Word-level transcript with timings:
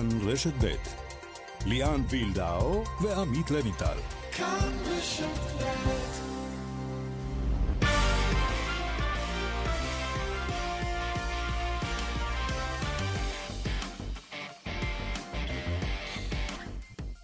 כאן 0.00 0.28
רשת 0.28 0.52
ב' 0.64 0.74
ליאן 1.66 2.02
וילדאו 2.08 2.84
ועמית 3.00 3.50
לויטל. 3.50 3.98
כאן 4.32 4.72
רשת 4.86 5.24
ב' 5.24 6.20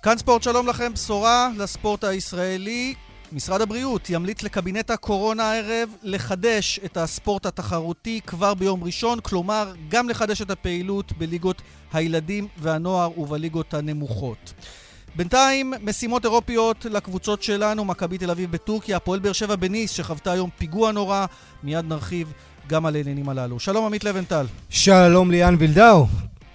כאן 0.03 0.19
ספורט, 0.19 0.43
שלום 0.43 0.67
לכם, 0.67 0.93
בשורה 0.93 1.49
לספורט 1.59 2.05
הישראלי. 2.05 2.95
משרד 3.37 3.61
הבריאות 3.61 4.11
ימליץ 4.11 4.43
לקבינט 4.43 4.91
הקורונה 4.91 5.51
הערב 5.51 5.89
לחדש 6.03 6.81
את 6.85 6.97
הספורט 6.97 7.47
התחרותי 7.47 8.21
כבר 8.27 8.55
ביום 8.55 8.85
ראשון, 8.85 9.21
כלומר 9.21 9.73
גם 9.89 10.09
לחדש 10.09 10.43
את 10.43 10.51
הפעילות 10.51 11.13
בליגות 11.19 11.63
הילדים 11.93 12.49
והנוער 12.59 13.21
ובליגות 13.21 13.75
הנמוכות. 13.75 14.53
בינתיים, 15.17 15.75
משימות 15.83 16.25
אירופיות 16.25 16.85
לקבוצות 16.85 17.43
שלנו, 17.43 17.85
מכבי 17.85 18.19
תל 18.19 18.31
אביב 18.31 18.51
בטורקיה, 18.51 18.97
הפועל 18.97 19.21
באר 19.21 19.33
שבע 19.33 19.57
בניס, 19.57 19.91
שחוותה 19.91 20.33
היום 20.33 20.51
פיגוע 20.59 20.93
נורא, 20.93 21.27
מיד 21.63 21.85
נרחיב 21.85 22.33
גם 22.67 22.87
על 22.87 22.97
העניינים 22.97 23.29
הללו. 23.29 23.61
שלום 23.61 23.87
עמית 23.87 24.05
לבנטל. 24.05 24.47
שלום 24.71 25.31
ליאן 25.31 25.57
וילדאו. 25.59 26.07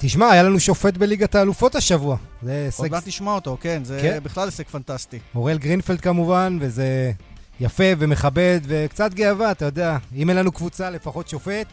תשמע, 0.04 0.32
היה 0.32 0.44
לנו 0.44 0.60
שופט 0.60 0.98
בליגת 0.98 1.36
האלופות 1.36 1.76
השבוע. 1.76 2.18
זה 2.42 2.64
הישג... 2.66 2.80
עוד 2.80 2.92
מעט 2.92 3.04
תשמע 3.08 3.32
אותו, 3.32 3.58
כן, 3.62 3.84
זה 3.84 4.00
כן. 4.02 4.20
בכלל 4.24 4.48
הישג 4.48 4.64
פנטסטי. 4.64 5.20
אוראל 5.36 5.58
גרינפלד 5.58 6.02
כמובן, 6.02 6.58
וזה 6.62 7.12
יפה 7.60 7.84
ומכבד 7.98 8.60
וקצת 8.64 9.14
גאווה, 9.14 9.52
אתה 9.52 9.66
יודע. 9.66 9.98
אם 10.16 10.30
אין 10.30 10.38
לנו 10.38 10.52
קבוצה, 10.52 10.90
לפחות 10.90 11.28
שופט. 11.28 11.68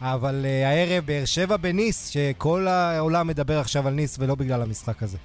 אבל 0.00 0.44
uh, 0.44 0.66
הערב 0.66 1.06
באר 1.06 1.24
שבע 1.24 1.56
בניס, 1.56 2.08
שכל 2.08 2.68
העולם 2.68 3.26
מדבר 3.26 3.58
עכשיו 3.58 3.88
על 3.88 3.94
ניס 3.94 4.16
ולא 4.18 4.34
בגלל 4.34 4.62
המשחק 4.62 5.02
הזה. 5.02 5.18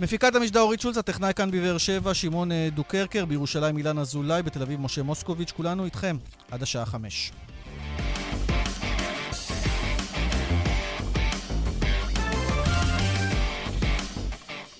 מפיקת 0.00 0.34
המשדר 0.34 0.60
אורית 0.60 0.80
שולץ, 0.80 0.96
הטכנאי 0.96 1.34
כאן 1.34 1.50
בבאר 1.50 1.78
שבע, 1.78 2.14
שמעון 2.14 2.52
אה, 2.52 2.68
דוקרקר, 2.74 3.24
בירושלים 3.24 3.78
אילן 3.78 3.98
אזולאי, 3.98 4.42
בתל 4.42 4.62
אביב 4.62 4.80
משה 4.80 5.02
מוסקוביץ', 5.02 5.50
כולנו 5.50 5.84
איתכם 5.84 6.16
עד 6.50 6.62
השעה 6.62 6.86
חמש. 6.86 7.32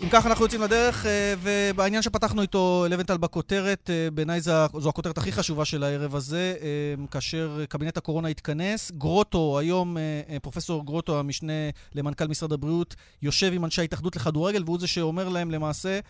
אם 0.07 0.11
כך 0.11 0.27
אנחנו 0.27 0.45
יוצאים 0.45 0.62
לדרך, 0.62 1.07
אה, 1.07 1.35
ובעניין 1.43 2.03
שפתחנו 2.03 2.43
איתו, 2.43 2.87
לבנטל 2.91 3.17
בכותרת, 3.17 3.91
אה, 3.91 4.09
בעיניי 4.11 4.41
זו 4.41 4.89
הכותרת 4.89 5.19
הכי 5.19 5.33
חשובה 5.33 5.65
של 5.65 5.83
הערב 5.83 6.15
הזה, 6.15 6.55
אה, 6.62 7.07
כאשר 7.11 7.65
קבינט 7.69 7.97
הקורונה 7.97 8.29
התכנס. 8.29 8.91
גרוטו, 8.91 9.59
היום 9.59 9.97
פרופסור 10.43 10.84
גרוטו, 10.84 11.19
המשנה 11.19 11.53
למנכ"ל 11.95 12.27
משרד 12.27 12.53
הבריאות, 12.53 12.95
יושב 13.23 13.53
עם 13.53 13.65
אנשי 13.65 13.81
ההתאחדות 13.81 14.17
לכדורגל, 14.17 14.62
והוא 14.67 14.79
זה 14.81 14.87
שאומר 14.87 15.29
להם 15.29 15.51
למעשה 15.51 16.01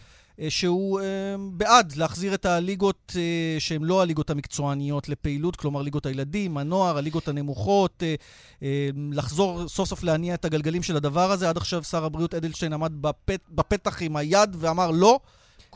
שהוא 0.49 1.01
אה, 1.01 1.05
בעד 1.53 1.93
להחזיר 1.97 2.35
את 2.35 2.47
הליגות 2.47 3.13
אה, 3.17 3.61
שהן 3.61 3.83
לא 3.83 4.03
הליגות 4.03 4.31
המקצועניות 4.31 5.09
לפעילות, 5.09 5.57
כלומר 5.57 5.83
ליגות 5.83 6.07
הילדים, 6.07 6.59
הנוער, 6.59 6.99
הליגות 6.99 7.29
הנמוכות, 7.29 8.03
לחזור 9.13 9.69
סוף 9.69 9.89
סוף 9.89 10.03
להניע 10.03 10.35
את 10.35 10.45
הגלגלים 10.45 10.83
של 10.83 10.97
הדבר 10.97 11.31
הזה. 11.31 11.49
עד 11.49 11.57
עכשיו 11.57 11.85
שר 11.85 12.05
הבריאות 12.05 12.35
אדלשטיין 12.35 12.73
עמד 12.73 12.93
בפת, 13.01 13.41
בפתח 13.51 14.03
עם 14.03 14.17
היד 14.17 14.57
ואמר 14.59 14.91
לא. 14.91 15.21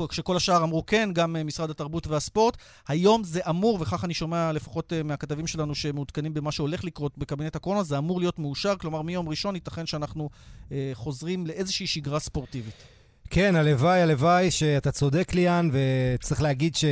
כשכל 0.09 0.37
השאר 0.37 0.65
אמרו 0.65 0.87
כן, 0.87 1.11
גם 1.13 1.37
משרד 1.45 1.71
התרבות 1.71 2.07
והספורט. 2.07 2.57
היום 2.89 3.25
זה 3.25 3.41
אמור, 3.49 3.79
וכך 3.81 4.05
אני 4.05 4.15
שומע 4.15 4.53
לפחות 4.53 4.93
מהכתבים 5.05 5.47
שלנו 5.47 5.75
שמעודכנים 5.75 6.35
במה 6.35 6.53
שהולך 6.53 6.85
לקרות 6.85 7.19
בקבינט 7.19 7.57
הקורונה, 7.57 7.83
זה 7.83 7.99
אמור 7.99 8.21
להיות 8.21 8.39
מאושר, 8.39 8.77
כלומר 8.77 9.03
מיום 9.03 9.29
ראשון 9.29 9.55
ייתכן 9.55 9.87
שאנחנו 9.87 10.31
אה, 10.73 10.91
חוזרים 10.95 11.47
לאיזושהי 11.47 11.87
שגרה 11.87 12.19
ספורטיבית. 12.19 13.00
כן, 13.33 13.57
הלוואי, 13.57 14.03
הלוואי 14.03 14.51
שאתה 14.51 14.93
צודק, 14.93 15.35
ליאן, 15.35 15.71
וצריך 15.73 16.43
להגיד 16.43 16.77
ש... 16.77 16.85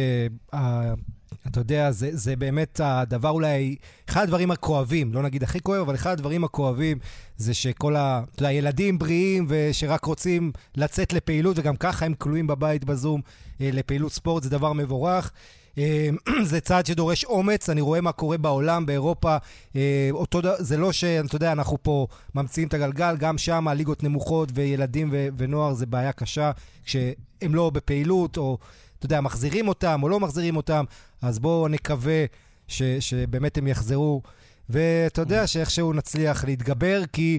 אתה 1.46 1.60
יודע, 1.60 1.90
זה, 1.90 2.10
זה 2.12 2.36
באמת 2.36 2.80
הדבר 2.84 3.30
אולי, 3.30 3.76
אחד 4.08 4.22
הדברים 4.22 4.50
הכואבים, 4.50 5.14
לא 5.14 5.22
נגיד 5.22 5.42
הכי 5.42 5.60
כואב, 5.60 5.80
אבל 5.80 5.94
אחד 5.94 6.12
הדברים 6.12 6.44
הכואבים 6.44 6.98
זה 7.36 7.54
שכל 7.54 7.96
ה... 7.96 8.22
אתה 8.34 8.42
יודע, 8.42 8.52
ילדים 8.52 8.98
בריאים 8.98 9.46
ושרק 9.48 10.04
רוצים 10.04 10.52
לצאת 10.76 11.12
לפעילות, 11.12 11.58
וגם 11.58 11.76
ככה 11.76 12.06
הם 12.06 12.14
כלואים 12.14 12.46
בבית 12.46 12.84
בזום 12.84 13.20
אה, 13.60 13.70
לפעילות 13.72 14.12
ספורט, 14.12 14.42
זה 14.42 14.50
דבר 14.50 14.72
מבורך. 14.72 15.32
אה, 15.78 16.08
זה 16.50 16.60
צעד 16.60 16.86
שדורש 16.86 17.24
אומץ, 17.24 17.70
אני 17.70 17.80
רואה 17.80 18.00
מה 18.00 18.12
קורה 18.12 18.38
בעולם, 18.38 18.86
באירופה. 18.86 19.36
אה, 19.76 20.08
אותו, 20.10 20.40
זה 20.58 20.76
לא 20.76 20.92
שאתה 20.92 21.36
יודע, 21.36 21.52
אנחנו 21.52 21.78
פה 21.82 22.06
ממציאים 22.34 22.68
את 22.68 22.74
הגלגל, 22.74 23.16
גם 23.16 23.38
שם 23.38 23.68
הליגות 23.68 24.02
נמוכות 24.02 24.48
וילדים 24.54 25.08
ו- 25.12 25.28
ונוער 25.36 25.74
זה 25.74 25.86
בעיה 25.86 26.12
קשה, 26.12 26.50
כשהם 26.84 27.54
לא 27.54 27.70
בפעילות, 27.70 28.36
או 28.36 28.58
אתה 28.98 29.06
יודע, 29.06 29.20
מחזירים 29.20 29.68
אותם 29.68 30.00
או 30.02 30.08
לא 30.08 30.20
מחזירים 30.20 30.56
אותם, 30.56 30.84
אז 31.22 31.38
בואו 31.38 31.68
נקווה 31.68 32.24
ש- 32.68 32.82
שבאמת 33.00 33.58
הם 33.58 33.66
יחזרו. 33.66 34.22
ואתה 34.70 35.20
יודע 35.20 35.46
שאיכשהו 35.46 35.92
נצליח 35.92 36.44
להתגבר, 36.44 37.02
כי... 37.12 37.38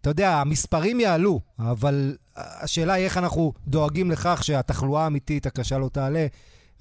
אתה 0.00 0.10
יודע, 0.10 0.34
המספרים 0.34 1.00
יעלו, 1.00 1.40
אבל 1.58 2.16
השאלה 2.36 2.92
היא 2.92 3.04
איך 3.04 3.18
אנחנו 3.18 3.52
דואגים 3.68 4.10
לכך 4.10 4.44
שהתחלואה 4.44 5.04
האמיתית 5.04 5.46
הקשה 5.46 5.78
לא 5.78 5.88
תעלה, 5.92 6.26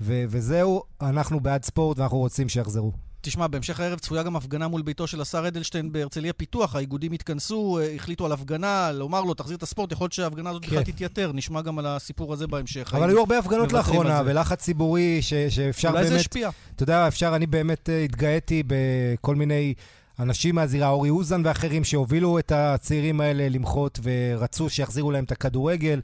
ו- 0.02 0.24
וזהו, 0.30 0.84
אנחנו 1.02 1.40
בעד 1.40 1.66
ספורט 1.66 2.00
ואנחנו 2.00 2.18
רוצים 2.18 2.50
שיחזרו. 2.50 2.92
תשמע, 3.22 3.48
בהמשך 3.48 3.80
הערב 3.80 4.00
צפויה 4.00 4.24
גם 4.24 4.36
הפגנה 4.36 4.68
מול 4.68 4.82
ביתו 4.82 5.08
של 5.08 5.22
השר 5.22 5.48
אדלשטיין 5.48 5.92
בהרצליה 5.92 6.34
פיתוח. 6.34 6.76
האיגודים 6.76 7.12
התכנסו, 7.12 7.80
אה, 7.80 7.96
החליטו 7.96 8.26
על 8.26 8.32
הפגנה, 8.32 8.92
לומר 8.92 9.22
לו, 9.22 9.34
תחזיר 9.34 9.58
את 9.58 9.64
הספורט, 9.64 9.92
יכול 9.92 10.06
להיות 10.06 10.14
שההפגנה 10.14 10.50
הזאת 10.50 10.62
בכלל 10.62 10.84
כן. 10.84 10.92
תתייתר. 10.92 11.32
נשמע 11.34 11.62
גם 11.62 11.80
על 11.80 11.86
הסיפור 11.86 12.34
הזה 12.34 12.48
בהמשך. 12.48 12.94
אבל 12.94 13.10
היו 13.10 13.20
הרבה 13.20 13.40
הפגנות 13.40 13.74
לאחרונה, 13.74 14.22
ולחץ 14.26 14.62
ציבורי 14.62 15.22
ש- 15.22 15.34
שאפשר 15.34 15.88
אולי 15.88 15.98
באמת... 16.00 16.06
אולי 16.12 16.18
זה 16.18 16.20
השפיע. 16.20 16.50
אתה 16.76 16.84
יודע, 16.84 17.08
אפשר, 17.08 17.36
אני 17.36 17.46
באמת 17.46 17.90
אה, 17.90 18.04
התגאיתי 18.04 18.64
בכל 18.68 19.36
מיני... 19.36 19.74
אנשים 20.20 20.56
מהזירה, 20.56 20.90
אורי 20.90 21.10
אוזן 21.10 21.42
ואחרים, 21.46 21.84
שהובילו 21.84 22.40
את 22.40 22.52
הצעירים 22.56 23.22
האלה 23.22 23.50
למחות 23.50 24.00
ורצו 24.04 24.70
שיחזירו 24.70 25.12
להם 25.12 25.24
את 25.24 25.32
הכדורגל. 25.32 26.02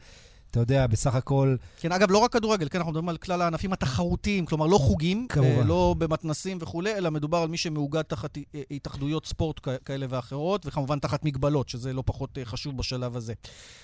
אתה 0.53 0.61
יודע, 0.61 0.87
בסך 0.87 1.15
הכל... 1.15 1.55
כן, 1.79 1.91
אגב, 1.91 2.11
לא 2.11 2.17
רק 2.17 2.33
כדורגל, 2.33 2.67
כן, 2.69 2.77
אנחנו 2.77 2.91
מדברים 2.91 3.09
על 3.09 3.17
כלל 3.17 3.41
הענפים 3.41 3.73
התחרותיים, 3.73 4.45
כלומר, 4.45 4.67
לא 4.67 4.77
חוגים, 4.77 5.27
כמובן. 5.29 5.49
אה, 5.49 5.63
לא 5.63 5.95
במתנסים 5.97 6.57
וכולי, 6.61 6.95
אלא 6.95 7.11
מדובר 7.11 7.37
על 7.37 7.47
מי 7.47 7.57
שמאוגד 7.57 8.01
תחת 8.01 8.37
אה, 8.37 8.61
התאחדויות 8.71 9.25
ספורט 9.25 9.59
כאלה 9.85 10.05
ואחרות, 10.09 10.65
וכמובן 10.65 10.99
תחת 10.99 11.25
מגבלות, 11.25 11.69
שזה 11.69 11.93
לא 11.93 12.03
פחות 12.05 12.37
אה, 12.37 12.45
חשוב 12.45 12.77
בשלב 12.77 13.17
הזה. 13.17 13.33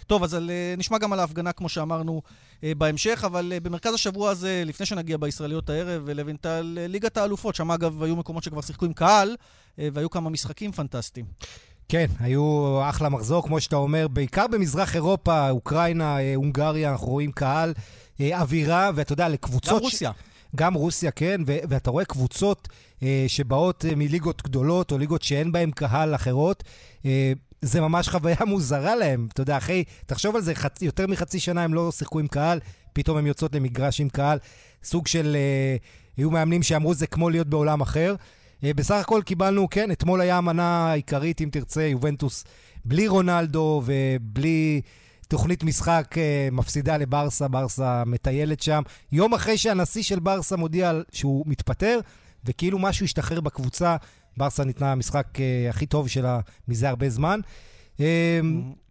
טוב, 0.07 0.23
אז 0.23 0.33
על, 0.33 0.51
נשמע 0.77 0.97
גם 0.97 1.13
על 1.13 1.19
ההפגנה, 1.19 1.51
כמו 1.51 1.69
שאמרנו, 1.69 2.21
בהמשך, 2.63 3.23
אבל 3.25 3.53
במרכז 3.63 3.93
השבוע 3.93 4.29
הזה, 4.29 4.63
לפני 4.65 4.85
שנגיע 4.85 5.17
בישראליות 5.17 5.69
הערב, 5.69 6.09
לוינטל, 6.09 6.77
ליגת 6.89 7.17
האלופות, 7.17 7.55
שם 7.55 7.71
אגב 7.71 8.03
היו 8.03 8.15
מקומות 8.15 8.43
שכבר 8.43 8.61
שיחקו 8.61 8.85
עם 8.85 8.93
קהל, 8.93 9.35
והיו 9.77 10.09
כמה 10.09 10.29
משחקים 10.29 10.71
פנטסטיים. 10.71 11.25
כן, 11.89 12.05
היו 12.19 12.79
אחלה 12.89 13.09
מחזור, 13.09 13.43
כמו 13.43 13.61
שאתה 13.61 13.75
אומר, 13.75 14.07
בעיקר 14.07 14.47
במזרח 14.47 14.95
אירופה, 14.95 15.49
אוקראינה, 15.49 16.19
אה, 16.19 16.35
הונגריה, 16.35 16.91
אנחנו 16.91 17.07
רואים 17.07 17.31
קהל, 17.31 17.73
אה, 18.21 18.41
אווירה, 18.41 18.91
ואתה 18.95 19.13
יודע, 19.13 19.29
לקבוצות... 19.29 19.77
גם 19.77 19.83
רוסיה. 19.83 20.11
ש... 20.11 20.55
גם 20.55 20.73
רוסיה, 20.73 21.11
כן, 21.11 21.41
ו- 21.47 21.57
ואתה 21.69 21.91
רואה 21.91 22.05
קבוצות 22.05 22.67
אה, 23.03 23.25
שבאות 23.27 23.85
אה, 23.85 23.95
מליגות 23.95 24.41
גדולות, 24.43 24.91
או 24.91 24.97
ליגות 24.97 25.21
שאין 25.21 25.51
בהן 25.51 25.71
קהל 25.71 26.15
אחרות, 26.15 26.63
אה, 27.05 27.33
זה 27.61 27.81
ממש 27.81 28.09
חוויה 28.09 28.37
מוזרה 28.47 28.95
להם. 28.95 29.27
אתה 29.33 29.41
יודע, 29.41 29.57
אחרי, 29.57 29.83
תחשוב 30.05 30.35
על 30.35 30.41
זה, 30.41 30.55
חצ... 30.55 30.81
יותר 30.81 31.07
מחצי 31.07 31.39
שנה 31.39 31.63
הם 31.63 31.73
לא 31.73 31.91
שיחקו 31.91 32.19
עם 32.19 32.27
קהל, 32.27 32.59
פתאום 32.93 33.17
הם 33.17 33.27
יוצאות 33.27 33.55
למגרש 33.55 34.01
עם 34.01 34.09
קהל. 34.09 34.37
סוג 34.83 35.07
של... 35.07 35.35
אה, 35.35 35.75
היו 36.17 36.31
מאמנים 36.31 36.63
שאמרו, 36.63 36.93
זה 36.93 37.07
כמו 37.07 37.29
להיות 37.29 37.47
בעולם 37.47 37.81
אחר. 37.81 38.15
אה, 38.63 38.73
בסך 38.73 38.95
הכל 38.95 39.21
קיבלנו, 39.25 39.69
כן, 39.69 39.91
אתמול 39.91 40.21
היה 40.21 40.37
המנה 40.37 40.91
העיקרית, 40.91 41.41
אם 41.41 41.49
תרצה, 41.51 41.81
יובנטוס 41.81 42.43
בלי 42.85 43.07
רונלדו 43.07 43.81
ובלי 43.85 44.81
תוכנית 45.27 45.63
משחק 45.63 46.15
אה, 46.17 46.49
מפסידה 46.51 46.97
לברסה, 46.97 47.47
ברסה 47.47 48.03
מטיילת 48.05 48.61
שם. 48.61 48.81
יום 49.11 49.33
אחרי 49.33 49.57
שהנשיא 49.57 50.03
של 50.03 50.19
ברסה 50.19 50.55
מודיע 50.55 50.91
שהוא 51.11 51.43
מתפטר, 51.47 51.99
וכאילו 52.45 52.79
משהו 52.79 53.03
השתחרר 53.03 53.41
בקבוצה, 53.41 53.95
ברסה 54.37 54.63
ניתנה 54.63 54.91
המשחק 54.91 55.27
אה, 55.39 55.69
הכי 55.69 55.85
טוב 55.85 56.07
שלה 56.07 56.39
מזה 56.67 56.89
הרבה 56.89 57.09
זמן. 57.09 57.39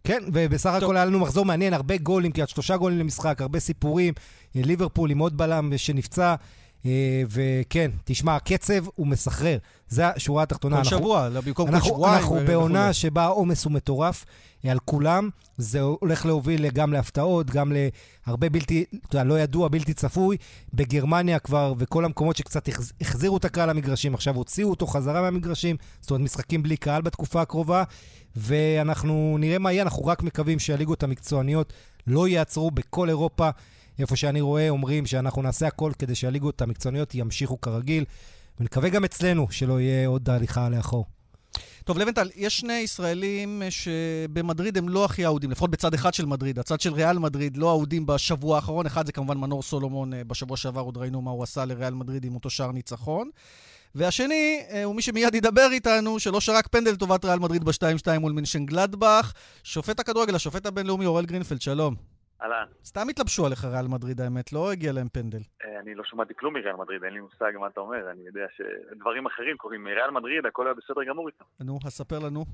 כן, 0.03 0.23
ובסך 0.33 0.69
הכל 0.69 0.95
היה 0.95 1.05
לנו 1.05 1.19
מחזור 1.19 1.45
מעניין, 1.45 1.73
הרבה 1.73 1.97
גולים, 1.97 2.31
כמעט 2.31 2.49
שלושה 2.49 2.77
גולים 2.77 2.99
למשחק, 2.99 3.41
הרבה 3.41 3.59
סיפורים. 3.59 4.13
ליברפול 4.55 5.11
עם 5.11 5.19
עוד 5.19 5.37
בלם 5.37 5.77
שנפצע. 5.77 6.35
אה, 6.85 7.23
וכן, 7.29 7.91
תשמע, 8.03 8.35
הקצב 8.35 8.85
הוא 8.95 9.07
מסחרר. 9.07 9.57
זו 9.89 10.03
השורה 10.03 10.43
התחתונה. 10.43 10.77
כל 10.77 10.83
שבוע, 10.83 11.29
במקום 11.29 11.71
כל 11.71 11.79
שבועיים. 11.85 12.17
אנחנו 12.17 12.39
בעונה 12.47 12.93
שבה 12.93 13.23
העומס 13.23 13.65
הוא 13.65 13.73
מטורף 13.73 14.25
על 14.67 14.79
כולם. 14.85 15.29
זה 15.57 15.81
הולך 15.81 16.25
להוביל 16.25 16.69
גם 16.69 16.93
להפתעות, 16.93 17.49
גם 17.51 17.71
להרבה 18.27 18.49
בלתי, 18.49 18.85
אתה 19.07 19.15
יודע, 19.15 19.23
לא 19.23 19.39
ידוע, 19.39 19.67
בלתי 19.67 19.93
צפוי. 19.93 20.37
בגרמניה 20.73 21.39
כבר, 21.39 21.73
וכל 21.77 22.05
המקומות 22.05 22.37
שקצת 22.37 22.69
החזירו 23.01 23.37
את 23.37 23.45
הקהל 23.45 23.69
למגרשים, 23.69 24.13
עכשיו 24.13 24.35
הוציאו 24.35 24.69
אותו 24.69 24.87
חזרה 24.87 25.21
מהמגרשים. 25.21 25.75
זאת 26.01 26.11
אומרת, 26.11 26.23
משחקים 26.23 26.63
בלי 26.63 26.77
קהל 26.77 27.01
בתקופה 27.01 27.41
הקרובה. 27.41 27.83
ואנחנו 28.35 29.37
נראה 29.39 29.59
מה 29.59 29.71
יהיה, 29.71 29.83
אנחנו 29.83 30.05
רק 30.05 30.23
מקווים 30.23 30.59
שהליגות 30.59 31.03
המקצועניות 31.03 31.73
לא 32.07 32.27
ייעצרו 32.27 32.71
בכל 32.71 33.09
אירופה. 33.09 33.49
איפה 34.01 34.15
שאני 34.15 34.41
רואה, 34.41 34.69
אומרים 34.69 35.05
שאנחנו 35.05 35.41
נעשה 35.41 35.67
הכל 35.67 35.91
כדי 35.99 36.15
שהליגות 36.15 36.61
המקצועניות 36.61 37.15
ימשיכו 37.15 37.61
כרגיל, 37.61 38.05
ונקווה 38.59 38.89
גם 38.89 39.03
אצלנו 39.03 39.47
שלא 39.51 39.79
יהיה 39.81 40.07
עוד 40.07 40.29
הליכה 40.29 40.69
לאחור. 40.69 41.05
טוב, 41.83 41.97
לבנטל, 41.97 42.29
יש 42.35 42.59
שני 42.59 42.73
ישראלים 42.73 43.61
שבמדריד 43.69 44.77
הם 44.77 44.89
לא 44.89 45.05
הכי 45.05 45.25
אהודים, 45.25 45.51
לפחות 45.51 45.71
בצד 45.71 45.93
אחד 45.93 46.13
של 46.13 46.25
מדריד. 46.25 46.59
הצד 46.59 46.81
של 46.81 46.93
ריאל 46.93 47.19
מדריד 47.19 47.57
לא 47.57 47.69
אהודים 47.69 48.05
בשבוע 48.05 48.55
האחרון. 48.55 48.85
אחד 48.85 49.05
זה 49.05 49.11
כמובן 49.11 49.37
מנור 49.37 49.63
סולומון, 49.63 50.13
אה, 50.13 50.23
בשבוע 50.23 50.57
שעבר 50.57 50.81
עוד 50.81 50.97
ראינו 50.97 51.21
מה 51.21 51.31
הוא 51.31 51.43
עשה 51.43 51.65
לריאל 51.65 51.93
מדריד 51.93 52.25
עם 52.25 52.35
אותו 52.35 52.49
שער 52.49 52.71
ניצחון. 52.71 53.29
והשני 53.95 54.61
אה, 54.69 54.83
הוא 54.83 54.95
מי 54.95 55.01
שמיד 55.01 55.35
ידבר 55.35 55.67
איתנו, 55.71 56.19
שלא 56.19 56.41
שרק 56.41 56.67
פנדל 56.67 56.91
לטובת 56.91 57.25
ריאל 57.25 57.39
מדריד 57.39 57.63
ב-2-2 57.63 58.19
מול 58.19 58.31
מנשן 58.31 58.65
גלדבך, 58.65 59.33
שופט 59.63 59.99
הכדורגל, 59.99 60.35
השופט 60.35 60.65
הבינלאומי 60.65 61.05
אורל 61.05 61.25
גרינפלד, 61.25 61.61
שלום. 61.61 62.18
אהלן. 62.41 62.65
סתם 62.85 63.09
התלבשו 63.09 63.45
עליך 63.45 63.65
ריאל 63.65 63.87
מדריד, 63.87 64.21
האמת, 64.21 64.53
לא 64.53 64.71
הגיע 64.71 64.91
להם 64.91 65.09
פנדל. 65.09 65.41
אה, 65.65 65.79
אני 65.79 65.95
לא 65.95 66.03
שמעתי 66.03 66.33
כלום 66.35 66.53
מריאל 66.53 66.75
מדריד, 66.75 67.03
אין 67.03 67.13
לי 67.13 67.19
מושג 67.19 67.51
מה 67.59 67.67
אתה 67.67 67.79
אומר, 67.79 68.11
אני 68.11 68.21
יודע 68.27 68.45
שדברים 68.55 69.25
אחרים 69.25 69.57
קורים. 69.57 69.83
מריאל 69.83 70.11
מדריד, 70.11 70.45
הכל 70.45 70.67
היה 70.67 70.73
בסדר 70.73 71.03
גמור 71.03 71.27
איתם. 71.27 71.45
נו, 71.59 71.79
אז 71.85 71.91
ספר 71.91 72.19
לנו. 72.19 72.45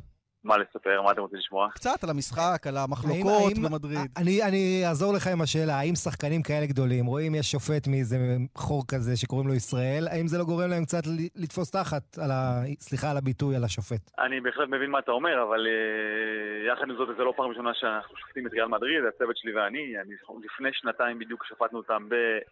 מה 0.45 0.57
לספר? 0.57 1.01
מה 1.01 1.12
אתם 1.12 1.21
רוצים 1.21 1.39
לשמוע? 1.39 1.69
קצת 1.69 2.03
על 2.03 2.09
המשחק, 2.09 2.68
על 2.68 2.77
המחלוקות 2.77 3.51
האם, 3.51 3.63
במדריד. 3.63 4.00
אני, 4.18 4.44
אני 4.44 4.83
אעזור 4.88 5.13
לך 5.13 5.27
עם 5.27 5.42
השאלה, 5.42 5.80
האם 5.80 5.95
שחקנים 5.95 6.42
כאלה 6.44 6.65
גדולים, 6.65 7.06
רואים 7.06 7.36
יש 7.36 7.51
שופט 7.51 7.88
מאיזה 7.88 8.18
חור 8.56 8.83
כזה 8.88 9.18
שקוראים 9.18 9.47
לו 9.47 9.53
ישראל, 9.53 10.07
האם 10.12 10.27
זה 10.27 10.38
לא 10.38 10.44
גורם 10.44 10.69
להם 10.69 10.86
קצת 10.86 11.03
לתפוס 11.36 11.71
תחת, 11.71 12.18
על 12.24 12.31
ה... 12.31 12.62
סליחה 12.80 13.12
על 13.12 13.18
הביטוי, 13.18 13.56
על 13.56 13.63
השופט? 13.63 14.12
אני 14.19 14.42
בהחלט 14.42 14.69
מבין 14.69 14.89
מה 14.89 15.00
אתה 15.00 15.12
אומר, 15.12 15.44
אבל 15.44 15.68
uh, 15.68 16.71
יחד 16.71 16.89
עם 16.89 16.95
זאת, 16.95 17.18
זה 17.18 17.24
לא 17.24 17.33
פעם 17.38 17.50
ראשונה 17.50 17.74
שאנחנו 17.74 18.18
שופטים 18.18 18.48
את 18.48 18.51
ריאל 18.51 18.68
מדריד, 18.68 19.03
הצוות 19.06 19.38
שלי 19.38 19.56
ואני, 19.56 19.95
אני, 20.01 20.13
לפני 20.45 20.69
שנתיים 20.74 21.19
בדיוק 21.19 21.45
שפטנו 21.45 21.77
אותם 21.77 22.07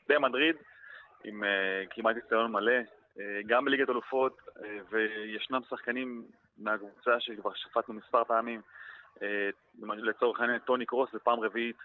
במדריד, 0.09 0.55
עם 1.23 1.43
uh, 1.43 1.93
כמעט 1.95 2.15
ניסיון 2.15 2.51
מלא. 2.51 2.81
אה, 3.19 3.41
גם 3.47 3.65
בליגת 3.65 3.89
אלופות, 3.89 4.41
אה, 4.63 4.77
וישנם 4.91 5.61
שחקנים 5.69 6.23
מהקבוצה 6.57 7.19
שכבר 7.19 7.53
שפטנו 7.55 7.93
מספר 7.93 8.23
פעמים. 8.23 8.61
אה, 9.21 9.49
לצורך 9.81 10.39
העניין, 10.39 10.59
טוני 10.59 10.85
קרוס 10.85 11.09
זה 11.13 11.19
פעם 11.19 11.39
רביעית 11.39 11.77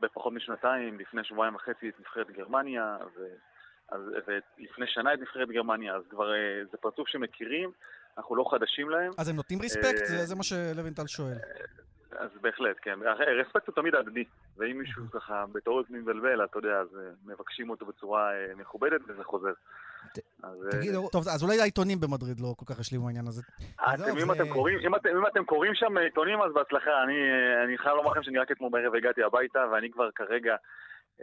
בפחות 0.00 0.32
משנתיים, 0.32 0.98
לפני 0.98 1.24
שבועיים 1.24 1.54
וחצי 1.54 1.88
את 1.88 2.00
נבחרת 2.00 2.30
גרמניה, 2.30 2.96
ו... 3.16 3.26
ולפני 4.26 4.86
שנה 4.86 5.14
את 5.14 5.18
נבחרת 5.18 5.48
גרמניה, 5.48 5.94
אז 5.96 6.02
כבר 6.10 6.32
זה 6.70 6.76
פרצוף 6.76 7.08
שמכירים, 7.08 7.70
אנחנו 8.18 8.36
לא 8.36 8.44
חדשים 8.50 8.88
להם. 8.88 9.12
אז 9.18 9.28
הם 9.28 9.36
נותנים 9.36 9.60
ריספקט? 9.60 10.04
זה 10.04 10.34
מה 10.34 10.42
שלוינטל 10.42 11.06
שואל. 11.06 11.36
אז 12.12 12.30
בהחלט, 12.40 12.76
כן. 12.82 12.98
רספקט 13.40 13.66
הוא 13.66 13.74
תמיד 13.74 13.94
הדדי, 13.94 14.24
ואם 14.56 14.78
מישהו 14.78 15.10
ככה 15.10 15.44
בתיאוריות 15.52 15.90
מבלבל, 15.90 16.44
אתה 16.44 16.58
יודע, 16.58 16.80
אז 16.80 16.98
מבקשים 17.24 17.70
אותו 17.70 17.86
בצורה 17.86 18.30
מכובדת 18.56 19.00
וזה 19.08 19.24
חוזר. 19.24 19.52
תגידו, 20.70 21.08
טוב, 21.08 21.28
אז 21.28 21.42
אולי 21.42 21.60
העיתונים 21.60 22.00
במדריד 22.00 22.40
לא 22.40 22.54
כל 22.56 22.74
כך 22.74 22.80
השלימו 22.80 23.06
העניין 23.06 23.26
הזה. 23.26 23.42
אם 24.22 25.26
אתם 25.26 25.44
קוראים 25.44 25.74
שם 25.74 25.96
עיתונים, 25.96 26.42
אז 26.42 26.52
בהצלחה. 26.54 26.90
אני 27.64 27.78
חייב 27.78 27.96
לומר 27.96 28.10
לכם 28.10 28.22
שאני 28.22 28.38
רק 28.38 28.50
אתמול 28.52 28.70
בערב 28.72 28.94
הגעתי 28.94 29.22
הביתה, 29.22 29.58
ואני 29.72 29.90
כבר 29.90 30.08
כרגע 30.14 30.56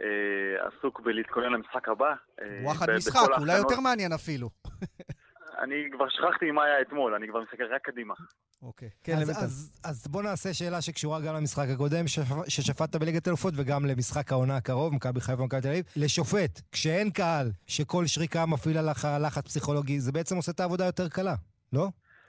אה, 0.00 0.66
עסוק 0.66 1.00
בלהתכונן 1.00 1.52
למשחק 1.52 1.88
הבא. 1.88 2.14
אה, 2.42 2.60
וואחד 2.64 2.86
משחק, 2.96 3.20
אולי 3.38 3.58
יותר 3.58 3.80
מעניין 3.80 4.12
אפילו. 4.12 4.50
אני 5.60 5.88
כבר 5.92 6.08
שכחתי 6.08 6.50
מה 6.50 6.64
היה 6.64 6.80
אתמול, 6.80 7.14
אני 7.14 7.28
כבר 7.28 7.40
מסתכל 7.40 7.64
רק 7.64 7.82
קדימה. 7.82 8.14
אוקיי. 8.62 8.88
כן, 9.04 9.12
אז, 9.12 9.30
אז, 9.30 9.80
אז 9.84 10.06
בוא 10.08 10.22
נעשה 10.22 10.54
שאלה 10.54 10.80
שקשורה 10.82 11.20
גם 11.20 11.34
למשחק 11.34 11.66
הקודם 11.74 12.04
ששפטת 12.48 12.96
בליגת 12.96 13.28
אלופות 13.28 13.54
וגם 13.56 13.86
למשחק 13.86 14.32
העונה 14.32 14.56
הקרוב, 14.56 14.94
מכבי 14.94 15.20
חיפה 15.20 15.42
ומכבי 15.42 15.60
תל 15.60 15.68
אביב. 15.68 15.84
לשופט, 15.96 16.60
כשאין 16.72 17.10
קהל, 17.10 17.46
שכל 17.66 18.06
שריקה 18.06 18.46
מפעיל 18.46 18.78
עליך 18.78 19.08
לחץ 19.24 19.44
פסיכולוגי, 19.44 20.00
זה 20.00 20.12
בעצם 20.12 20.36
עושה 20.36 20.52
את 20.52 20.60
העבודה 20.60 20.84
יותר 20.84 21.08
קלה, 21.08 21.34
לא? 21.72 21.86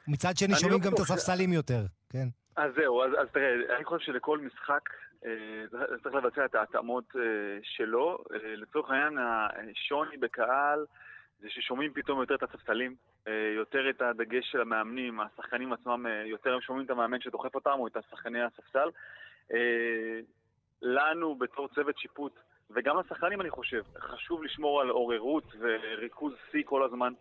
מצד 0.08 0.38
שני 0.38 0.56
שומעים 0.56 0.82
לא 0.82 0.88
גם 0.88 0.94
את 0.94 1.00
הספסלים 1.00 1.54
יותר, 1.54 1.86
כן. 2.10 2.28
אז 2.56 2.72
זהו, 2.76 3.04
אז, 3.04 3.12
אז 3.22 3.28
תראה, 3.32 3.76
אני 3.76 3.86
חושב 3.86 4.06
שלכל 4.06 4.40
משחק 4.40 4.90
אה, 5.26 5.32
צריך 6.04 6.16
לבצע 6.16 6.46
את 6.46 6.56
ההתאמות 6.56 7.04
אה, 7.16 7.22
שלו. 7.64 8.18
אה, 8.34 8.56
לצורך 8.56 8.90
העניין, 8.90 9.18
השוני 9.18 10.18
בקהל 10.18 10.86
זה 11.42 11.50
ששומעים 11.50 11.94
פתאום 11.94 12.20
יותר 12.20 12.36
את 12.36 12.44
הספסלים, 12.44 12.96
אה, 13.28 13.54
יותר 13.56 13.90
את 13.90 14.02
הדגש 14.02 14.52
של 14.52 14.62
המאמנים, 14.62 15.20
השחקנים 15.20 15.74
עצמם, 15.74 16.06
אה, 16.08 16.24
יותר 16.26 16.54
הם 16.54 16.62
שומעים 16.62 16.86
את 16.86 16.92
המאמן 16.92 17.22
שדוחף 17.22 17.56
אותם 17.56 17.76
או 17.80 17.88
את 17.88 17.98
השחקני 17.98 18.42
הספסל. 18.42 18.90
אה, 19.54 20.20
לנו 20.82 21.36
בתור 21.36 21.68
צוות 21.68 21.98
שיפוט, 21.98 22.40
וגם 22.72 23.00
לשחקנים 23.00 23.42
אני 23.42 23.50
חושב, 23.50 23.82
חשוב 23.98 24.44
לשמור 24.44 24.82
על 24.82 24.90
עוררות 24.90 25.54
וריכוז 25.60 26.34
שיא 26.52 26.64
כל 26.66 26.84
הזמן, 26.84 27.14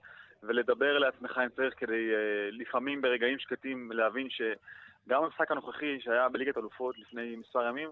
ולדבר 0.43 0.99
לעצמך 0.99 1.41
אם 1.45 1.49
צריך 1.49 1.75
כדי 1.77 2.11
לפעמים 2.53 3.03
ברגעים 3.03 3.39
שקטים 3.39 3.93
להבין 3.93 4.29
שגם 4.31 5.25
המשחק 5.25 5.51
הנוכחי 5.51 6.01
שהיה 6.01 6.29
בליגת 6.29 6.59
אלופות 6.59 6.99
לפני 6.99 7.37
מספר 7.37 7.69
ימים, 7.69 7.91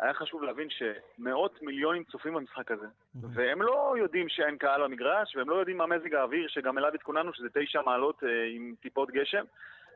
היה 0.00 0.14
חשוב 0.14 0.42
להבין 0.42 0.68
שמאות 0.70 1.62
מיליונים 1.62 2.04
צופים 2.04 2.34
במשחק 2.34 2.70
הזה, 2.70 2.86
והם 3.14 3.62
לא 3.62 3.94
יודעים 3.98 4.28
שאין 4.28 4.58
קהל 4.58 4.82
במגרש, 4.84 5.36
והם 5.36 5.50
לא 5.50 5.54
יודעים 5.54 5.76
מה 5.76 5.86
מזג 5.86 6.14
האוויר, 6.14 6.48
שגם 6.48 6.78
אליו 6.78 6.94
התכוננו, 6.94 7.34
שזה 7.34 7.48
תשע 7.54 7.82
מעלות 7.82 8.24
אה, 8.24 8.28
עם 8.54 8.74
טיפות 8.80 9.10
גשם. 9.10 9.44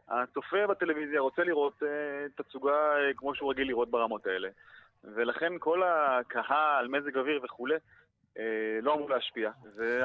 הצופה 0.08 0.66
בטלוויזיה 0.66 1.20
רוצה 1.20 1.44
לראות 1.44 1.82
אה, 1.82 1.88
תצוגה 2.34 2.96
אה, 2.96 3.14
כמו 3.16 3.34
שהוא 3.34 3.50
רגיל 3.50 3.68
לראות 3.68 3.90
ברמות 3.90 4.26
האלה. 4.26 4.48
ולכן 5.04 5.52
כל 5.58 5.82
הקהל, 5.82 6.88
מזג 6.88 7.18
אוויר 7.18 7.40
וכולי, 7.44 7.74
לא 8.82 8.94
אמור 8.94 9.10
להשפיע. 9.10 9.50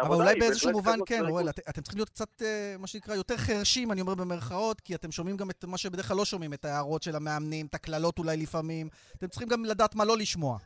אבל 0.01 0.15
אולי 0.15 0.39
באיזשהו 0.39 0.71
מובן 0.71 0.97
כן, 1.05 1.25
רואל, 1.27 1.49
את, 1.49 1.59
אתם 1.69 1.81
צריכים 1.81 1.97
להיות 1.97 2.09
קצת, 2.09 2.41
אה, 2.41 2.75
מה 2.79 2.87
שנקרא, 2.87 3.15
יותר 3.15 3.37
חרשים, 3.37 3.91
אני 3.91 4.01
אומר 4.01 4.15
במרכאות, 4.15 4.81
כי 4.81 4.95
אתם 4.95 5.11
שומעים 5.11 5.37
גם 5.37 5.49
את 5.49 5.65
מה 5.65 5.77
שבדרך 5.77 6.07
כלל 6.07 6.17
לא 6.17 6.25
שומעים, 6.25 6.53
את 6.53 6.65
ההערות 6.65 7.03
של 7.03 7.15
המאמנים, 7.15 7.65
את 7.65 7.75
הקללות 7.75 8.19
אולי 8.19 8.37
לפעמים. 8.37 8.89
אתם 9.17 9.27
צריכים 9.27 9.47
גם 9.47 9.65
לדעת 9.65 9.95
מה 9.95 10.05
לא 10.05 10.17
לשמוע. 10.17 10.57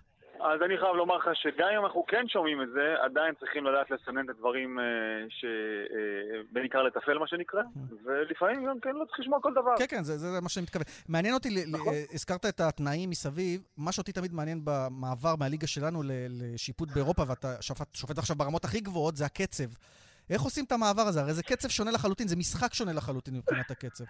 אז 0.43 0.61
אני 0.65 0.77
חייב 0.77 0.95
לומר 0.95 1.17
לך 1.17 1.29
שגם 1.33 1.67
אם 1.77 1.85
אנחנו 1.85 2.05
כן 2.05 2.27
שומעים 2.27 2.61
את 2.61 2.67
זה, 2.73 2.95
עדיין 3.01 3.33
צריכים 3.39 3.65
לדעת 3.65 3.91
לסנן 3.91 4.25
את 4.25 4.29
הדברים 4.29 4.79
אה, 4.79 4.85
שבעיקר 5.29 6.77
אה, 6.77 6.83
לתפעל 6.83 7.17
מה 7.17 7.27
שנקרא, 7.27 7.61
ולפעמים 8.03 8.65
גם 8.65 8.79
כן 8.79 8.89
לא 8.95 9.05
צריך 9.05 9.19
לשמוע 9.19 9.39
כל 9.41 9.51
דבר. 9.51 9.77
כן, 9.77 9.85
כן, 9.89 10.03
זה, 10.03 10.17
זה 10.17 10.41
מה 10.41 10.49
שאני 10.49 10.63
מתכוון. 10.63 10.85
מעניין 11.09 11.33
אותי, 11.33 11.49
נכון. 11.71 11.93
הזכרת 12.13 12.45
את 12.45 12.59
התנאים 12.59 13.09
מסביב, 13.09 13.61
מה 13.77 13.91
שאותי 13.91 14.11
תמיד 14.11 14.33
מעניין 14.33 14.61
במעבר 14.63 15.35
מהליגה 15.39 15.67
שלנו 15.67 16.01
לשיפוט 16.29 16.89
באירופה, 16.93 17.23
ואתה 17.27 17.61
שופט, 17.61 17.95
שופט 17.95 18.17
עכשיו 18.17 18.35
ברמות 18.35 18.65
הכי 18.65 18.79
גבוהות, 18.79 19.15
זה 19.15 19.25
הקצב. 19.25 19.63
איך 20.29 20.41
עושים 20.41 20.65
את 20.65 20.71
המעבר 20.71 21.01
הזה? 21.01 21.21
הרי 21.21 21.33
זה 21.33 21.43
קצב 21.43 21.69
שונה 21.69 21.91
לחלוטין, 21.91 22.27
זה 22.27 22.35
משחק 22.35 22.73
שונה 22.73 22.93
לחלוטין 22.93 23.33
מבחינת 23.37 23.71
הקצב. 23.71 24.03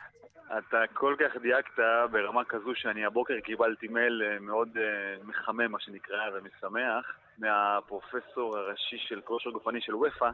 אתה 0.58 0.78
כל 0.94 1.16
כך 1.20 1.42
דייקת 1.42 1.80
ברמה 2.12 2.44
כזו 2.46 2.72
שאני 2.76 3.06
הבוקר 3.06 3.40
קיבלתי 3.40 3.88
מייל 3.88 4.24
אה, 4.24 4.40
מאוד 4.40 4.70
uh, 4.78 5.28
מחמם, 5.28 5.72
מה 5.72 5.80
שנקרא, 5.80 6.30
ומשמח, 6.34 7.06
מהפרופסור 7.38 8.58
הראשי 8.58 8.98
של 8.98 9.22
כושר 9.22 9.50
גופני 9.50 9.82
של 9.82 9.96
ופא, 9.96 10.30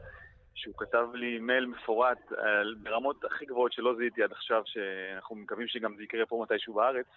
שהוא 0.56 0.74
כתב 0.78 1.08
לי 1.14 1.40
מייל 1.40 1.66
מפורט 1.66 2.32
על, 2.38 2.76
ברמות 2.84 3.26
הכי 3.26 3.46
גבוהות 3.46 3.74
שלא 3.74 3.96
זיהיתי 3.98 4.24
עד 4.24 4.32
עכשיו, 4.32 4.64
שאנחנו 4.66 5.36
מקווים 5.36 5.68
שגם 5.68 5.96
זה 5.98 6.04
יקרה 6.04 6.26
פה 6.26 6.46
מתישהו 6.50 6.74
בארץ, 6.74 7.08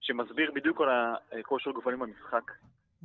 שמסביר 0.00 0.50
בדיוק 0.54 0.80
על 0.80 0.88
הכושר 1.40 1.70
גופני 1.70 1.96
במשחק. 1.96 2.52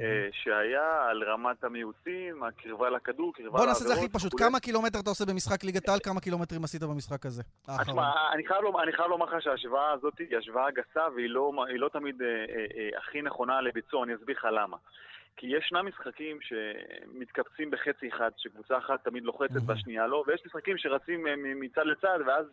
אה, 0.02 0.28
שהיה 0.32 1.08
על 1.10 1.24
רמת 1.24 1.64
המיעוטים, 1.64 2.44
הקרבה 2.44 2.90
לכדור, 2.90 3.34
קרבה 3.34 3.48
לעבירות. 3.48 3.60
בוא 3.60 3.66
נעשה 3.66 3.84
את 3.84 3.88
זה 3.88 3.94
הכי 3.94 4.10
פשוט. 4.10 4.34
כמה 4.38 4.60
קילומטר 4.60 5.00
אתה 5.00 5.10
עושה 5.10 5.26
במשחק 5.26 5.64
ליגת 5.64 5.90
העל, 5.90 6.00
כמה 6.04 6.20
קילומטרים 6.22 6.64
עשית 6.64 6.84
במשחק 6.84 7.26
הזה? 7.26 7.44
תשמע, 7.64 8.12
אני 8.34 8.48
חייב 8.48 8.62
לומר 9.10 9.26
לך 9.26 9.42
שההשוואה 9.42 9.92
הזאת 9.92 10.20
היא 10.20 10.38
השוואה 10.38 10.72
גסה 10.72 11.04
והיא 11.16 11.30
לא, 11.30 11.52
לא 11.76 11.90
תמיד 11.90 12.22
אה, 12.22 12.28
אה, 12.28 12.98
הכי 12.98 13.22
נכונה 13.22 13.62
לביצוע, 13.62 14.04
אני 14.04 14.16
אסביר 14.16 14.36
לך 14.38 14.48
למה. 14.52 14.78
כי 15.38 15.48
ישנם 15.48 15.86
משחקים 15.86 16.38
שמתקבצים 16.42 17.72
בחצי 17.72 18.10
אחד, 18.10 18.32
שקבוצה 18.38 18.78
אחת 18.78 19.04
תמיד 19.04 19.24
לוחצת. 19.24 19.62
והשנייה 19.66 20.08
לא, 20.08 20.24
ויש 20.28 20.42
משחקים 20.46 20.78
שרצים 20.78 21.28
אה, 21.28 21.34
מצד 21.38 21.86
לצד, 21.86 22.20
ואז 22.28 22.46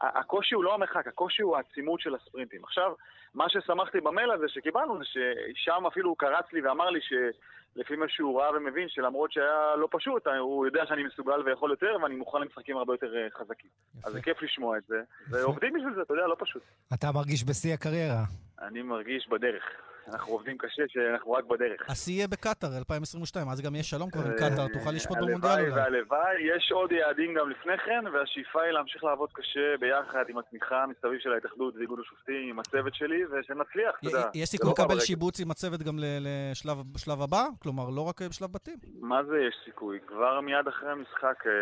הקושי 0.00 0.54
הוא 0.54 0.64
לא 0.64 0.74
המרחק, 0.74 1.06
הקושי 1.06 1.42
הוא 1.42 1.56
העצימות 1.56 2.00
של 2.00 2.14
הספרינטים. 2.14 2.64
עכשיו, 2.64 2.92
מה 3.34 3.44
ששמחתי 3.48 4.00
במייל 4.00 4.30
הזה 4.30 4.48
שקיבלנו 4.48 4.98
זה 4.98 5.04
ששם 5.04 5.86
אפילו 5.86 6.08
הוא 6.08 6.16
קרץ 6.18 6.44
לי 6.52 6.60
ואמר 6.60 6.90
לי 6.90 7.00
שלפי 7.02 7.96
מה 7.96 8.08
שהוא 8.08 8.40
ראה 8.40 8.56
ומבין, 8.56 8.88
שלמרות 8.88 9.32
שהיה 9.32 9.76
לא 9.76 9.88
פשוט, 9.90 10.26
הוא 10.26 10.66
יודע 10.66 10.86
שאני 10.86 11.02
מסוגל 11.02 11.42
ויכול 11.44 11.70
יותר, 11.70 11.96
ואני 12.02 12.14
מוכן 12.14 12.40
למשחקים 12.40 12.76
הרבה 12.76 12.94
יותר 12.94 13.16
אה, 13.16 13.28
חזקים. 13.38 13.70
יפה. 13.98 14.08
אז 14.08 14.12
זה 14.12 14.22
כיף 14.22 14.42
לשמוע 14.42 14.78
את 14.78 14.82
זה, 14.88 15.02
ועובדים 15.30 15.72
בשביל 15.72 15.94
זה, 15.94 16.02
אתה 16.02 16.14
יודע, 16.14 16.26
לא 16.26 16.36
פשוט. 16.38 16.62
אתה 16.94 17.06
מרגיש 17.14 17.44
בשיא 17.44 17.74
הקריירה. 17.74 18.22
אני 18.60 18.82
מרגיש 18.82 19.28
בדרך. 19.28 19.64
אנחנו 20.08 20.32
עובדים 20.32 20.58
קשה, 20.58 20.82
שאנחנו 20.88 21.32
רק 21.32 21.44
בדרך. 21.44 21.90
השיא 21.90 22.14
יהיה 22.14 22.28
בקטאר, 22.28 22.76
2022, 22.78 23.48
אז 23.48 23.60
גם 23.60 23.74
יהיה 23.74 23.84
שלום 23.84 24.10
כבר 24.10 24.22
עם 24.26 24.32
קטאר, 24.36 24.66
תוכל 24.72 24.90
לשפוט 24.90 25.18
במונדיאל 25.18 25.52
אולי. 25.52 25.62
הלוואי 25.62 25.80
והלוואי, 25.80 26.56
יש 26.56 26.72
עוד 26.72 26.92
יעדים 26.92 27.34
גם 27.34 27.50
לפני 27.50 27.78
כן, 27.78 28.04
והשאיפה 28.12 28.62
היא 28.62 28.70
להמשיך 28.72 29.04
לעבוד 29.04 29.30
קשה 29.32 29.76
ביחד 29.80 30.24
עם 30.28 30.38
התמיכה 30.38 30.84
מסביב 30.86 31.20
של 31.20 31.32
ההתאחדות 31.32 31.74
ואיגוד 31.76 31.98
השופטים, 32.00 32.48
עם 32.50 32.58
הצוות 32.58 32.94
שלי, 32.94 33.24
ושנצליח, 33.26 33.94
אתה 34.00 34.08
יודע. 34.08 34.28
יש 34.34 34.48
סיכוי 34.48 34.72
לא 34.78 34.84
לקבל 34.84 35.00
שיבוץ 35.00 35.40
עם 35.40 35.50
הצוות 35.50 35.82
גם 35.82 35.98
לשלב 36.20 37.22
הבא? 37.22 37.44
כלומר, 37.62 37.90
לא 37.90 38.00
רק 38.00 38.22
בשלב 38.22 38.52
בתים? 38.52 38.76
מה 39.00 39.24
זה 39.24 39.38
יש 39.48 39.54
סיכוי? 39.64 39.98
כבר 40.06 40.40
מיד 40.40 40.68
אחרי 40.68 40.90
המשחק, 40.90 41.46
אה, 41.46 41.52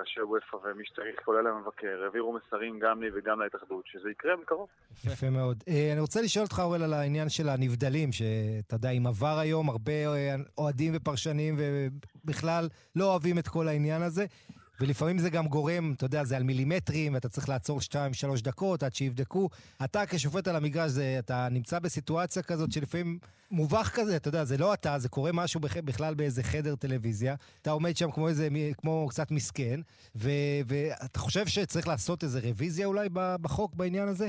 ראשי 0.00 0.20
וופא 0.22 0.56
ומי 0.64 0.84
שצריך, 0.84 1.20
כולל 1.24 1.46
המבקר, 1.46 2.02
העבירו 2.04 2.32
מסרים 2.38 2.78
גם 2.78 3.02
לי 3.02 3.08
וגם 3.14 3.40
להתאחדות, 3.40 3.84
שזה 3.86 4.10
יקרה 4.10 4.36
בקרוב. 4.36 4.68
יפה 5.04 5.30
מאוד. 5.30 5.64
אה, 5.68 5.88
אני 5.92 6.00
רוצה 6.00 6.22
לשאול 6.22 6.44
אותך, 6.44 6.58
אורל, 6.64 6.82
על 6.94 7.00
העניין 7.00 7.28
של 7.28 7.48
הנבדלים, 7.48 8.12
שאתה 8.12 8.74
יודע, 8.74 8.90
עם 8.90 9.06
עבר 9.06 9.38
היום, 9.38 9.68
הרבה 9.68 9.92
אה, 9.92 10.36
אוהדים 10.58 10.92
ופרשנים 10.96 11.56
ובכלל 11.58 12.68
לא 12.96 13.10
אוהבים 13.10 13.38
את 13.38 13.48
כל 13.48 13.68
העניין 13.68 14.02
הזה. 14.02 14.26
ולפעמים 14.80 15.18
זה 15.18 15.30
גם 15.30 15.48
גורם, 15.48 15.92
אתה 15.96 16.04
יודע, 16.04 16.24
זה 16.24 16.36
על 16.36 16.42
מילימטרים, 16.42 17.14
ואתה 17.14 17.28
צריך 17.28 17.48
לעצור 17.48 17.80
שתיים, 17.80 18.14
שלוש 18.14 18.42
דקות 18.42 18.82
עד 18.82 18.94
שיבדקו. 18.94 19.48
אתה 19.84 20.06
כשופט 20.06 20.48
על 20.48 20.56
המגרש, 20.56 20.90
זה, 20.90 21.16
אתה 21.18 21.48
נמצא 21.50 21.78
בסיטואציה 21.78 22.42
כזאת 22.42 22.72
שלפעמים 22.72 23.18
מובך 23.50 23.90
כזה, 23.94 24.16
אתה 24.16 24.28
יודע, 24.28 24.44
זה 24.44 24.56
לא 24.58 24.74
אתה, 24.74 24.98
זה 24.98 25.08
קורה 25.08 25.32
משהו 25.32 25.60
בכלל 25.60 26.14
באיזה 26.14 26.42
חדר 26.42 26.76
טלוויזיה. 26.76 27.34
אתה 27.62 27.70
עומד 27.70 27.96
שם 27.96 28.10
כמו 28.10 28.28
איזה, 28.28 28.48
כמו 28.78 29.06
קצת 29.10 29.30
מסכן, 29.30 29.80
ו, 30.16 30.30
ואתה 30.66 31.18
חושב 31.18 31.46
שצריך 31.46 31.88
לעשות 31.88 32.24
איזה 32.24 32.40
רוויזיה 32.40 32.86
אולי 32.86 33.08
בחוק 33.12 33.74
בעניין 33.74 34.08
הזה? 34.08 34.28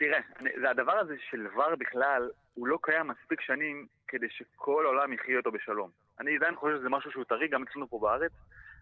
תראה, 0.00 0.20
זה 0.60 0.70
הדבר 0.70 0.98
הזה 0.98 1.14
של 1.30 1.46
ור 1.54 1.74
בכלל, 1.78 2.30
הוא 2.54 2.66
לא 2.66 2.78
קיים 2.82 3.08
מספיק 3.08 3.40
שנים 3.40 3.86
כדי 4.08 4.26
שכל 4.30 4.84
העולם 4.86 5.12
יחיה 5.12 5.36
אותו 5.36 5.50
בשלום. 5.50 5.90
אני 6.20 6.36
עדיין 6.36 6.56
חושב 6.56 6.76
שזה 6.76 6.88
משהו 6.88 7.10
שהוא 7.10 7.24
טרי 7.24 7.48
גם 7.48 7.62
אצלנו 7.62 7.88
פה 7.88 7.98
בארץ. 7.98 8.32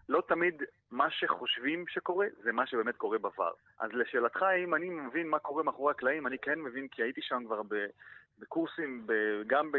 לא 0.09 0.23
תמיד 0.27 0.63
מה 0.91 1.09
שחושבים 1.09 1.87
שקורה, 1.87 2.27
זה 2.43 2.51
מה 2.51 2.67
שבאמת 2.67 2.97
קורה 2.97 3.17
בVAR. 3.17 3.53
אז 3.79 3.91
לשאלתך, 3.93 4.45
אם 4.57 4.75
אני 4.75 4.89
מבין 4.89 5.27
מה 5.27 5.39
קורה 5.39 5.63
מאחורי 5.63 5.91
הקלעים, 5.91 6.27
אני 6.27 6.37
כן 6.37 6.59
מבין, 6.59 6.87
כי 6.87 7.03
הייתי 7.03 7.21
שם 7.21 7.43
כבר 7.45 7.61
בקורסים, 8.39 9.07
גם 9.47 9.71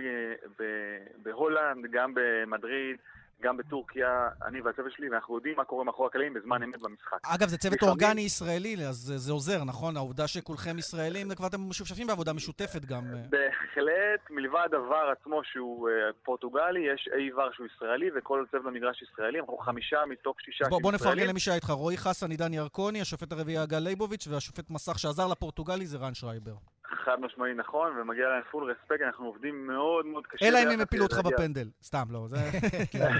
בהולנד, 1.23 1.91
גם 1.91 2.13
במדריד, 2.15 2.97
גם 3.43 3.57
בטורקיה, 3.57 4.29
אני 4.47 4.61
והצוות 4.61 4.93
שלי, 4.93 5.11
ואנחנו 5.11 5.35
יודעים 5.35 5.57
מה 5.57 5.65
קורה 5.65 5.85
מאחורי 5.85 6.09
הקלעים 6.09 6.35
בזמן 6.35 6.63
אמת 6.63 6.81
במשחק. 6.83 7.19
אגב, 7.23 7.49
זה 7.49 7.59
צוות 7.59 7.75
לפעמים... 7.75 7.91
אורגני 7.91 8.21
ישראלי, 8.21 8.87
אז 8.87 9.13
זה 9.17 9.33
עוזר, 9.33 9.65
נכון? 9.65 9.97
העובדה 9.97 10.29
שכולכם 10.29 10.79
ישראלים, 10.79 11.35
כבר 11.35 11.47
אתם 11.47 11.61
משופשפים 11.69 12.07
בעבודה 12.07 12.33
משותפת 12.33 12.85
גם. 12.85 13.03
אה. 13.15 13.23
בהחלט, 13.31 14.31
מלבד 14.31 14.65
הדבר 14.65 15.13
עצמו 15.21 15.45
שהוא 15.45 15.89
uh, 15.89 15.93
פורטוגלי, 16.25 16.81
יש 16.95 17.09
אי 17.17 17.33
ור 17.33 17.53
שהוא 17.53 17.67
ישראלי, 17.67 18.11
וכל 18.17 18.45
צוות 18.51 18.65
במגרש 18.65 19.03
ישראלי, 19.03 19.41
אנחנו 19.41 19.59
חמישה 19.59 19.99
מתוך 20.07 20.41
שישה 20.41 20.65
בוא, 20.69 20.83
בוא 20.83 20.93
נפרגן 20.93 21.27
למי 21.27 21.41
שהיה 21.41 21.55
איתך, 21.55 21.71
רועי 21.71 21.97
חסן, 21.97 22.31
עידן 22.31 22.55
ירקוני, 22.55 23.01
השופט 23.01 23.33
הרביעי 23.33 23.67
גל 23.67 23.79
ליבוביץ', 23.79 24.27
והשופט 24.31 24.71
מסך 24.71 24.99
שעזר 24.99 25.27
לפורטוגלי 25.27 25.87
זה 25.87 25.99
רן 25.99 26.15
שרייבר. 26.15 26.55
חד 26.91 27.21
משמעי 27.21 27.55
נכון, 27.55 27.99
ומגיע 27.99 28.29
להם 28.29 28.43
full 28.51 28.71
respect, 28.71 29.03
אנחנו 29.03 29.27
עובדים 29.27 29.67
מאוד 29.67 30.07
מאוד 30.07 30.27
קשה. 30.27 30.49
אלא 30.49 30.59
אם 30.59 30.69
הם 30.69 30.81
הפילו 30.81 31.05
אותך 31.05 31.19
בפנדל. 31.19 31.69
סתם, 31.83 32.05
לא. 32.11 32.27
זה... 32.29 32.37
כן. 32.93 33.13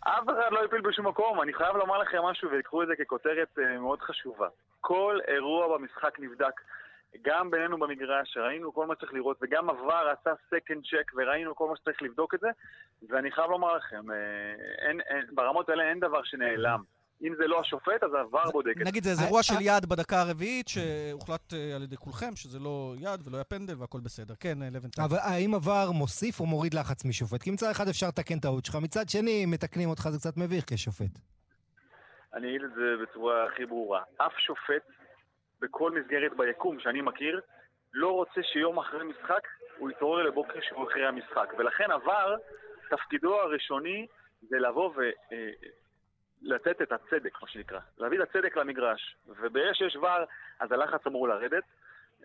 אף 0.00 0.24
אחד 0.24 0.50
לא 0.50 0.64
הפיל 0.64 0.80
בשום 0.80 1.06
מקום. 1.06 1.42
אני 1.42 1.54
חייב 1.54 1.76
לומר 1.76 1.98
לכם 1.98 2.18
משהו, 2.22 2.50
ויקחו 2.50 2.82
את 2.82 2.88
זה 2.88 2.94
ככותרת 2.96 3.58
אה, 3.58 3.78
מאוד 3.78 4.00
חשובה. 4.00 4.48
כל 4.80 5.18
אירוע 5.28 5.78
במשחק 5.78 6.20
נבדק. 6.20 6.60
גם 7.22 7.50
בינינו 7.50 7.78
במגרש, 7.78 8.36
ראינו 8.36 8.74
כל 8.74 8.86
מה 8.86 8.94
שצריך 8.94 9.12
לראות, 9.12 9.36
וגם 9.42 9.70
VAR 9.70 10.12
עשה 10.20 10.30
second 10.50 10.82
check, 10.84 11.12
וראינו 11.16 11.54
כל 11.54 11.68
מה 11.68 11.76
שצריך 11.76 12.02
לבדוק 12.02 12.34
את 12.34 12.40
זה, 12.40 12.48
ואני 13.08 13.32
חייב 13.32 13.50
לומר 13.50 13.76
לכם, 13.76 14.10
אה, 14.10 14.16
אין, 14.88 15.00
אין, 15.00 15.26
ברמות 15.32 15.68
האלה 15.68 15.82
אין 15.82 16.00
דבר 16.00 16.22
שנעלם. 16.24 16.82
אם 17.22 17.34
זה 17.38 17.46
לא 17.46 17.60
השופט, 17.60 18.02
אז 18.02 18.14
ה 18.14 18.23
VAR 18.23 18.50
בודק 18.50 18.70
את 18.70 18.78
זה. 18.78 18.84
נגיד, 18.84 19.04
זה 19.04 19.24
אירוע 19.24 19.42
של 19.42 19.54
יד 19.60 19.86
בדקה 19.86 20.20
הרביעית, 20.20 20.68
שהוחלט 20.68 21.54
אה, 21.54 21.76
על 21.76 21.82
ידי 21.82 21.96
כולכם 21.96 22.36
שזה 22.36 22.58
לא 22.58 22.94
יד 22.98 23.26
ולא 23.26 23.36
היה 23.36 23.44
פנדל 23.44 23.74
והכל 23.78 24.00
בסדר. 24.00 24.34
כן, 24.40 24.62
אה, 24.62 24.68
לבנטל. 24.70 25.02
אבל 25.02 25.16
האם 25.20 25.54
עבר 25.54 25.90
מוסיף 25.92 26.40
או 26.40 26.46
מוריד 26.46 26.74
לחץ 26.74 27.04
משופט? 27.04 27.42
כי 27.42 27.50
מצד 27.50 27.70
אחד 27.70 27.88
אפשר 27.88 28.06
לתקן 28.08 28.38
טעות 28.38 28.64
שלך, 28.64 28.76
מצד 28.82 29.08
שני, 29.08 29.46
מתקנים 29.46 29.88
אותך, 29.88 30.08
זה 30.08 30.18
קצת 30.18 30.36
מביך 30.36 30.64
כשופט. 30.66 31.18
אני 32.34 32.48
אגיד 32.48 32.62
את 32.62 32.74
זה 32.74 33.02
בצורה 33.02 33.46
הכי 33.46 33.66
ברורה. 33.66 34.02
אף 34.16 34.32
שופט, 34.38 34.84
בכל 35.60 35.90
מסגרת 35.90 36.32
ביקום 36.36 36.80
שאני 36.80 37.00
מכיר, 37.00 37.40
לא 37.92 38.10
רוצה 38.12 38.40
שיום 38.52 38.78
אחרי 38.78 39.04
משחק 39.04 39.42
הוא 39.78 39.90
יתעורר 39.90 40.22
לבוקר 40.22 40.60
שהוא 40.68 40.88
אחרי 40.90 41.06
המשחק. 41.06 41.52
ולכן 41.58 41.90
עבר, 41.90 42.36
תפקידו 42.90 43.40
הראשוני 43.40 44.06
זה 44.42 44.56
לבוא 44.58 44.90
ו... 44.96 45.00
לתת 46.42 46.82
את 46.82 46.92
הצדק, 46.92 47.42
מה 47.42 47.48
שנקרא. 47.48 47.80
להביא 47.98 48.22
את 48.22 48.28
הצדק 48.28 48.56
למגרש. 48.56 49.16
וברגע 49.26 49.74
שיש 49.74 49.96
ור, 49.96 50.24
אז 50.60 50.72
הלחץ 50.72 51.06
אמור 51.06 51.28
לרדת. 51.28 51.64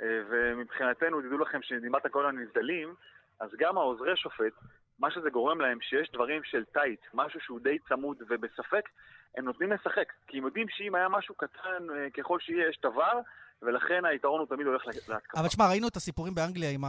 אה, 0.02 0.22
ומבחינתנו, 0.30 1.22
תדעו 1.22 1.38
לכם 1.38 1.62
שדיברת 1.62 2.08
כל 2.08 2.26
הנבדלים, 2.26 2.96
אז 3.40 3.50
גם 3.58 3.78
העוזרי 3.78 4.18
שופט, 4.18 4.54
מה 5.00 5.12
שזה 5.12 5.30
גורם 5.30 5.62
להם, 5.62 5.82
שיש 5.82 6.12
דברים 6.12 6.44
של 6.44 6.66
טייט, 6.66 7.00
משהו 7.14 7.40
שהוא 7.40 7.60
די 7.60 7.80
צמוד 7.80 8.18
ובספק, 8.30 8.90
הם 9.38 9.46
נותנים 9.46 9.72
לשחק. 9.72 10.14
כי 10.28 10.38
הם 10.38 10.46
יודעים 10.46 10.68
שאם 10.70 10.96
היה 10.96 11.10
משהו 11.10 11.36
קטן 11.36 11.90
אה, 11.96 12.10
ככל 12.10 12.40
שיהיה, 12.40 12.70
יש 12.70 12.78
את 12.78 12.86
הוואר, 12.86 13.20
ולכן 13.66 14.06
היתרון 14.06 14.40
הוא 14.40 14.48
תמיד 14.48 14.68
הולך 14.68 14.88
להתקפה. 14.88 15.14
אבל 15.36 15.48
תשמע, 15.48 15.70
ראינו 15.70 15.88
את 15.88 15.96
הסיפורים 15.96 16.36
באנגליה 16.36 16.70
עם 16.70 16.84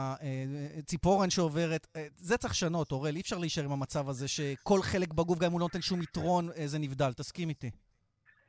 הציפורן 0.79 1.25
אה, 1.25 1.31
שעוברת. 1.31 1.87
אה, 1.97 2.07
זה 2.17 2.37
צריך 2.37 2.53
לשנות, 2.53 2.93
אורל, 2.93 3.15
אי 3.17 3.21
אפשר 3.21 3.39
להישאר 3.39 3.65
עם 3.65 3.73
המצב 3.73 4.09
הזה 4.09 4.29
שכל 4.29 4.79
חלק 4.83 5.13
בגוף, 5.13 5.39
גם 5.39 5.47
אם 5.47 5.53
הוא 5.53 5.61
לא 5.61 5.65
נותן 5.65 5.81
שום 5.81 6.03
יתרון, 6.03 6.45
אה, 6.49 6.67
זה 6.67 6.79
נבדל. 6.79 7.13
תסכים 7.13 7.49
איתי. 7.49 7.71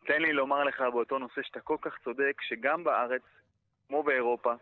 תן 0.08 0.22
לי 0.22 0.34
לומר 0.34 0.64
לך 0.64 0.82
באותו 0.94 1.20
נושא 1.20 1.42
שאתה 1.44 1.60
כל 1.60 1.78
כך 1.82 1.94
צודק, 2.04 2.42
שגם 2.42 2.84
בארץ, 2.84 3.22
כמו 3.88 4.04
באירופה, 4.04 4.54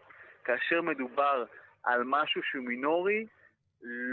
כאשר 0.43 0.81
מדובר 0.81 1.43
על 1.83 2.01
משהו 2.05 2.41
שהוא 2.43 2.63
מינורי, 2.63 3.25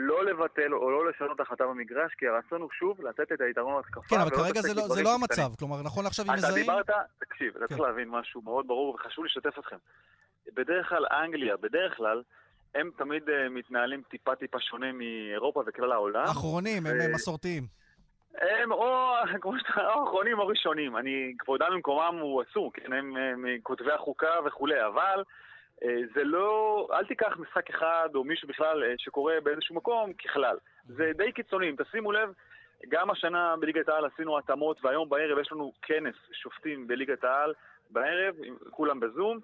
לא 0.08 0.24
לבטל 0.24 0.74
או 0.74 0.90
לא 0.90 1.10
לשנות 1.10 1.40
החלטה 1.40 1.66
במגרש, 1.66 2.14
כי 2.18 2.28
הרצון 2.28 2.60
הוא 2.60 2.70
שוב 2.72 3.00
לתת 3.00 3.32
את 3.32 3.40
היתרון 3.40 3.76
להתקפה. 3.76 4.16
כן, 4.16 4.20
אבל 4.20 4.30
כרגע 4.30 4.60
זה 4.60 4.74
לא, 4.74 4.88
זה 4.88 5.02
לא 5.02 5.14
המצב. 5.14 5.50
כלומר, 5.58 5.82
נכון 5.82 6.04
לעכשיו 6.04 6.24
אם 6.28 6.32
מזהים... 6.32 6.52
אתה 6.52 6.60
דיברת, 6.60 6.90
תקשיב, 7.18 7.56
אתה 7.56 7.58
כן. 7.58 7.66
צריך 7.66 7.80
להבין 7.80 8.08
משהו 8.08 8.42
מאוד 8.42 8.66
ברור 8.66 8.94
וחשוב 8.94 9.24
לשתף 9.24 9.58
אתכם. 9.58 9.76
בדרך 10.54 10.88
כלל 10.88 11.06
אנגליה, 11.10 11.56
בדרך 11.56 11.96
כלל, 11.96 12.22
הם 12.74 12.90
תמיד 12.96 13.22
uh, 13.22 13.32
מתנהלים 13.50 14.02
טיפה 14.10 14.34
טיפה 14.34 14.60
שונה 14.60 14.92
מאירופה 14.92 15.62
וכלל 15.66 15.92
העולם. 15.92 16.24
אחרונים, 16.24 16.84
ו... 16.84 16.88
הם 16.88 17.12
מסורתיים. 17.12 17.66
הם 18.34 18.72
או, 18.72 19.12
כמו 19.42 19.52
שאתה, 19.58 19.92
או 19.94 20.04
אחרונים 20.04 20.38
או 20.38 20.46
ראשונים. 20.46 20.96
אני, 20.96 21.34
כבודם 21.38 21.66
במקומם 21.70 22.18
הוא 22.20 22.42
אסור, 22.42 22.72
כן, 22.74 22.92
הם 22.92 23.14
מכותבי 23.36 23.92
החוקה 23.92 24.34
וכולי, 24.46 24.86
אבל... 24.86 25.22
אה, 25.84 26.00
זה 26.14 26.24
לא, 26.24 26.88
אל 26.92 27.04
תיקח 27.04 27.32
משחק 27.38 27.70
אחד 27.70 28.08
או 28.14 28.24
מישהו 28.24 28.48
בכלל 28.48 28.84
אה, 28.84 28.94
שקורה 28.98 29.34
באיזשהו 29.44 29.74
מקום 29.74 30.12
ככלל. 30.12 30.56
זה 30.86 31.12
די 31.16 31.32
קיצוני, 31.32 31.70
אם 31.70 31.76
תשימו 31.84 32.12
לב, 32.12 32.32
גם 32.88 33.10
השנה 33.10 33.54
בליגת 33.60 33.88
העל 33.88 34.04
עשינו 34.04 34.38
התאמות, 34.38 34.84
והיום 34.84 35.08
בערב 35.08 35.38
יש 35.38 35.52
לנו 35.52 35.72
כנס 35.82 36.14
שופטים 36.32 36.86
בליגת 36.86 37.24
העל 37.24 37.54
בערב, 37.90 38.34
כולם 38.70 39.00
בזום, 39.00 39.38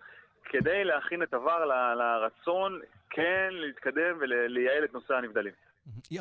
כדי 0.44 0.84
להכין 0.84 1.22
את 1.22 1.34
עבר 1.34 1.64
לרצון 1.94 2.80
כן 3.10 3.48
להתקדם 3.50 4.16
ולייעל 4.20 4.84
את 4.84 4.92
נושא 4.94 5.14
הנבדלים. 5.14 5.52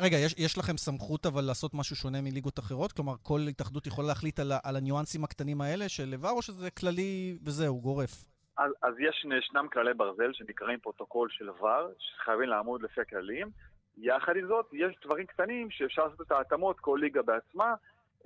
רגע, 0.00 0.16
יש, 0.16 0.34
יש 0.38 0.58
לכם 0.58 0.76
סמכות 0.76 1.26
אבל 1.26 1.44
לעשות 1.44 1.74
משהו 1.74 1.96
שונה 1.96 2.20
מליגות 2.22 2.58
אחרות? 2.58 2.92
כלומר, 2.92 3.14
כל 3.22 3.40
התאחדות 3.48 3.86
יכולה 3.86 4.08
להחליט 4.08 4.40
על, 4.40 4.52
על 4.64 4.76
הניואנסים 4.76 5.24
הקטנים 5.24 5.60
האלה 5.60 5.88
של 5.88 6.14
VAR, 6.14 6.30
או 6.30 6.42
שזה 6.42 6.70
כללי 6.70 7.38
וזהו, 7.44 7.80
גורף? 7.80 8.24
אז, 8.58 8.72
אז 8.82 8.94
יש, 8.98 9.26
ישנם 9.38 9.66
כללי 9.72 9.94
ברזל 9.94 10.32
שנקראים 10.32 10.78
פרוטוקול 10.78 11.28
של 11.30 11.48
VAR, 11.48 11.88
שחייבים 11.98 12.48
לעמוד 12.48 12.82
לפי 12.82 13.00
הכללים. 13.00 13.50
יחד 13.98 14.36
עם 14.36 14.46
זאת, 14.46 14.66
יש 14.72 14.96
דברים 15.04 15.26
קטנים 15.26 15.70
שאפשר 15.70 16.04
לעשות 16.04 16.20
את 16.20 16.32
ההתאמות, 16.32 16.80
כל 16.80 16.98
ליגה 17.00 17.22
בעצמה, 17.22 17.74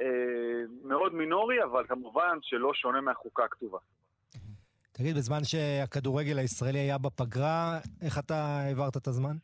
אה, 0.01 0.07
מאוד 0.85 1.15
מינורי, 1.15 1.65
אבל 1.65 1.87
כמובן 1.87 2.39
שלא 2.43 2.75
שונה 2.75 3.01
מהחוקה 3.01 3.45
הכתובה. 3.45 3.79
תגיד, 4.93 5.17
בזמן 5.17 5.45
שהכדורגל 5.45 6.39
הישראלי 6.39 6.79
היה 6.79 6.99
בפגרה, 6.99 7.79
איך 8.03 8.19
אתה 8.19 8.35
העברת 8.35 8.97
את 8.97 9.07
הזמן? 9.07 9.37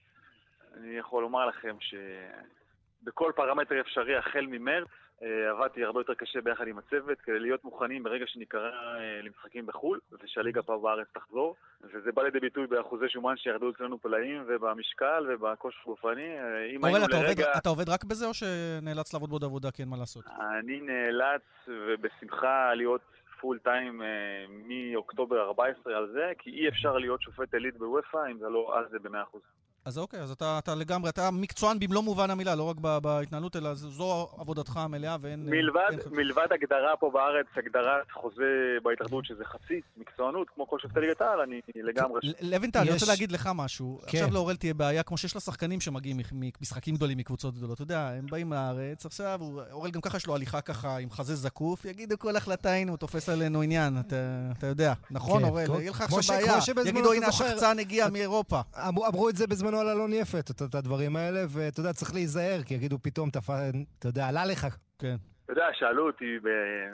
אני 0.75 0.97
יכול 0.97 1.23
לומר 1.23 1.47
לכם 1.47 1.77
שבכל 1.81 3.33
פרמטר 3.37 3.81
אפשרי 3.81 4.17
החל 4.17 4.47
ממרץ 4.49 4.89
עבדתי 5.23 5.85
הרבה 5.85 6.01
יותר 6.01 6.15
קשה 6.15 6.41
ביחד 6.41 6.69
עם 6.69 6.79
הצוות 6.79 7.21
כדי 7.21 7.39
להיות 7.39 7.65
מוכנים 7.65 8.03
ברגע 8.03 8.25
שניקרא 8.27 8.71
אה, 8.71 9.21
למשחקים 9.23 9.67
בחו"ל 9.67 10.01
ושהליגה 10.23 10.63
פה 10.63 10.79
בארץ 10.83 11.07
תחזור 11.13 11.57
וזה 11.83 12.13
בא 12.13 12.23
לידי 12.23 12.41
ביטוי 12.41 12.67
באחוזי 12.67 13.09
שומן 13.09 13.37
שירדו 13.37 13.71
אצלנו 13.71 13.99
פלאים 13.99 14.45
ובמשקל 14.47 15.27
ובכושר 15.29 15.79
גופני 15.87 16.37
אם 16.75 16.85
היינו 16.85 17.09
לרגע... 17.09 17.47
אתה 17.59 17.69
עובד 17.69 17.89
רק 17.89 18.05
בזה 18.05 18.27
או 18.27 18.35
שנאלץ 18.35 19.13
לעבוד 19.13 19.31
בעוד 19.31 19.45
עבודה 19.45 19.71
כי 19.71 19.83
אין 19.83 19.89
מה 19.89 19.97
לעשות? 19.97 20.25
אני 20.61 20.81
נאלץ 20.81 21.43
ובשמחה 21.69 22.75
להיות 22.75 23.01
פול 23.41 23.59
טיים 23.59 24.03
מאוקטובר 24.49 25.41
14 25.41 25.97
על 25.97 26.09
זה 26.13 26.33
כי 26.39 26.51
אי 26.51 26.69
אפשר 26.69 26.99
להיות 26.99 27.23
שופט 27.23 27.55
עילית 27.55 27.77
בוופא 27.77 28.31
אם 28.31 28.39
זה 28.39 28.49
לא 28.49 28.79
אז 28.79 28.91
זה 28.91 28.99
ב-100%. 28.99 29.39
אז 29.87 29.99
אוקיי, 29.99 30.21
אז 30.21 30.31
אתה, 30.31 30.59
אתה 30.59 30.75
לגמרי, 30.75 31.11
אתה 31.11 31.31
מקצוען 31.31 31.79
במלוא 31.79 32.03
מובן 32.03 32.31
המילה, 32.31 32.55
לא 32.55 32.63
רק 32.63 32.77
בהתנהלות, 33.03 33.57
אלא 33.57 33.75
זו 33.75 34.29
עבודתך 34.39 34.77
המלאה 34.77 35.17
ואין... 35.21 35.47
מלבד, 35.47 35.81
אין... 35.91 35.99
מלבד 36.11 36.47
הגדרה 36.51 36.97
פה 37.01 37.11
בארץ, 37.15 37.47
הגדרת 37.57 38.11
חוזה 38.13 38.77
בהתאחדות 38.83 39.25
שזה 39.25 39.45
חצי 39.45 39.81
מקצוענות, 39.97 40.49
כמו 40.55 40.69
כל 40.69 40.79
שופטי 40.79 41.01
ליגת 41.01 41.21
העל, 41.21 41.41
אני 41.41 41.61
לגמרי... 41.75 42.21
לוינטל, 42.41 42.79
יש... 42.83 42.89
אני 42.89 42.95
רוצה 42.95 43.07
להגיד 43.07 43.33
לך 43.33 43.51
משהו. 43.55 44.01
כן. 44.07 44.19
עכשיו 44.19 44.35
לאורל 44.35 44.57
תהיה 44.57 44.75
בעיה, 44.75 45.03
כמו 45.03 45.19
שיש 45.19 45.37
לשחקנים 45.37 45.81
שמגיעים 45.81 46.21
ממשחקים 46.33 46.95
גדולים, 46.95 47.19
מקבוצות 47.19 47.55
גדולות. 47.55 47.75
אתה 47.75 47.83
יודע, 47.83 48.09
הם 48.09 48.27
באים 48.31 48.53
לארץ, 48.53 49.07
עכשיו, 49.07 49.41
אורל 49.73 49.91
גם 49.91 50.01
ככה 50.01 50.17
יש 50.17 50.27
לו 50.27 50.35
הליכה 50.35 50.61
ככה 50.61 50.99
עם 50.99 51.11
חזה 51.11 51.35
זקוף, 51.35 51.85
יגידו 51.85 52.19
כל 52.19 52.37
החלטה, 52.37 52.73
הנה, 52.73 52.91
הוא 52.91 52.99
תופס 52.99 53.29
עלינו 53.29 53.63
עניין, 53.63 54.01
אתה, 54.01 54.17
אתה 54.59 54.67
יודע. 54.67 54.93
נכון, 55.11 55.43
כן, 55.43 55.49
אורל? 55.49 55.81
יהיה 55.81 55.91
לך 55.91 56.01
עכשיו 56.01 56.21
בעיה. 56.29 56.59
יגידו, 56.87 57.13
הנה, 57.13 57.27
השחצן 57.27 57.79
הגיע 57.79 58.09
מאירופה. 58.09 58.61
אמרו 58.89 59.29
את 59.29 59.37
זה 59.37 59.47
בזמנו 59.47 59.76
על 59.81 59.89
אלון 59.89 60.13
יפת, 60.13 60.51
את 60.51 60.75
הדברים 60.75 61.17
האלה, 61.17 61.41
ואתה 61.49 61.81
יודע, 61.81 61.93
צריך 61.93 62.15
להיזהר, 62.15 62.63
כי 62.63 62.75
יגידו 62.75 62.99
פתאום, 63.03 63.29
אתה 63.29 64.09
יודע, 64.09 64.29
עלה 64.29 64.47
לך. 64.47 64.67
כן. 64.99 65.17
אתה 65.47 65.53
יודע, 65.53 65.67
שאלו 65.73 66.07
אותי, 66.07 66.39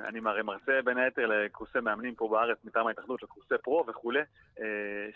אני 0.08 0.20
הרי 0.24 0.42
מרצה 0.42 0.72
בין 0.84 0.98
היתר 0.98 1.26
לקורסי 1.26 1.80
מאמנים 1.80 2.14
פה 2.14 2.28
בארץ 2.28 2.58
מטעם 2.64 2.86
ההתאחדות, 2.86 3.22
לקורסי 3.22 3.54
פרו 3.62 3.84
וכולי. 3.88 4.20
אה, 4.60 4.64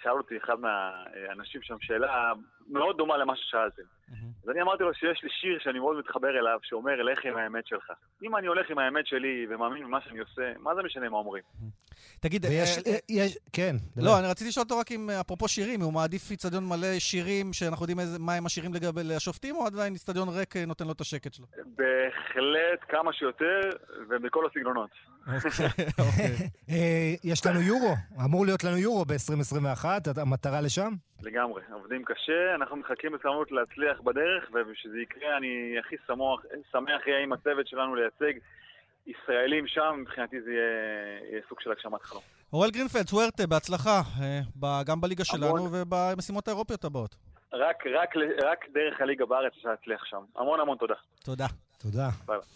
שאל 0.03 0.13
אותי 0.13 0.37
אחד 0.37 0.55
מהאנשים 0.61 1.63
שם 1.63 1.77
שאלה 1.81 2.33
מאוד 2.69 2.97
דומה 2.97 3.17
למה 3.17 3.37
ששאלתם. 3.37 3.83
אז 4.45 4.51
אני 4.51 4.63
אמרתי 4.63 4.83
לו 4.83 4.95
שיש 4.95 5.23
לי 5.23 5.29
שיר 5.41 5.59
שאני 5.61 5.79
מאוד 5.79 5.99
מתחבר 5.99 6.29
אליו, 6.29 6.59
שאומר, 6.63 7.03
לך 7.03 7.25
עם 7.25 7.37
האמת 7.37 7.67
שלך. 7.67 7.93
אם 8.23 8.37
אני 8.37 8.47
הולך 8.47 8.71
עם 8.71 8.79
האמת 8.79 9.07
שלי 9.07 9.47
ומאמין 9.51 9.85
במה 9.85 10.01
שאני 10.01 10.19
עושה, 10.19 10.53
מה 10.59 10.75
זה 10.75 10.83
משנה 10.83 11.09
מה 11.09 11.17
אומרים? 11.17 11.43
תגיד, 12.21 12.45
ויש, 12.45 12.79
אה, 12.79 12.97
יש, 13.09 13.39
כן. 13.53 13.77
לא, 13.97 14.19
אני 14.19 14.27
רציתי 14.27 14.49
לשאול 14.49 14.65
אותו 14.65 14.79
רק 14.79 14.93
אם, 14.93 15.11
אפרופו 15.21 15.49
שירים, 15.49 15.81
הוא 15.81 15.93
מעדיף 15.93 16.31
איצטדיון 16.31 16.69
מלא 16.69 16.99
שירים, 16.99 17.53
שאנחנו 17.53 17.83
יודעים 17.83 18.01
איזה, 18.01 18.19
מה 18.19 18.35
הם 18.35 18.47
השירים 18.47 18.75
לגבי 18.75 19.15
השופטים, 19.15 19.57
או 19.57 19.67
עדיין 19.67 19.93
איצטדיון 19.93 20.29
ריק 20.29 20.57
נותן 20.57 20.87
לו 20.87 20.93
את 20.93 21.01
השקט 21.01 21.33
שלו? 21.35 21.47
בהחלט 21.57 22.81
כמה 22.89 23.13
שיותר, 23.13 23.61
ובכל 24.09 24.47
הסגנונות. 24.47 24.91
יש 27.25 27.47
לנו 27.47 27.61
יורו, 27.61 27.95
אמור 28.25 28.47
להיות 28.47 28.65
לנו 28.65 28.77
יורו 28.77 29.05
ב-2021, 29.05 29.85
המטרה 30.21 30.61
לשם? 30.61 30.93
לגמרי, 31.23 31.63
עובדים 31.73 32.05
קשה, 32.05 32.55
אנחנו 32.55 32.77
מחכים 32.77 33.13
בסבלנות 33.13 33.53
להצליח 33.53 34.01
בדרך, 34.01 34.51
ושזה 34.53 34.99
יקרה, 34.99 35.37
אני 35.37 35.77
הכי 35.81 35.97
שמח, 36.07 36.41
שמח 36.73 37.07
יהיה 37.07 37.23
עם 37.23 37.33
הצוות 37.33 37.67
שלנו 37.67 37.95
לייצג 37.95 38.39
ישראלים 39.07 39.67
שם, 39.67 39.97
מבחינתי 40.01 40.41
זה 40.41 40.51
יהיה, 40.51 41.31
יהיה 41.31 41.43
סוג 41.49 41.61
של 41.61 41.73
הגשמת 41.73 42.03
חלום. 42.03 42.23
אוראל 42.53 42.71
גרינפלד, 42.71 43.09
סוורטה, 43.09 43.47
בהצלחה, 43.47 44.01
אה, 44.21 44.83
גם 44.87 45.01
בליגה 45.01 45.25
שלנו 45.25 45.69
ובמשימות 45.73 46.49
האירופיות 46.49 46.85
הבאות. 46.85 47.17
רק, 47.53 47.87
רק, 47.87 48.15
רק 48.43 48.65
דרך 48.75 49.01
הליגה 49.01 49.27
בארץ 49.27 49.53
אפשר 49.57 49.69
להצליח 49.69 50.05
שם. 50.05 50.23
המון 50.37 50.61
המון 50.61 50.77
תודה. 50.79 50.95
תודה. 51.25 51.47
תודה. 51.79 52.09
ביי 52.27 52.39
ביי. 52.39 52.49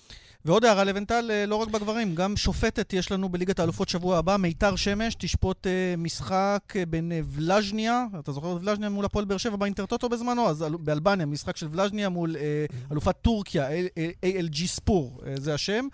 ועוד 0.45 0.65
הערה 0.65 0.85
לבנטל, 0.85 1.31
אה, 1.31 1.47
לא 1.47 1.57
רק 1.57 1.69
בגברים, 1.69 2.15
גם 2.15 2.37
שופטת 2.37 2.93
יש 2.93 3.13
לנו 3.13 3.29
בליגת 3.29 3.59
האלופות 3.59 3.89
שבוע 3.89 4.19
הבא, 4.19 4.37
מיתר 4.37 4.77
שמש, 4.77 5.15
תשפוט 5.15 5.67
uh, 5.67 6.01
משחק 6.01 6.63
uh, 6.73 6.87
בין 6.89 7.13
ולז'ניה, 7.25 8.05
אתה 8.19 8.33
זוכר 8.33 8.57
את 8.57 8.63
ולז'ניה 8.63 8.89
מול 8.89 9.05
הפועל 9.05 9.25
באר 9.25 9.37
שבע 9.37 9.57
באינטרטוטו 9.57 10.09
בזמנו? 10.09 10.49
אז 10.49 10.65
באלבניה, 10.81 11.27
משחק 11.27 11.57
של 11.57 11.69
ולז'ניה 11.71 12.09
מול 12.09 12.37
uh, 12.37 12.93
אלופת 12.93 13.17
טורקיה, 13.23 13.69
ALG 14.25 14.67
ספור, 14.67 15.21
זה 15.37 15.55
השם. 15.55 15.87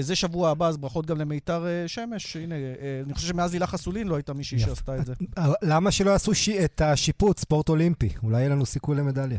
זה 0.00 0.16
שבוע 0.16 0.50
הבא, 0.50 0.68
אז 0.68 0.76
ברכות 0.76 1.06
גם 1.06 1.18
למיתר 1.18 1.64
שמש. 1.86 2.36
הנה, 2.36 2.54
אני 3.04 3.14
חושב 3.14 3.28
שמאז 3.28 3.52
הילה 3.52 3.66
חסולין 3.66 4.08
לא 4.08 4.14
הייתה 4.14 4.32
מישהי 4.32 4.58
שעשתה 4.58 4.96
את 4.96 5.06
זה. 5.06 5.14
למה 5.62 5.90
שלא 5.90 6.10
יעשו. 6.10 6.32
את 6.64 6.80
השיפוט, 6.80 7.38
ספורט 7.38 7.68
אולימפי? 7.68 8.08
אולי 8.22 8.38
יהיה 8.38 8.48
לנו 8.48 8.66
סיכוי 8.66 8.96
למדליה. 8.96 9.38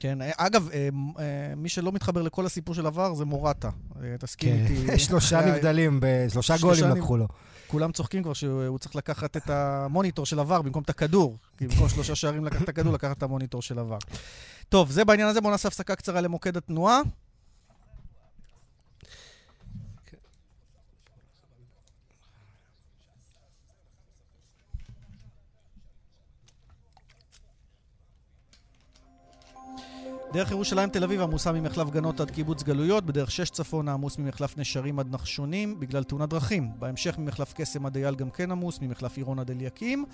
כן, 0.00 0.18
אגב, 0.36 0.68
אה, 0.72 0.88
אה, 1.18 1.54
מי 1.56 1.68
שלא 1.68 1.92
מתחבר 1.92 2.22
לכל 2.22 2.46
הסיפור 2.46 2.74
של 2.74 2.86
עבר 2.86 3.14
זה 3.14 3.24
מורטה. 3.24 3.70
אה, 4.02 4.18
תסכים 4.18 4.66
כן. 4.68 4.74
איתי. 4.74 4.98
שלושה 5.04 5.40
נבדלים, 5.46 6.00
שלושה 6.28 6.54
גולים 6.60 6.84
לקחו 6.84 7.16
לו. 7.16 7.28
כולם 7.66 7.92
צוחקים 7.92 8.22
כבר 8.22 8.32
שהוא 8.32 8.78
צריך 8.78 8.96
לקחת 8.96 9.36
את 9.36 9.50
המוניטור 9.50 10.26
של 10.26 10.40
עבר 10.40 10.62
במקום 10.62 10.82
את 10.82 10.90
הכדור. 10.90 11.36
כי 11.58 11.66
במקום 11.66 11.88
שלושה 11.88 12.14
שערים 12.14 12.44
לקחת 12.44 12.62
את 12.62 12.68
הכדור, 12.68 12.92
לקחת 12.92 13.18
את 13.18 13.22
המוניטור 13.22 13.62
של 13.62 13.78
עבר. 13.78 13.98
טוב, 14.68 14.90
זה 14.90 15.04
בעניין 15.04 15.28
הזה, 15.28 15.40
בואו 15.40 15.52
נעשה 15.52 15.68
הפסקה 15.68 15.94
קצרה 15.94 16.20
למוקד 16.20 16.56
התנועה. 16.56 17.00
דרך 30.34 30.50
ירושלים 30.50 30.88
תל 30.88 31.04
אביב 31.04 31.20
עמוסה 31.20 31.52
ממחלף 31.52 31.90
גנות 31.90 32.20
עד 32.20 32.30
קיבוץ 32.30 32.62
גלויות, 32.62 33.06
בדרך 33.06 33.30
שש 33.30 33.50
צפון 33.50 33.88
עמוס 33.88 34.18
ממחלף 34.18 34.58
נשרים 34.58 34.98
עד 34.98 35.14
נחשונים 35.14 35.80
בגלל 35.80 36.04
תאונת 36.04 36.28
דרכים. 36.28 36.70
בהמשך 36.78 37.18
ממחלף 37.18 37.52
קסם 37.52 37.86
עד 37.86 37.96
אייל 37.96 38.14
גם 38.14 38.30
כן 38.30 38.50
עמוס, 38.50 38.78
ממחלף 38.82 39.16
עירון 39.16 39.38
עד 39.38 39.50
אליקים, 39.50 40.04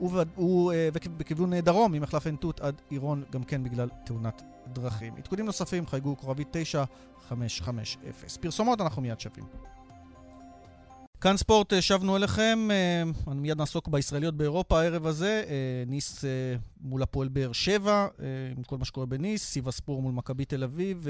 ובכיוון 0.00 1.60
דרום 1.60 1.92
ממחלף 1.92 2.26
עין 2.26 2.36
תות 2.36 2.60
עד 2.60 2.82
עירון 2.90 3.24
גם 3.32 3.44
כן 3.44 3.64
בגלל 3.64 3.88
תאונת 4.04 4.42
דרכים. 4.72 5.14
עדכונים 5.16 5.46
נוספים 5.46 5.86
חייגו 5.86 6.16
כוכבית 6.16 6.48
9550. 6.50 8.00
פרסומות 8.40 8.80
אנחנו 8.80 9.02
מיד 9.02 9.20
שווים. 9.20 9.44
כאן 11.20 11.36
ספורט, 11.36 11.72
אה, 11.72 11.82
שבנו 11.82 12.16
אליכם, 12.16 12.68
אה, 12.70 13.02
אני 13.32 13.40
מיד 13.40 13.58
נעסוק 13.58 13.88
בישראליות 13.88 14.34
באירופה 14.36 14.80
הערב 14.80 15.06
הזה, 15.06 15.42
אה, 15.48 15.84
ניס 15.86 16.24
מול 16.80 17.02
הפועל 17.02 17.28
באר 17.28 17.52
שבע, 17.52 18.06
עם 18.56 18.62
כל 18.62 18.78
מה 18.78 18.84
שקורה 18.84 19.06
בניס, 19.06 19.44
סיב 19.44 19.68
הספור 19.68 20.02
מול 20.02 20.12
מכבי 20.12 20.44
תל 20.44 20.64
אביב, 20.64 21.06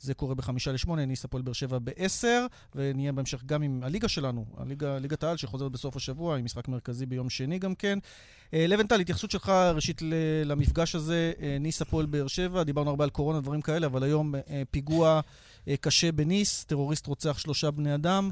זה 0.00 0.14
קורה 0.14 0.34
בחמישה 0.34 0.72
לשמונה, 0.72 1.04
ניס 1.04 1.24
הפועל 1.24 1.42
באר 1.42 1.52
שבע 1.52 1.78
בעשר, 1.78 2.46
ונהיה 2.74 3.12
בהמשך 3.12 3.44
גם 3.46 3.62
עם 3.62 3.80
הליגה 3.82 4.08
שלנו, 4.08 4.44
הליגה, 4.56 4.98
ליגת 4.98 5.22
העל 5.22 5.36
שחוזרת 5.36 5.72
בסוף 5.72 5.96
השבוע, 5.96 6.36
עם 6.36 6.44
משחק 6.44 6.68
מרכזי 6.68 7.06
ביום 7.06 7.30
שני 7.30 7.58
גם 7.58 7.74
כן. 7.74 7.98
לבנטל, 8.52 9.00
התייחסות 9.00 9.30
שלך 9.30 9.48
ראשית 9.48 10.02
למפגש 10.44 10.94
הזה, 10.94 11.32
ניס 11.60 11.82
הפועל 11.82 12.06
באר 12.06 12.26
שבע, 12.26 12.62
דיברנו 12.62 12.90
הרבה 12.90 13.04
על 13.04 13.10
קורונה, 13.10 13.40
דברים 13.40 13.60
כאלה, 13.60 13.86
אבל 13.86 14.02
היום 14.02 14.34
פיגוע 14.70 15.20
קשה 15.80 16.12
בניס, 16.12 16.64
טרוריסט 16.64 17.06
רוצח 17.06 17.38
שלושה 17.38 17.70
בני 17.70 17.94
אדם. 17.94 18.30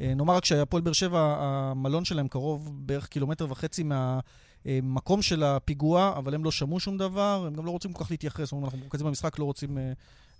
אה, 0.00 0.14
נאמר 0.14 0.36
רק 0.36 0.44
שהפועל 0.44 0.82
באר 0.82 0.92
שבע, 0.92 1.36
המלון 1.38 2.04
שלהם 2.04 2.28
קרוב 2.28 2.70
בערך 2.86 3.06
קילומטר 3.06 3.46
וחצי 3.50 3.82
מהמקום 3.82 5.22
של 5.22 5.42
הפיגוע, 5.42 6.14
אבל 6.16 6.34
הם 6.34 6.44
לא 6.44 6.50
שמעו 6.50 6.80
שום 6.80 6.98
דבר, 6.98 7.44
הם 7.46 7.54
גם 7.54 7.66
לא 7.66 7.70
רוצים 7.70 7.92
כל 7.92 8.04
כך 8.04 8.10
להתייחס. 8.10 8.52
אומרים, 8.52 8.64
אנחנו 8.64 8.78
מרוכזים 8.78 9.06
במשחק, 9.06 9.38
לא 9.38 9.44
רוצים 9.44 9.78
uh, 9.78 9.80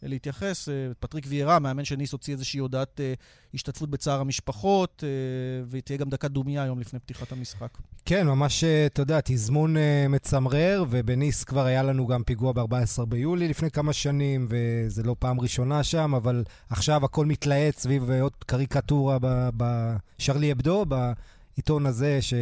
להתייחס. 0.02 0.68
Uh, 0.68 0.72
פטריק 1.00 1.24
ויירה, 1.28 1.58
מאמן 1.58 1.84
של 1.84 1.96
ניס, 1.96 2.12
הוציא 2.12 2.34
איזושהי 2.34 2.60
הודעת 2.60 3.00
uh, 3.00 3.20
השתתפות 3.54 3.90
בצער 3.90 4.20
המשפחות, 4.20 5.04
uh, 5.06 5.66
ותהיה 5.70 5.98
גם 5.98 6.08
דקת 6.08 6.30
דומייה 6.30 6.62
היום 6.62 6.80
לפני 6.80 6.98
פתיחת 6.98 7.32
המשחק. 7.32 7.78
כן, 8.04 8.26
ממש, 8.26 8.64
אתה 8.64 9.02
יודע, 9.02 9.20
תזמון 9.24 9.76
מצמרר, 10.08 10.84
ובניס 10.90 11.44
כבר 11.44 11.64
היה 11.64 11.82
לנו 11.82 12.06
גם 12.06 12.22
פיגוע 12.22 12.52
ב-14 12.52 13.04
ביולי 13.08 13.48
לפני 13.48 13.70
כמה 13.70 13.92
שנים, 13.92 14.46
וזה 14.48 15.02
לא 15.02 15.16
פעם 15.18 15.40
ראשונה 15.40 15.82
שם, 15.82 16.14
אבל 16.14 16.44
עכשיו 16.70 17.04
הכל 17.04 17.26
מתלהט 17.26 17.78
סביב 17.78 18.10
עוד 18.10 18.32
קריקטורה 18.46 19.18
בשרלי 19.56 20.52
אבדו, 20.52 20.84
בעיתון 20.86 21.86
הזה, 21.86 22.22
ש... 22.22 22.34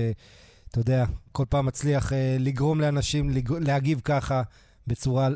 אתה 0.71 0.79
יודע, 0.79 1.05
כל 1.33 1.45
פעם 1.49 1.67
מצליח 1.67 2.13
אה, 2.13 2.37
לגרום 2.39 2.81
לאנשים. 2.81 3.31
להגיב 3.61 4.01
ככה 4.05 4.43
בצורה 4.87 5.29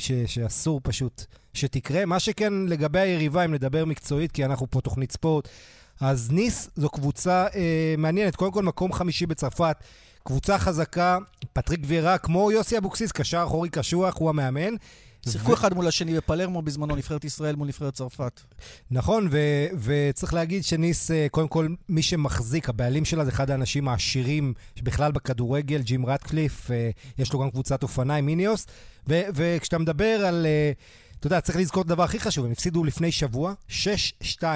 ש... 0.00 0.12
שאסור 0.12 0.80
פשוט 0.82 1.24
שתקרה. 1.54 2.04
מה 2.06 2.20
שכן, 2.20 2.52
לגבי 2.66 2.98
היריבה, 2.98 3.44
אם 3.44 3.54
נדבר 3.54 3.84
מקצועית, 3.84 4.32
כי 4.32 4.44
אנחנו 4.44 4.66
פה 4.70 4.80
תוכנית 4.80 5.12
ספורט, 5.12 5.48
אז 6.00 6.32
ניס 6.32 6.70
זו 6.76 6.88
קבוצה 6.88 7.46
אה, 7.54 7.94
מעניינת. 7.98 8.36
קודם 8.36 8.52
כל, 8.52 8.62
מקום 8.62 8.92
חמישי 8.92 9.26
בצרפת. 9.26 9.76
קבוצה 10.24 10.58
חזקה, 10.58 11.18
פטריק 11.52 11.80
וירה, 11.86 12.18
כמו 12.18 12.52
יוסי 12.52 12.78
אבוקסיס, 12.78 13.12
קשר 13.12 13.44
אחורי 13.46 13.68
קשוח, 13.68 14.16
הוא 14.18 14.30
המאמן. 14.30 14.74
שיחקו 15.32 15.54
אחד 15.54 15.74
מול 15.74 15.86
השני 15.86 16.14
בפלרמו 16.14 16.62
בזמנו, 16.62 16.96
נבחרת 16.96 17.24
ישראל 17.24 17.56
מול 17.56 17.68
נבחרת 17.68 17.94
צרפת. 17.94 18.40
נכון, 18.90 19.28
ו- 19.30 19.66
וצריך 19.82 20.34
להגיד 20.34 20.64
שניס, 20.64 21.10
אה, 21.10 21.26
קודם 21.30 21.48
כל, 21.48 21.68
מי 21.88 22.02
שמחזיק, 22.02 22.68
הבעלים 22.68 23.04
שלה 23.04 23.24
זה 23.24 23.30
אחד 23.30 23.50
האנשים 23.50 23.88
העשירים 23.88 24.54
בכלל 24.82 25.12
בכדורגל, 25.12 25.82
ג'ים 25.82 26.06
רטקליף, 26.06 26.70
אה, 26.70 26.90
יש 27.18 27.32
לו 27.32 27.40
גם 27.40 27.50
קבוצת 27.50 27.82
אופניים, 27.82 28.26
איניאוס, 28.26 28.66
וכשאתה 29.08 29.78
מדבר 29.78 30.26
על... 30.26 30.46
אה, 30.46 30.72
אתה 31.18 31.26
יודע, 31.26 31.40
צריך 31.40 31.58
לזכור 31.58 31.82
את 31.82 31.86
הדבר 31.86 32.02
הכי 32.02 32.20
חשוב, 32.20 32.44
הם 32.44 32.52
הפסידו 32.52 32.84
לפני 32.84 33.12
שבוע, 33.12 33.54
6-2, 33.68 33.72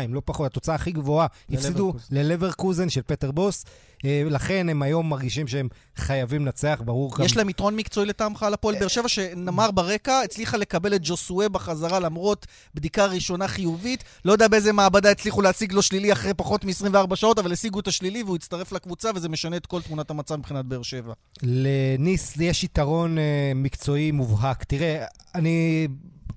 לא 0.09 0.23
פחות, 0.25 0.47
התוצאה 0.47 0.75
הכי 0.75 0.93
גבוהה. 0.93 1.27
הפסידו 1.51 1.95
ללברקוזן 2.11 2.89
של 2.89 3.03
פטר 3.03 3.31
בוס, 3.31 3.65
אה, 4.05 4.23
לכן 4.31 4.69
הם 4.69 4.83
היום 4.83 5.09
מרגישים 5.09 5.49
שהם 5.49 5.69
חייבים 5.97 6.47
לנצח, 6.47 6.83
ברור 6.85 7.15
יש 7.25 7.37
להם 7.37 7.49
יתרון 7.49 7.77
מקצועי 7.77 8.07
לטעמך 8.07 8.43
על 8.43 8.55
הפועל 8.55 8.79
באר 8.79 8.89
שבע, 8.89 9.09
שנאמר 9.09 9.71
ברקע, 9.71 10.21
הצליחה 10.21 10.57
לקבל 10.57 10.95
את 10.95 11.01
ג'וסואה 11.05 11.49
בחזרה 11.49 12.01
למרות 12.01 12.47
בדיקה 12.75 13.07
ראשונה 13.07 13.49
חיובית. 13.49 14.05
לא 14.25 14.33
יודע 14.33 14.49
באיזה 14.49 14.73
מעבדה 14.73 15.11
הצליחו 15.11 15.43
להשיג 15.43 15.73
לו 15.73 15.83
שלילי 15.83 16.13
אחרי 16.13 16.35
פחות 16.35 16.65
מ-24 16.65 17.17
שעות, 17.17 17.39
אבל 17.39 17.53
השיגו 17.53 17.81
את 17.81 17.89
השלילי 17.89 18.23
והוא 18.23 18.37
הצטרף 18.37 18.73
לקבוצה, 18.73 19.11
וזה 19.15 19.29
משנה 19.29 19.57
את 19.57 19.67
כל 19.67 19.83
תמונת 19.83 20.11
המצב 20.11 20.37
מבחינת 20.37 20.65
באר 20.65 20.83
שבע. 20.83 21.13
לניס 21.43 22.37
יש 22.41 22.65
יתרון 22.65 23.19
אה, 23.19 23.53
מקצועי 23.55 24.13
מובהק. 24.13 24.65
תראה, 24.65 25.05
אני 25.35 25.89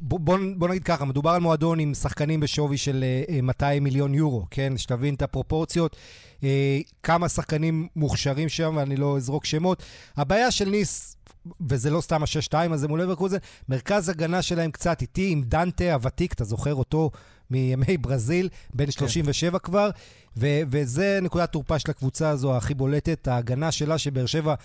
בוא, 0.02 0.40
בוא 0.58 0.70
נגיד 0.70 0.84
ככה, 0.84 1.06
מדובר 1.06 1.30
על 1.30 1.42
מועדון 1.42 1.80
עם 1.80 1.94
שחקנים 1.94 2.40
בשווי 2.40 2.78
של 2.78 3.04
200 3.44 3.76
אה, 3.76 3.84
מיליון 3.84 4.14
יורו, 4.14 4.46
כן? 4.52 4.74
שתבין 4.78 5.14
את 5.14 5.22
הפרופורציות. 5.22 5.96
אה, 6.44 6.80
כמה 7.04 7.30
שחקנים 7.30 7.88
מוכשרים 7.96 8.50
שם, 8.50 8.74
ואני 8.78 8.96
לא 8.96 9.18
אזרוק 9.18 9.46
שמות. 9.46 9.84
הבעיה 10.18 10.52
של 10.52 10.70
ניס, 10.70 11.18
וזה 11.70 11.90
לא 11.90 12.02
סתם 12.02 12.24
ה-6-2 12.24 12.74
הזה 12.74 12.88
מול 12.88 13.02
אברקרוזן, 13.02 13.38
מרכז 13.70 14.10
הגנה 14.10 14.42
שלהם 14.42 14.72
קצת 14.72 15.02
איטי, 15.02 15.32
עם 15.32 15.42
דנטה 15.44 15.94
הוותיק, 15.94 16.34
אתה 16.34 16.44
זוכר 16.44 16.76
אותו 16.76 17.12
מימי 17.52 17.98
ברזיל, 17.98 18.50
בן 18.74 18.92
37 18.92 19.60
כן. 19.60 19.66
כבר, 19.66 19.90
ו- 20.38 20.62
וזה 20.68 21.20
נקודת 21.22 21.52
תורפה 21.52 21.80
של 21.80 21.92
הקבוצה 21.92 22.30
הזו, 22.30 22.58
הכי 22.58 22.74
בולטת, 22.74 23.28
ההגנה 23.28 23.72
שלה, 23.72 23.98
שבאר 23.98 24.26
שבע 24.26 24.56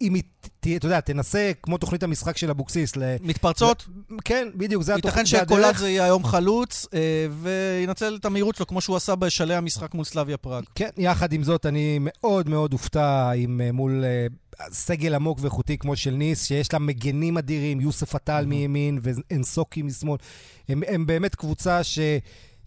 אם 0.00 0.14
היא, 0.14 0.22
תהיה, 0.60 0.76
אתה 0.76 0.86
יודע, 0.86 1.00
תנסה, 1.00 1.52
כמו 1.62 1.78
תוכנית 1.78 2.02
המשחק 2.02 2.36
של 2.36 2.50
אבוקסיס. 2.50 2.92
מתפרצות? 3.20 3.86
כן, 4.24 4.48
בדיוק, 4.54 4.82
זה 4.82 4.94
התוכנית. 4.94 5.26
ייתכן 5.26 5.44
שקולאט 5.46 5.76
זה 5.76 5.88
יהיה 5.88 6.04
היום 6.04 6.24
חלוץ, 6.24 6.86
אה, 6.94 7.26
וינצל 7.42 8.16
את 8.20 8.24
המהירות 8.24 8.56
שלו, 8.56 8.66
כמו 8.66 8.80
שהוא 8.80 8.96
עשה 8.96 9.14
בשלהי 9.14 9.56
המשחק 9.56 9.94
מול 9.94 10.04
סלאביה 10.04 10.36
פראג. 10.36 10.64
כן, 10.74 10.88
יחד 10.96 11.32
עם 11.32 11.42
זאת, 11.42 11.66
אני 11.66 11.98
מאוד 12.00 12.48
מאוד 12.48 12.72
אופתע 12.72 13.30
עם 13.30 13.60
אה, 13.60 13.72
מול 13.72 14.04
אה, 14.04 14.26
סגל 14.70 15.14
עמוק 15.14 15.38
ואיכותי 15.42 15.78
כמו 15.78 15.96
של 15.96 16.10
ניס, 16.10 16.44
שיש 16.44 16.72
לה 16.72 16.78
מגנים 16.78 17.38
אדירים, 17.38 17.80
יוסף 17.80 18.14
עטל 18.14 18.46
מימין 18.46 19.00
ואנסוקי 19.02 19.82
משמאל. 19.82 20.16
הם, 20.68 20.82
הם 20.86 21.06
באמת 21.06 21.34
קבוצה 21.34 21.84
ש... 21.84 21.98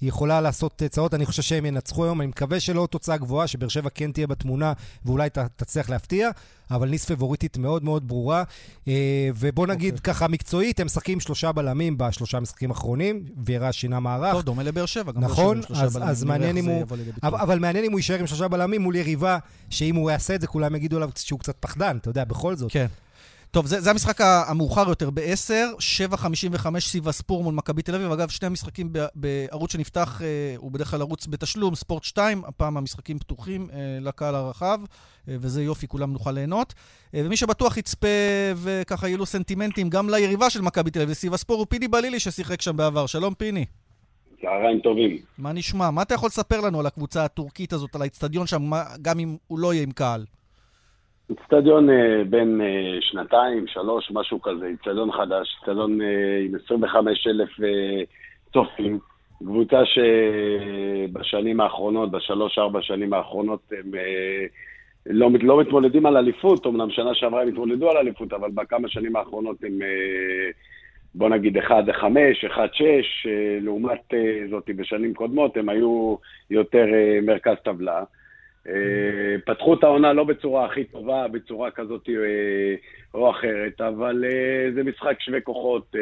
היא 0.02 0.10
יכולה 0.10 0.42
לעשות 0.42 0.72
תוצאות, 0.78 1.14
אני 1.14 1.26
חושב 1.26 1.42
שהם 1.42 1.66
ינצחו 1.66 2.06
היום, 2.06 2.22
אני 2.22 2.28
מקווה 2.28 2.60
שלא 2.60 2.88
תוצאה 2.92 3.18
גבוהה, 3.18 3.48
שבאר 3.48 3.68
שבע 3.68 3.90
כן 3.90 4.12
תהיה 4.12 4.28
בתמונה 4.28 4.74
ואולי 5.06 5.30
ת, 5.30 5.38
תצליח 5.56 5.90
להפתיע, 5.90 6.30
אבל 6.72 6.90
ניס 6.90 7.06
פבוריטית 7.06 7.58
מאוד 7.58 7.84
מאוד 7.84 8.08
ברורה. 8.08 8.44
אה, 8.88 9.30
ובוא 9.36 9.68
נגיד 9.68 9.94
okay. 9.94 9.98
אוקיי. 9.98 10.14
ככה, 10.14 10.28
מקצועית, 10.28 10.80
הם 10.80 10.86
משחקים 10.86 11.20
שלושה 11.20 11.52
בלמים 11.52 11.98
בשלושה 11.98 12.40
משחקים 12.40 12.70
האחרונים, 12.70 13.24
וירה 13.46 13.72
שינה 13.72 14.00
מערך. 14.00 14.34
טוב, 14.34 14.42
דומה 14.42 14.64
לבאר 14.64 14.86
שבע, 14.86 15.12
גם 15.12 15.22
נכון, 15.22 15.62
באר 15.62 15.76
שבע 15.76 15.86
אז, 15.86 16.00
אז 16.04 16.24
מעניין 16.24 16.58
אם 16.58 16.66
הוא... 16.66 16.86
אבל, 17.24 17.40
אבל 17.40 17.60
מעניין 17.60 17.86
אם 17.86 17.92
הוא 17.92 18.00
יישאר 18.00 18.20
עם 18.20 18.28
שלושה 18.28 18.48
בלמים 18.48 18.82
מול 18.82 18.96
יריבה, 18.96 19.38
שאם 19.70 19.96
הוא 19.96 20.12
יעשה 20.12 20.36
את 20.36 20.42
זה, 20.42 20.48
כולם 20.48 20.76
יגידו 20.76 20.96
עליו 20.96 21.10
שהוא 21.16 21.40
קצת 21.40 21.56
פחדן, 21.60 21.98
אתה 21.98 22.10
יודע, 22.10 22.24
בכל 22.24 22.56
זאת. 22.56 22.72
כן. 22.72 22.88
טוב, 23.52 23.66
זה, 23.66 23.82
זה 23.82 23.92
המשחק 23.92 24.22
המאוחר 24.22 24.90
יותר, 24.90 25.10
ב-10, 25.10 25.54
7.55 26.10 26.80
סיבה 26.80 27.12
ספור 27.12 27.44
מול 27.44 27.56
מכבי 27.56 27.82
תל 27.82 27.96
אביב. 27.96 28.12
אגב, 28.12 28.30
שני 28.30 28.48
המשחקים 28.48 28.94
בערוץ 29.16 29.72
שנפתח, 29.74 30.22
אה, 30.22 30.54
הוא 30.58 30.72
בדרך 30.72 30.92
כלל 30.92 31.02
ערוץ 31.02 31.28
בתשלום, 31.28 31.76
ספורט 31.76 32.04
2, 32.04 32.42
הפעם 32.46 32.78
המשחקים 32.78 33.20
פתוחים 33.20 33.68
אה, 33.74 33.78
לקהל 34.02 34.36
הרחב, 34.36 34.80
אה, 35.30 35.36
וזה 35.40 35.64
יופי, 35.64 35.88
כולם 35.88 36.14
נוכל 36.14 36.32
ליהנות. 36.32 36.74
ומי 37.14 37.38
שבטוח 37.38 37.78
יצפה 37.78 38.08
וככה 38.56 39.08
יהיו 39.08 39.18
לו 39.18 39.26
סנטימנטים 39.26 39.90
גם 39.90 40.10
ליריבה 40.10 40.50
של 40.50 40.62
מכבי 40.62 40.92
תל 40.92 41.02
אביב, 41.02 41.14
סיבה 41.14 41.38
ספור, 41.38 41.58
הוא 41.58 41.68
פיני 41.70 41.88
בלילי 41.88 42.20
ששיחק 42.20 42.62
שם 42.62 42.78
בעבר. 42.78 43.06
שלום, 43.06 43.34
פיני. 43.34 43.66
צהריים 44.42 44.80
טובים. 44.80 45.18
מה 45.38 45.54
נשמע? 45.54 45.92
מה 45.92 46.02
אתה 46.02 46.14
יכול 46.14 46.28
לספר 46.28 46.62
לנו 46.62 46.80
על 46.80 46.86
הקבוצה 46.86 47.26
הטורקית 47.26 47.74
הזאת, 47.74 47.96
על 47.96 48.02
האצטדיון 48.02 48.48
שם, 48.48 48.72
גם 49.02 49.20
אם 49.20 49.38
הוא 49.48 49.60
לא 49.60 49.74
יהיה 49.74 49.84
עם 49.84 49.92
קהל? 49.92 50.26
אצטדיון 51.34 51.90
uh, 51.90 51.94
בין 52.30 52.62
uh, 52.62 53.02
שנתיים, 53.02 53.68
שלוש, 53.68 54.12
משהו 54.14 54.42
כזה, 54.42 54.72
אצטדיון 54.80 55.12
חדש, 55.12 55.58
אצטדיון 55.60 56.02
uh, 56.02 56.04
עם 56.46 56.56
25 56.66 57.28
אלף 57.28 57.50
צופים. 58.54 59.00
קבוצה 59.46 59.82
שבשנים 59.86 61.62
האחרונות, 61.62 62.12
בשלוש-ארבע 62.12 62.82
שנים 62.82 63.14
האחרונות, 63.14 63.60
הם 63.72 63.92
לא, 65.06 65.30
לא 65.42 65.60
מתמודדים 65.60 66.06
על 66.06 66.18
אליפות, 66.18 66.68
אמנם 66.68 66.90
שנה 66.90 67.16
שעברה 67.16 67.42
הם 67.42 67.48
התמודדו 67.48 67.90
על 67.90 67.98
אליפות, 67.98 68.34
אבל 68.34 68.50
בכמה 68.54 68.90
שנים 68.90 69.16
האחרונות 69.16 69.64
הם, 69.64 69.80
בוא 71.16 71.30
נגיד, 71.30 71.58
1-5, 71.58 71.62
1-6, 71.62 72.52
uh, 72.52 73.28
לעומת 73.62 74.14
זאתי 74.50 74.74
בשנים 74.74 75.14
קודמות, 75.14 75.58
הם 75.58 75.70
היו 75.70 76.16
יותר 76.50 76.86
מרכז 77.22 77.56
טבלה. 77.64 78.04
אה, 78.68 78.74
פתחו 79.46 79.74
את 79.74 79.84
העונה 79.84 80.14
לא 80.14 80.24
בצורה 80.24 80.66
הכי 80.66 80.84
טובה, 80.84 81.28
בצורה 81.28 81.72
כזאת 81.72 82.10
אה, 82.10 82.76
או 83.14 83.32
אחרת, 83.32 83.82
אבל 83.82 84.26
אה, 84.26 84.72
זה 84.76 84.84
משחק 84.84 85.16
שווה 85.20 85.42
כוחות 85.42 85.96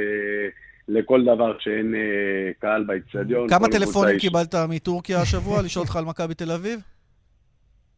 לכל 0.88 1.26
דבר 1.26 1.60
שאין 1.60 1.96
קהל 2.60 2.84
באצטדיון. 2.84 3.50
כמה 3.50 3.68
טלפונים 3.68 4.20
קיבלת 4.20 4.56
מטורקיה 4.70 5.22
השבוע 5.22 5.62
לשאול 5.62 5.84
אותך 5.84 5.96
על 5.96 6.06
מכבי 6.06 6.34
תל 6.34 6.52
אביב? 6.52 6.80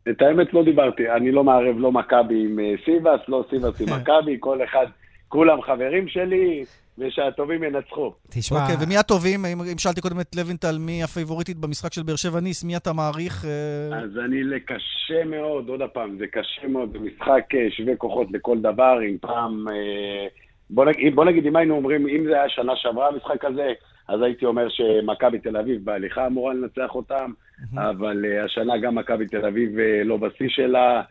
את 0.10 0.22
האמת 0.22 0.54
לא 0.54 0.64
דיברתי, 0.64 1.12
אני 1.12 1.32
לא 1.32 1.44
מערב 1.44 1.76
לא 1.80 1.92
מכבי 1.92 2.46
עם 2.46 2.60
סיבאס, 2.86 3.20
לא 3.28 3.46
סיבאס 3.50 3.82
עם 3.82 3.88
מכבי, 4.02 4.38
כל 4.40 4.64
אחד, 4.64 4.86
כולם 5.28 5.62
חברים 5.62 6.08
שלי, 6.08 6.66
ושהטובים 6.98 7.64
ינצחו. 7.64 8.14
תשמע... 8.30 8.62
אוקיי, 8.62 8.76
ומי 8.84 8.98
הטובים? 8.98 9.46
אם, 9.46 9.62
אם 9.72 9.78
שאלתי 9.78 10.02
קודם 10.02 10.20
את 10.20 10.36
לוינטל, 10.36 10.78
מי 10.80 11.04
הפייבוריטית 11.04 11.58
במשחק 11.58 11.94
של 11.94 12.04
באר 12.04 12.16
שבע 12.16 12.40
ניס, 12.40 12.64
מי 12.64 12.78
אתה 12.78 12.94
מעריך? 12.94 13.46
אה? 13.46 14.00
אז 14.00 14.18
אני 14.26 14.44
לקשה 14.44 15.26
מאוד, 15.26 15.70
עוד 15.70 15.82
פעם, 15.94 16.18
זה 16.18 16.28
קשה 16.28 16.68
מאוד, 16.68 16.92
זה 16.92 17.00
משחק 17.00 17.56
אה, 17.56 17.68
שווה 17.72 17.96
כוחות 17.96 18.28
לכל 18.32 18.58
דבר, 18.60 19.00
אם 19.10 19.18
פעם... 19.22 19.68
אה, 19.68 20.28
בוא 20.70 20.86
נגיד, 20.86 21.16
בוא 21.16 21.26
נגיד, 21.26 21.46
אם 21.46 21.56
היינו 21.56 21.76
אומרים, 21.76 22.08
אם 22.08 22.24
זה 22.26 22.34
היה 22.34 22.50
שנה 22.50 22.74
שעברה 22.76 23.08
המשחק 23.08 23.46
הזה, 23.46 23.74
אז 24.08 24.22
הייתי 24.22 24.46
אומר 24.46 24.70
שמכבי 24.70 25.40
תל 25.40 25.58
אביב 25.58 25.86
בהליכה 25.86 26.28
אמורה 26.28 26.54
לנצח 26.54 26.96
אותם, 26.96 27.32
אבל 27.78 28.26
השנה 28.46 28.78
גם 28.78 28.96
מכבי 28.96 29.28
תל 29.28 29.46
אביב 29.46 29.70
לא 30.06 30.18
בשיא 30.18 30.50
שלה, 30.50 31.02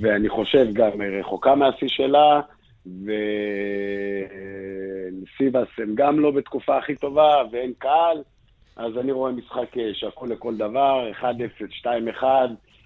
ואני 0.00 0.28
חושב 0.28 0.66
גם 0.72 0.90
רחוקה 1.20 1.54
מהשיא 1.54 1.88
שלה. 1.88 2.40
וסיבאס 5.22 5.68
הם 5.78 5.94
גם 5.94 6.20
לא 6.20 6.30
בתקופה 6.30 6.78
הכי 6.78 6.94
טובה 6.94 7.42
ואין 7.52 7.72
קהל, 7.78 8.22
אז 8.76 8.92
אני 9.00 9.12
רואה 9.12 9.32
משחק 9.32 9.78
אה, 9.78 9.90
שקול 9.94 10.32
לכל 10.32 10.56
דבר, 10.56 11.10
1-0, 11.20 11.24
2-1, 12.20 12.24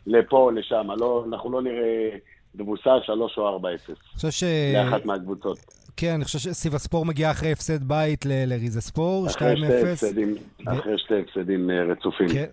לפה 0.06 0.36
או 0.36 0.50
לשם. 0.50 0.88
לא, 0.96 1.24
אנחנו 1.28 1.52
לא 1.52 1.62
נראה 1.62 2.10
תבוסה 2.56 2.90
3 3.02 3.38
או 3.38 3.58
4-0. 3.58 3.62
אני 3.64 3.76
חושב 4.14 4.30
ש... 4.30 4.44
לאחת 4.74 5.04
מהקבוצות. 5.04 5.58
כן, 5.96 6.12
אני 6.14 6.24
חושב 6.24 6.38
שסיב 6.38 6.74
הספור 6.74 7.04
מגיע 7.04 7.30
אחרי 7.30 7.52
הפסד 7.52 7.84
בית 7.84 8.26
לריזה 8.26 8.80
ספור, 8.80 9.28
2-0. 9.28 9.38
אחרי 10.66 10.98
שתי 10.98 11.14
הפסדים 11.20 11.70
אה, 11.70 11.82
רצופים. 11.82 12.28
כן, 12.28 12.44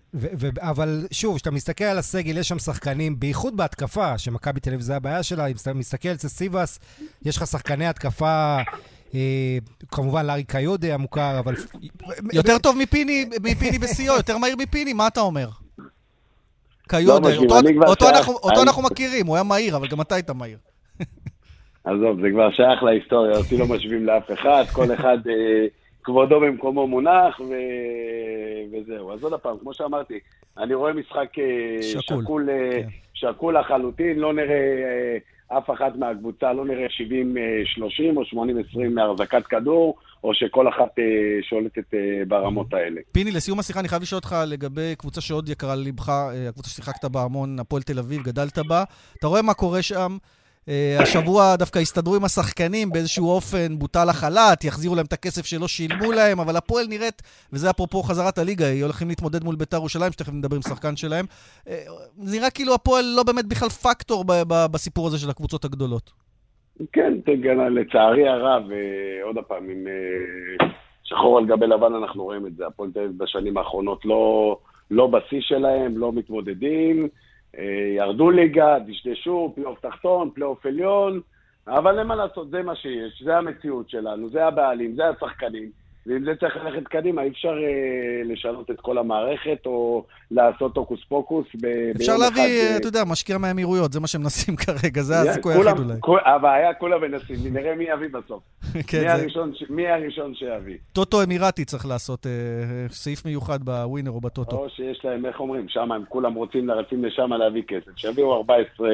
אבל 0.60 1.08
שוב, 1.12 1.36
כשאתה 1.36 1.52
מסתכל 1.52 1.84
על 1.84 1.98
הסגל, 1.98 2.38
יש 2.38 2.48
שם 2.48 2.60
שחקנים, 2.60 3.20
בייחוד 3.20 3.58
בהתקפה, 3.58 4.18
שמכבי 4.18 4.60
תל 4.60 4.70
אביב 4.70 4.82
זה 4.82 4.96
הבעיה 4.96 5.24
שלה, 5.24 5.46
אם 5.46 5.56
אתה 5.62 5.74
מסתכל 5.74 6.10
אצל 6.10 6.28
סיבאס, 6.28 6.80
יש 7.26 7.38
לך 7.38 7.48
שחקני 7.48 7.88
התקפה... 7.88 8.58
אה, 9.16 9.58
כמובן 9.92 10.26
לארי 10.26 10.44
קיודה 10.44 10.94
המוכר, 10.94 11.40
אבל... 11.40 11.56
יותר 12.34 12.58
טוב 12.58 12.78
מפיני, 12.78 13.26
מפיני 13.44 13.80
בשיאו, 13.80 14.16
יותר 14.16 14.38
מהיר 14.38 14.56
מפיני, 14.56 14.94
מה 14.94 15.08
אתה 15.08 15.22
אומר? 15.22 15.50
קיודה, 16.90 17.30
לא 17.30 17.96
אותו 18.28 18.62
אנחנו 18.62 18.82
מכירים, 18.82 19.28
הוא 19.28 19.36
היה 19.36 19.44
מהיר, 19.44 19.76
אבל 19.76 19.88
גם 19.88 20.02
אתה 20.02 20.16
היית 20.16 20.30
מהיר. 20.30 20.58
עזוב, 21.84 22.22
זה 22.22 22.30
כבר 22.32 22.52
שייך 22.52 22.84
להיסטוריה, 22.84 23.38
אותי 23.38 23.58
לא 23.58 23.66
משווים 23.66 24.06
לאף 24.06 24.32
אחד, 24.32 24.64
כל 24.74 24.94
אחד 24.94 25.18
אה, 25.28 25.66
כבודו 26.04 26.40
במקומו 26.40 26.88
מונח, 26.88 27.40
ו... 27.40 27.54
וזהו. 28.74 29.12
אז 29.12 29.24
עוד 29.24 29.34
פעם, 29.34 29.58
כמו 29.62 29.74
שאמרתי, 29.74 30.20
אני 30.58 30.74
רואה 30.74 30.94
משחק 30.94 31.40
אה, 31.40 31.84
שקול, 31.84 32.24
שקול, 32.24 32.50
אה, 32.50 32.72
כן. 32.72 32.88
שקול 33.14 33.58
לחלוטין, 33.60 34.20
לא 34.20 34.34
נראה 34.34 34.56
אה, 34.56 35.18
אף 35.58 35.70
אחת 35.70 35.96
מהקבוצה, 35.96 36.54
לא 36.54 36.66
נראה 36.66 36.86
70-30 36.86 38.18
או 38.18 38.22
80-20 38.24 38.90
מהחזקת 38.90 39.48
כדור, 39.48 39.98
או 40.24 40.34
שכל 40.34 40.70
אחת 40.70 41.00
אה, 41.00 41.04
שולטת 41.50 41.94
אה, 41.94 42.00
ברמות 42.28 42.74
האלה. 42.74 43.02
פיני, 43.12 43.32
לסיום 43.32 43.60
השיחה 43.60 43.80
אני 43.80 43.88
חייב 43.88 44.02
לשאול 44.02 44.18
אותך 44.18 44.36
לגבי 44.48 44.96
קבוצה 44.98 45.22
שעוד 45.22 45.50
יקרה 45.50 45.76
ללבך, 45.76 46.12
הקבוצה 46.50 46.70
ששיחקת 46.70 47.06
בה 47.06 47.22
המון, 47.22 47.60
הפועל 47.60 47.82
תל 47.82 48.00
אביב, 48.00 48.24
גדלת 48.24 48.58
בה. 48.58 48.84
אתה 49.20 49.28
רואה 49.28 49.42
מה 49.42 49.54
קורה 49.54 49.82
שם? 49.82 50.18
השבוע 51.00 51.56
דווקא 51.56 51.80
הסתדרו 51.80 52.16
עם 52.16 52.24
השחקנים 52.24 52.90
באיזשהו 52.90 53.30
אופן, 53.30 53.80
בוטל 53.80 54.10
החל"ת, 54.10 54.64
יחזירו 54.64 54.96
להם 54.96 55.06
את 55.06 55.14
הכסף 55.14 55.46
שלא 55.46 55.68
שילמו 55.68 56.12
להם, 56.12 56.40
אבל 56.40 56.56
הפועל 56.56 56.86
נראית, 56.90 57.22
וזה 57.54 57.70
אפרופו 57.70 58.04
חזרת 58.04 58.38
הליגה, 58.38 58.66
היא 58.66 58.84
הולכים 58.84 59.08
להתמודד 59.08 59.44
מול 59.44 59.56
בית"ר 59.56 59.78
ירושלים, 59.78 60.12
שתכף 60.12 60.34
נדבר 60.34 60.56
עם 60.56 60.62
שחקן 60.62 60.96
שלהם. 60.96 61.26
זה 62.18 62.38
נראה 62.38 62.50
כאילו 62.50 62.74
הפועל 62.74 63.06
לא 63.18 63.24
באמת 63.24 63.46
בכלל 63.46 63.70
פקטור 63.70 64.26
בסיפור 64.72 65.08
הזה 65.08 65.18
של 65.18 65.30
הקבוצות 65.30 65.66
הגדולות. 65.66 66.12
כן, 66.94 67.14
לצערי 67.70 68.28
הרב, 68.28 68.64
עוד 69.24 69.38
פעם, 69.48 69.70
עם 69.70 69.88
שחור 71.04 71.38
על 71.38 71.46
גבי 71.46 71.68
לבן 71.68 71.94
אנחנו 71.94 72.24
רואים 72.24 72.48
את 72.48 72.56
זה. 72.56 72.68
הפועל 72.68 72.92
תל 72.92 73.00
אביב 73.00 73.18
בשנים 73.18 73.58
האחרונות 73.58 74.06
לא, 74.06 74.58
לא 74.92 75.08
בשיא 75.08 75.42
שלהם, 75.42 75.98
לא 75.98 76.14
מתמודדים, 76.14 77.04
אה, 77.04 77.10
ירדו 77.96 78.32
ליגה, 78.32 78.80
דשדשו, 78.80 79.52
פלייאוף 79.56 79.80
תחתון, 79.80 80.30
פלייאוף 80.34 80.66
עליון, 80.66 81.22
אבל 81.68 82.00
אין 82.00 82.08
מה 82.08 82.16
לעשות, 82.16 82.50
זה 82.50 82.62
מה 82.62 82.76
שיש, 82.76 83.24
זה 83.24 83.38
המציאות 83.38 83.90
שלנו, 83.90 84.30
זה 84.30 84.46
הבעלים, 84.46 84.96
זה 84.96 85.10
השחקנים. 85.10 85.72
ועם 86.10 86.24
זה 86.26 86.32
צריך 86.40 86.56
ללכת 86.56 86.88
קדימה, 86.88 87.22
אי 87.22 87.30
אפשר 87.30 87.50
אה, 87.50 88.34
לשנות 88.34 88.72
את 88.72 88.82
כל 88.82 88.98
המערכת 88.98 89.66
או 89.66 90.06
לעשות 90.32 90.78
הוקוס 90.78 91.00
פוקוס 91.10 91.46
ב- 91.62 91.92
אפשר 91.96 92.18
להביא, 92.18 92.42
אחד, 92.42 92.72
אה, 92.72 92.78
אתה 92.78 92.88
יודע, 92.88 93.04
משקיע 93.06 93.38
מהאמירויות, 93.38 93.94
זה 93.94 94.00
מה 94.00 94.08
שהם 94.08 94.22
מנסים 94.22 94.56
כרגע, 94.66 95.02
זה 95.02 95.20
הסיכוי 95.20 95.54
היחיד 95.54 95.80
אולי. 95.80 95.94
כל, 96.00 96.18
הבעיה, 96.26 96.74
כולם 96.74 97.02
מנסים, 97.02 97.36
נראה 97.58 97.76
מי 97.76 97.84
יביא 97.84 98.08
בסוף. 98.10 98.44
כן, 98.88 98.98
מי, 99.02 99.08
זה... 99.08 99.14
הראשון, 99.14 99.52
מי 99.70 99.88
הראשון 99.88 100.36
שיביא. 100.36 100.78
טוטו 100.94 101.24
אמירתי 101.24 101.66
צריך 101.66 101.86
לעשות 101.86 102.28
אה, 102.28 102.32
סעיף 102.90 103.26
מיוחד 103.26 103.64
בווינר 103.64 104.12
או 104.12 104.22
בטוטו. 104.22 104.56
או 104.56 104.70
שיש 104.70 105.06
להם, 105.06 105.26
איך 105.26 105.40
אומרים, 105.40 105.70
שם 105.70 105.92
הם 105.92 106.04
כולם 106.10 106.34
רוצים 106.34 106.68
רצים 106.68 107.06
לשם 107.06 107.34
להביא 107.34 107.64
כסף. 107.68 107.92
שיביאו 107.96 108.36
14 108.36 108.90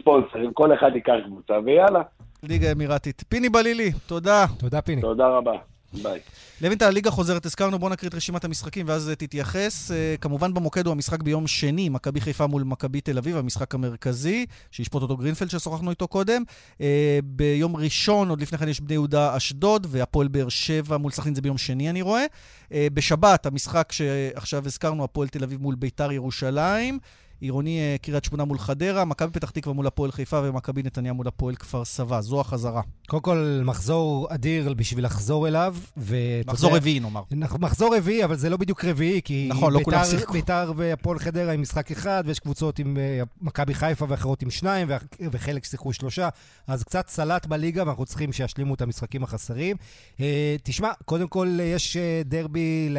ספונסרים, 0.00 0.52
כל 0.52 0.74
אחד 0.74 0.90
ייקח 0.94 1.14
קבוצה, 1.26 1.54
ויאללה. 1.64 2.02
ליגה 2.42 2.72
אמירתית. 2.72 3.24
פיני 3.28 3.48
בלילי, 3.48 3.90
תודה. 4.06 4.44
תודה, 4.58 4.80
פיני. 4.82 5.00
תודה 5.00 5.28
רבה. 5.28 5.69
ביי. 5.92 6.20
לוינטל, 6.60 6.84
הליגה 6.84 7.10
חוזרת, 7.10 7.46
הזכרנו, 7.46 7.78
בואו 7.78 7.92
נקריא 7.92 8.08
את 8.08 8.14
רשימת 8.14 8.44
המשחקים 8.44 8.88
ואז 8.88 9.10
תתייחס. 9.18 9.90
אה, 9.90 10.14
כמובן 10.20 10.54
במוקד 10.54 10.86
הוא 10.86 10.92
המשחק 10.92 11.22
ביום 11.22 11.46
שני, 11.46 11.88
מכבי 11.88 12.20
חיפה 12.20 12.46
מול 12.46 12.62
מכבי 12.62 13.00
תל 13.00 13.18
אביב, 13.18 13.36
המשחק 13.36 13.74
המרכזי, 13.74 14.46
שישפוט 14.70 15.02
אותו 15.02 15.16
גרינפלד 15.16 15.50
ששוחחנו 15.50 15.90
איתו 15.90 16.08
קודם. 16.08 16.42
אה, 16.80 17.18
ביום 17.24 17.76
ראשון, 17.76 18.28
עוד 18.28 18.40
לפני 18.40 18.58
כן 18.58 18.68
יש 18.68 18.80
בני 18.80 18.94
יהודה 18.94 19.36
אשדוד, 19.36 19.86
והפועל 19.90 20.28
באר 20.28 20.48
שבע 20.48 20.96
מול 20.96 21.12
סכנין 21.12 21.34
זה 21.34 21.42
ביום 21.42 21.58
שני, 21.58 21.90
אני 21.90 22.02
רואה. 22.02 22.24
אה, 22.72 22.86
בשבת, 22.94 23.46
המשחק 23.46 23.92
שעכשיו 23.92 24.66
הזכרנו, 24.66 25.04
הפועל 25.04 25.28
תל 25.28 25.44
אביב 25.44 25.60
מול 25.62 25.74
ביתר 25.74 26.12
ירושלים. 26.12 26.98
עירוני 27.40 27.80
אה, 27.80 27.96
קריית 28.02 28.24
שמונה 28.24 28.44
מול 28.44 28.58
חדרה, 28.58 29.04
מכבי 29.04 29.32
פתח 29.32 29.50
תקווה 29.50 29.74
מול 29.74 29.86
הפועל 29.86 30.12
חיפה 30.12 30.40
ומכבי 30.44 30.82
נתניה 30.82 31.12
מול 31.12 31.28
הפועל 31.28 31.54
כפר 31.54 31.84
סבא. 31.84 32.20
זו 32.20 32.40
החזרה. 32.40 32.82
קודם 33.08 33.22
כל, 33.22 33.60
מחזור 33.64 34.28
אדיר 34.30 34.74
בשביל 34.74 35.04
לחזור 35.04 35.48
אליו. 35.48 35.76
ו... 35.96 36.16
מחזור 36.46 36.76
רביעי, 36.76 37.00
נאמר. 37.00 37.22
מחזור 37.58 37.96
רביעי, 37.96 38.24
אבל 38.24 38.36
זה 38.36 38.50
לא 38.50 38.56
בדיוק 38.56 38.84
רביעי, 38.84 39.20
כי 39.24 39.48
נכון, 39.50 39.72
לא 39.72 39.80
כולם 39.84 40.04
שיחקו. 40.04 40.32
ביתר 40.32 40.72
והפועל 40.76 41.18
חדרה 41.18 41.52
עם 41.52 41.62
משחק 41.62 41.90
אחד, 41.90 42.22
ויש 42.26 42.38
קבוצות 42.38 42.78
עם 42.78 42.96
uh, 42.96 43.28
מכבי 43.40 43.74
חיפה 43.74 44.06
ואחרות 44.08 44.42
עם 44.42 44.50
שניים, 44.50 44.88
וחלק 45.20 45.64
שיחקו 45.64 45.92
שלושה. 45.92 46.28
אז 46.66 46.84
קצת 46.84 47.08
סלט 47.08 47.46
בליגה, 47.46 47.82
ואנחנו 47.86 48.06
צריכים 48.06 48.32
שישלימו 48.32 48.74
את 48.74 48.82
המשחקים 48.82 49.22
החסרים. 49.22 49.76
Uh, 50.16 50.20
תשמע, 50.62 50.90
קודם 51.04 51.28
כל, 51.28 51.58
יש 51.62 51.96
דרבי 52.24 52.94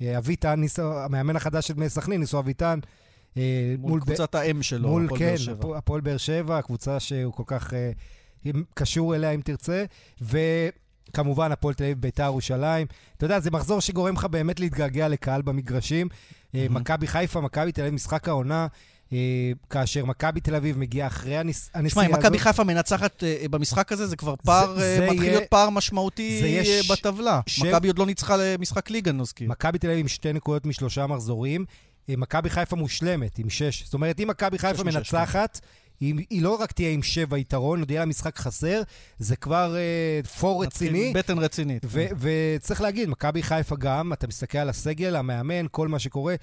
לאביטן, 0.00 0.62
המאמן 0.78 1.36
החדש 1.36 1.68
של 1.68 1.74
בני 1.74 1.88
סכנין, 1.88 2.20
ניסו 2.20 2.38
אביטן. 2.38 2.78
אה, 3.36 3.74
מול, 3.78 3.90
מול 3.90 4.00
קבוצת 4.00 4.34
ב... 4.34 4.38
האם 4.38 4.62
שלו, 4.62 4.88
מול, 4.88 5.04
הפועל 5.04 5.18
כן, 5.18 5.26
באר 5.26 5.36
שבע. 5.36 5.68
כן, 5.68 5.76
הפועל 5.76 6.00
באר 6.00 6.16
שבע, 6.16 6.58
הקבוצה 6.58 7.00
שהוא 7.00 7.32
כל 7.32 7.42
כך 7.46 7.72
uh, 8.44 8.48
קשור 8.74 9.14
אליה, 9.14 9.30
אם 9.30 9.40
תרצה. 9.40 9.84
וכמובן, 10.20 11.52
הפועל 11.52 11.74
תל 11.74 11.84
אביב, 11.84 12.00
ביתר 12.00 12.24
ירושלים. 12.24 12.86
אתה 13.16 13.24
יודע, 13.24 13.40
זה 13.40 13.50
מחזור 13.50 13.80
שגורם 13.80 14.14
לך 14.14 14.24
באמת 14.24 14.60
להתגעגע 14.60 15.08
לקהל 15.08 15.42
במגרשים. 15.42 16.08
Mm-hmm. 16.08 16.56
מכבי 16.70 17.06
חיפה, 17.06 17.40
מכבי 17.40 17.72
תל 17.72 17.80
אביב, 17.80 17.94
משחק 17.94 18.28
העונה. 18.28 18.66
Uh, 19.08 19.14
כאשר 19.70 20.04
מכבי 20.04 20.40
תל 20.40 20.54
אביב 20.54 20.78
מגיעה 20.78 21.06
אחרי 21.06 21.36
הנס... 21.36 21.70
הנסיעה 21.74 21.78
הזאת... 21.78 21.86
תשמע, 21.86 22.06
אם 22.06 22.20
מכבי 22.20 22.38
חיפה 22.38 22.64
מנצחת 22.64 23.22
uh, 23.22 23.48
במשחק 23.48 23.92
הזה, 23.92 24.06
זה 24.06 24.16
כבר 24.16 24.34
פער, 24.36 24.74
זה, 24.74 24.96
זה 24.96 25.06
מתחיל 25.06 25.22
יהיה... 25.22 25.38
להיות 25.38 25.50
פער 25.50 25.70
משמעותי 25.70 26.40
יש... 26.44 26.90
בטבלה. 26.90 27.40
ש... 27.46 27.62
מכבי 27.62 27.88
עוד 27.88 27.98
לא 27.98 28.06
ניצחה 28.06 28.36
למשחק 28.36 28.90
ליגה, 28.90 29.12
נוזכיר. 29.12 29.50
מכבי 29.50 29.78
תל 29.78 29.86
אביב 29.86 30.00
עם 30.00 30.08
שתי 30.08 30.32
נקודות 30.32 30.66
משלושה 30.66 31.06
מחזורים. 31.06 31.64
אה, 32.08 32.14
מכבי 32.16 32.50
חיפה 32.50 32.76
מושלמת, 32.76 33.38
עם 33.38 33.50
שש. 33.50 33.84
זאת 33.84 33.94
אומרת, 33.94 34.20
אם 34.20 34.28
מכבי 34.28 34.58
חיפה 34.58 34.84
מנצחת, 34.84 35.60
היא, 36.00 36.14
היא 36.30 36.42
לא 36.42 36.56
רק 36.60 36.72
תהיה 36.72 36.90
עם 36.90 37.02
שבע 37.02 37.38
יתרון, 37.38 37.80
עוד 37.80 37.90
יהיה 37.90 38.00
לה 38.00 38.06
משחק 38.06 38.38
חסר, 38.38 38.82
זה 39.18 39.36
כבר 39.36 39.74
uh, 40.24 40.28
פור 40.28 40.64
רציני. 40.64 41.12
בטן 41.14 41.38
רצינית. 41.38 41.82
ו- 41.86 42.06
וצריך 42.18 42.80
להגיד, 42.80 43.08
מכבי 43.08 43.42
חיפה 43.42 43.76
גם, 43.76 44.12
אתה 44.12 44.26
מסתכל 44.26 44.58
על 44.58 44.68
הסגל, 44.68 45.16
המאמן, 45.16 45.66
כל 45.70 45.88
מה 45.88 45.98
שקורה, 45.98 46.34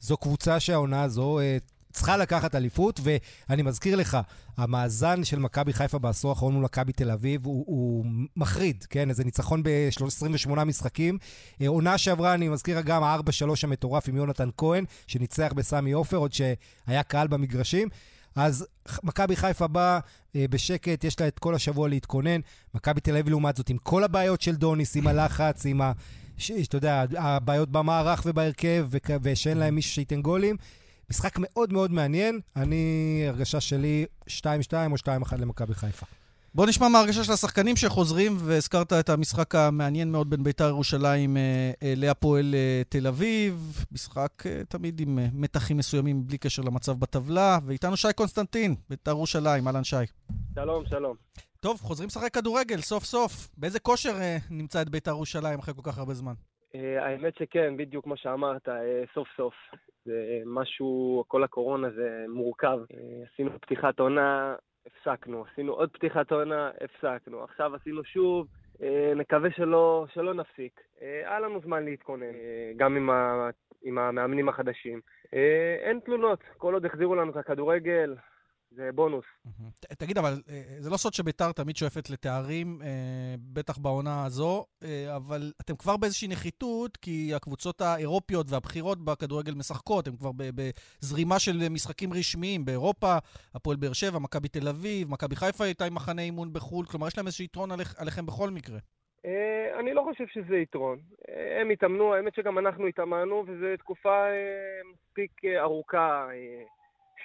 זו 0.00 0.16
קבוצה 0.16 0.60
שהעונה 0.60 1.02
הזו 1.02 1.38
uh, 1.38 1.77
צריכה 1.92 2.16
לקחת 2.16 2.54
אליפות, 2.54 3.00
ואני 3.02 3.62
מזכיר 3.62 3.96
לך, 3.96 4.18
המאזן 4.56 5.24
של 5.24 5.38
מכבי 5.38 5.72
חיפה 5.72 5.98
בעשור 5.98 6.30
האחרון 6.30 6.54
מול 6.54 6.64
מכבי 6.64 6.92
תל 6.92 7.10
אביב 7.10 7.46
הוא, 7.46 7.64
הוא 7.66 8.04
מחריד, 8.36 8.86
כן? 8.90 9.10
איזה 9.10 9.24
ניצחון 9.24 9.62
ב-28 9.62 10.64
משחקים. 10.64 11.18
אה, 11.60 11.68
עונה 11.68 11.98
שעברה, 11.98 12.34
אני 12.34 12.48
מזכיר 12.48 12.80
גם 12.80 13.02
ה-4-3 13.02 13.20
המטורף 13.62 14.08
עם 14.08 14.16
יונתן 14.16 14.48
כהן, 14.56 14.84
שניצח 15.06 15.52
בסמי 15.56 15.92
עופר, 15.92 16.16
עוד 16.16 16.32
שהיה 16.32 17.02
קהל 17.02 17.28
במגרשים. 17.28 17.88
אז 18.36 18.66
מכבי 19.02 19.36
חיפה 19.36 19.66
באה 19.66 19.98
אה, 20.36 20.44
בשקט, 20.50 21.04
יש 21.04 21.20
לה 21.20 21.28
את 21.28 21.38
כל 21.38 21.54
השבוע 21.54 21.88
להתכונן. 21.88 22.40
מכבי 22.74 23.00
תל 23.00 23.10
אביב, 23.10 23.28
לעומת 23.28 23.56
זאת, 23.56 23.68
עם 23.68 23.78
כל 23.78 24.04
הבעיות 24.04 24.40
של 24.40 24.54
דוניס, 24.54 24.96
עם 24.96 25.06
הלחץ, 25.06 25.66
עם 25.66 25.80
ה... 25.80 25.92
אתה 26.62 26.76
יודע, 26.76 27.04
הבעיות 27.18 27.68
במערך 27.70 28.22
ובהרכב, 28.26 28.86
ושאין 29.22 29.58
להם 29.58 29.74
מישהו 29.74 29.92
שייתן 29.92 30.22
גולים. 30.22 30.56
משחק 31.10 31.32
מאוד 31.38 31.72
מאוד 31.72 31.92
מעניין. 31.92 32.40
אני, 32.56 33.24
הרגשה 33.28 33.60
שלי 33.60 34.06
2-2 34.28 34.30
או 34.90 34.96
2-1 34.96 35.36
למכבי 35.38 35.74
חיפה. 35.74 36.06
בוא 36.54 36.66
נשמע 36.66 36.88
מה 36.88 36.98
הרגשה 37.00 37.24
של 37.24 37.32
השחקנים 37.32 37.76
שחוזרים, 37.76 38.32
והזכרת 38.38 38.92
את 38.92 39.08
המשחק 39.08 39.54
המעניין 39.54 40.12
מאוד 40.12 40.30
בין 40.30 40.44
ביתר 40.44 40.68
ירושלים 40.68 41.36
אה, 41.36 41.70
אה, 41.82 41.92
להפועל 41.96 42.54
אה, 42.54 42.82
תל 42.88 43.06
אביב. 43.06 43.54
משחק 43.92 44.32
תמיד 44.68 45.00
עם 45.00 45.18
מתחים 45.32 45.76
מסוימים 45.76 46.26
בלי 46.26 46.38
קשר 46.38 46.62
למצב 46.62 46.92
בטבלה. 46.92 47.58
ואיתנו 47.66 47.96
שי 47.96 48.08
קונסטנטין, 48.16 48.74
ביתר 48.90 49.10
ירושלים. 49.10 49.66
אהלן 49.66 49.84
שי. 49.84 49.96
שלום, 50.54 50.86
שלום. 50.86 51.16
טוב, 51.60 51.80
חוזרים 51.80 52.06
לשחק 52.06 52.34
כדורגל, 52.34 52.80
סוף 52.80 53.04
סוף. 53.04 53.48
באיזה 53.56 53.80
כושר 53.80 54.14
נמצא 54.50 54.82
את 54.82 54.88
ביתר 54.88 55.10
ירושלים 55.10 55.58
אחרי 55.58 55.74
כל 55.74 55.82
כך 55.84 55.98
הרבה 55.98 56.14
זמן? 56.14 56.34
האמת 56.74 57.34
שכן, 57.38 57.76
בדיוק 57.76 58.04
כמו 58.04 58.16
שאמרת, 58.16 58.68
סוף 59.14 59.28
סוף. 59.36 59.54
זה 60.08 60.42
משהו, 60.46 61.24
כל 61.28 61.44
הקורונה 61.44 61.90
זה 61.90 62.24
מורכב. 62.28 62.78
אה, 62.94 63.24
עשינו 63.32 63.50
פתיחת 63.60 64.00
עונה, 64.00 64.54
הפסקנו. 64.86 65.44
עשינו 65.52 65.72
עוד 65.72 65.90
פתיחת 65.90 66.32
עונה, 66.32 66.70
הפסקנו. 66.80 67.44
עכשיו 67.44 67.74
עשינו 67.74 68.04
שוב, 68.04 68.46
אה, 68.82 69.12
נקווה 69.16 69.50
שלא, 69.50 70.06
שלא 70.14 70.34
נפסיק. 70.34 70.80
אה, 71.02 71.22
היה 71.30 71.40
לנו 71.40 71.60
זמן 71.60 71.84
להתכונן, 71.84 72.32
גם 72.76 72.96
עם, 72.96 73.10
ה, 73.10 73.50
עם 73.82 73.98
המאמנים 73.98 74.48
החדשים. 74.48 75.00
אין 75.82 76.00
תלונות, 76.00 76.40
כל 76.56 76.74
עוד 76.74 76.86
החזירו 76.86 77.14
לנו 77.14 77.30
את 77.30 77.36
הכדורגל, 77.36 78.14
זה 78.70 78.90
בונוס. 78.94 79.24
תגיד, 79.98 80.18
אבל 80.18 80.32
אה, 80.50 80.62
זה 80.78 80.90
לא 80.90 80.96
סוד 80.96 81.14
שביתר 81.14 81.52
תמיד 81.52 81.76
שואפת 81.76 82.10
לתארים, 82.10 82.78
אה, 82.82 83.34
בטח 83.52 83.78
בעונה 83.78 84.24
הזו, 84.24 84.66
אה, 84.82 85.16
אבל 85.16 85.52
אתם 85.60 85.76
כבר 85.76 85.96
באיזושהי 85.96 86.28
נחיתות, 86.28 86.96
כי 86.96 87.34
הקבוצות 87.34 87.80
האירופיות 87.80 88.46
והבכירות 88.50 89.04
בכדורגל 89.04 89.54
משחקות, 89.54 90.06
הן 90.06 90.16
כבר 90.16 90.30
בזרימה 90.36 91.38
של 91.38 91.68
משחקים 91.70 92.12
רשמיים 92.12 92.64
באירופה, 92.64 93.16
הפועל 93.54 93.76
באר 93.76 93.92
שבע, 93.92 94.18
מכבי 94.18 94.48
תל 94.48 94.68
אביב, 94.68 95.10
מכבי 95.10 95.36
חיפה 95.36 95.64
הייתה 95.64 95.84
עם 95.84 95.94
מחנה 95.94 96.22
אימון 96.22 96.52
בחו"ל, 96.52 96.86
כלומר, 96.86 97.06
יש 97.06 97.16
להם 97.18 97.26
איזשהו 97.26 97.44
יתרון 97.44 97.70
עליכם 97.98 98.26
בכל 98.26 98.50
מקרה. 98.50 98.78
אני 99.78 99.94
לא 99.94 100.02
חושב 100.02 100.24
שזה 100.26 100.56
יתרון. 100.56 100.98
הם 101.60 101.70
התאמנו, 101.70 102.14
האמת 102.14 102.34
שגם 102.34 102.58
אנחנו 102.58 102.86
התאמנו, 102.86 103.44
וזו 103.46 103.66
תקופה 103.78 104.24
מספיק 104.92 105.30
ארוכה. 105.58 106.28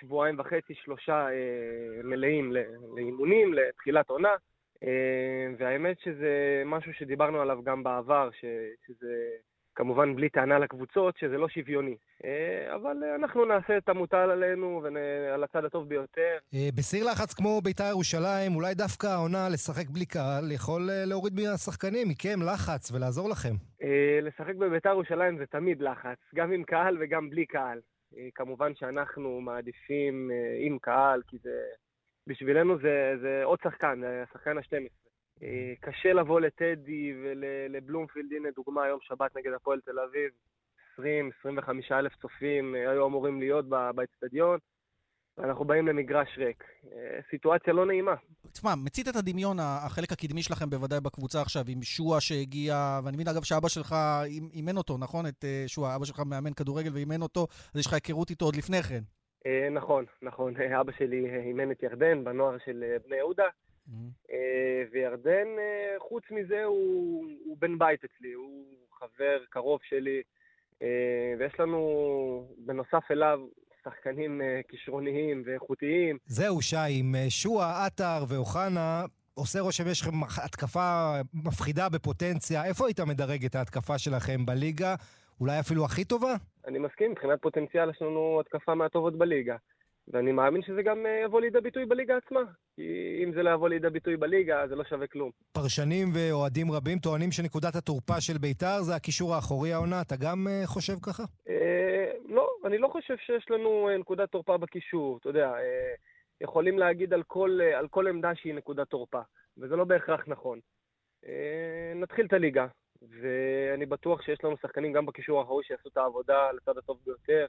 שבועיים 0.04 0.40
וחצי, 0.40 0.74
שלושה 0.84 1.28
אה, 1.28 2.04
מלאים 2.04 2.54
לאימונים, 2.96 3.54
לתחילת 3.54 4.10
עונה. 4.10 4.36
אה, 4.84 5.48
והאמת 5.58 6.00
שזה 6.00 6.64
משהו 6.66 6.94
שדיברנו 6.94 7.42
עליו 7.42 7.64
גם 7.64 7.84
בעבר, 7.84 8.30
ש, 8.32 8.46
שזה 8.88 9.14
כמובן 9.76 10.16
בלי 10.16 10.30
טענה 10.30 10.60
לקבוצות, 10.60 11.18
שזה 11.18 11.38
לא 11.38 11.50
שוויוני. 11.50 11.96
אה, 12.26 12.76
אבל 12.76 12.98
אנחנו 13.20 13.46
נעשה 13.46 13.78
את 13.78 13.90
המוטל 13.90 14.30
עלינו 14.32 14.82
ועל 14.84 15.44
הצד 15.44 15.66
הטוב 15.66 15.90
ביותר. 15.90 16.38
בסיר 16.76 17.06
לחץ 17.06 17.34
כמו 17.34 17.62
בית"ר 17.62 17.90
ירושלים, 17.90 18.56
אולי 18.56 18.76
דווקא 18.76 19.08
העונה 19.08 19.50
לשחק 19.50 19.90
בלי 19.90 20.06
קהל 20.06 20.52
יכול 20.52 20.90
להוריד 21.06 21.34
מהשחקנים, 21.34 22.08
מכם 22.10 22.40
לחץ 22.42 22.92
ולעזור 22.92 23.30
לכם. 23.30 23.54
לשחק 24.22 24.56
בבית"ר 24.56 24.90
ירושלים 24.90 25.38
זה 25.38 25.46
תמיד 25.46 25.82
לחץ, 25.82 26.18
גם 26.36 26.52
עם 26.52 26.64
קהל 26.64 26.98
וגם 27.00 27.30
בלי 27.30 27.46
קהל. 27.46 27.80
אה, 28.18 28.30
כמובן 28.36 28.76
שאנחנו 28.76 29.42
מעדיפים 29.42 30.32
אה, 30.32 30.58
עם 30.60 30.80
קהל, 30.80 31.22
כי 31.28 31.38
זה 31.44 31.64
בשבילנו 32.28 32.78
זה, 32.78 33.14
זה 33.22 33.42
עוד 33.44 33.60
שחקן, 33.64 34.00
זה 34.02 34.24
השחקן 34.24 34.58
ה-12. 34.58 35.04
קשה 35.82 36.14
לבוא 36.14 36.40
לטדי 36.40 37.14
ולבלומפילד, 37.24 38.34
הנה 38.34 38.50
דוגמה, 38.56 38.88
יום 38.88 39.00
שבת 39.02 39.38
נגד 39.38 39.54
הפועל 39.54 39.82
תל 39.82 40.00
אביב, 40.00 40.32
20-25 41.00 41.02
אלף 41.92 42.16
צופים 42.16 42.76
היו 42.76 43.08
אמורים 43.08 43.40
להיות 43.40 43.66
באצטדיון. 43.96 44.60
ואנחנו 45.38 45.66
באים 45.66 45.88
למגרש 45.88 46.38
ריק. 46.38 46.64
אה, 46.92 47.20
סיטואציה 47.30 47.74
לא 47.74 47.86
נעימה. 47.86 48.16
תשמע, 48.52 48.70
מצית 48.86 49.08
את 49.08 49.16
הדמיון, 49.16 49.58
החלק 49.60 50.12
הקדמי 50.12 50.42
שלכם 50.44 50.70
בוודאי 50.70 51.00
בקבוצה 51.02 51.42
עכשיו, 51.42 51.64
עם 51.68 51.82
שועה 51.84 52.22
שהגיע, 52.22 53.00
ואני 53.04 53.18
מבין 53.18 53.28
אגב 53.28 53.44
שאבא 53.44 53.68
שלך 53.68 53.96
אימן 54.54 54.78
אותו, 54.78 54.98
נכון? 54.98 55.26
את 55.28 55.44
אה, 55.44 55.64
שועה, 55.68 55.96
אבא 55.96 56.06
שלך 56.06 56.20
מאמן 56.30 56.54
כדורגל 56.54 56.90
ואימן 56.94 57.22
אותו, 57.22 57.48
אז 57.74 57.80
יש 57.80 57.88
לך 57.88 57.94
היכרות 57.94 58.30
איתו 58.30 58.46
עוד 58.46 58.56
לפני 58.56 58.84
כן. 58.84 59.02
אה, 59.46 59.70
נכון, 59.70 60.06
נכון. 60.22 60.54
אבא 60.62 60.92
שלי 60.92 61.36
אימן 61.46 61.72
את 61.72 61.84
ירדן 61.84 62.24
בנוער 62.24 62.58
של 62.66 62.84
בני 63.08 63.16
יהודה. 63.16 63.48
וירדן, 64.92 65.48
חוץ 66.00 66.24
מזה, 66.32 66.64
הוא, 66.64 67.26
הוא 67.46 67.58
בן 67.60 67.78
בית 67.78 68.04
אצלי, 68.04 68.34
הוא 68.34 68.66
חבר 69.00 69.44
קרוב 69.50 69.80
שלי, 69.90 70.22
ויש 71.40 71.60
לנו, 71.60 72.56
בנוסף 72.58 73.12
אליו, 73.12 73.40
שחקנים 73.84 74.42
אה, 74.42 74.62
כישרוניים 74.68 75.44
ואיכותיים. 75.46 76.18
זהו, 76.26 76.62
שי, 76.62 76.76
עם 76.90 77.16
אה, 77.16 77.26
שועה, 77.30 77.86
עטר 77.86 78.24
ואוחנה, 78.28 79.06
עושה 79.34 79.60
רושם, 79.60 79.88
יש 79.88 80.02
לכם 80.02 80.24
התקפה 80.46 81.14
מפחידה 81.34 81.90
בפוטנציה. 81.90 82.66
איפה 82.66 82.86
היית 82.88 83.00
מדרג 83.00 83.46
את 83.46 83.56
ההתקפה 83.56 83.98
שלכם 83.98 84.46
בליגה? 84.46 84.96
אולי 85.40 85.60
אפילו 85.60 85.86
הכי 85.86 86.06
טובה? 86.06 86.34
אני 86.68 86.80
מסכים, 86.80 87.12
מבחינת 87.12 87.42
פוטנציאל 87.42 87.90
יש 87.90 88.02
לנו 88.02 88.40
התקפה 88.40 88.76
מהטובות 88.76 89.18
בליגה. 89.18 89.56
ואני 90.08 90.32
מאמין 90.32 90.62
שזה 90.62 90.82
גם 90.84 91.06
אה, 91.06 91.22
יבוא 91.26 91.42
לידי 91.42 91.62
ביטוי 91.62 91.86
בליגה 91.86 92.18
עצמה. 92.18 92.40
כי 92.76 92.82
אם 93.24 93.34
זה 93.34 93.44
לא 93.44 93.50
יבוא 93.50 93.70
לידי 93.70 93.90
ביטוי 93.90 94.18
בליגה, 94.18 94.68
זה 94.68 94.76
לא 94.76 94.84
שווה 94.84 95.08
כלום. 95.08 95.32
פרשנים 95.52 96.08
ואוהדים 96.14 96.72
רבים 96.72 97.00
טוענים 97.00 97.32
שנקודת 97.32 97.76
התורפה 97.76 98.22
של 98.22 98.38
ביתר 98.38 98.82
זה 98.82 98.96
הקישור 98.96 99.36
האחורי 99.36 99.74
העונה. 99.74 100.02
אתה 100.02 100.16
גם 100.16 100.48
uh, 100.48 100.68
חושב 100.68 100.94
ככה? 101.02 101.24
אה, 101.50 102.12
לא, 102.26 102.50
אני 102.66 102.78
לא 102.78 102.88
חושב 102.88 103.16
שיש 103.18 103.46
לנו 103.50 103.90
נקודת 104.00 104.30
תורפה 104.30 104.58
בקישור. 104.58 105.18
אתה 105.18 105.30
יודע, 105.30 105.52
יכולים 106.42 106.80
להגיד 106.80 107.14
על 107.14 107.24
כל, 107.28 107.60
על 107.76 107.88
כל 107.88 108.08
עמדה 108.08 108.36
שהיא 108.36 108.54
נקודת 108.54 108.88
תורפה, 108.88 109.22
וזה 109.58 109.76
לא 109.76 109.84
בהכרח 109.84 110.22
נכון. 110.28 110.60
נתחיל 111.96 112.26
את 112.26 112.34
הליגה, 112.34 112.68
ואני 113.02 113.86
בטוח 113.86 114.22
שיש 114.22 114.44
לנו 114.44 114.56
שחקנים 114.62 114.94
גם 114.94 115.06
בקישור 115.06 115.40
האחורי 115.40 115.64
שיעשו 115.64 115.90
את 115.90 115.98
העבודה 115.98 116.52
לצד 116.52 116.78
הטוב 116.78 117.00
ביותר. 117.06 117.46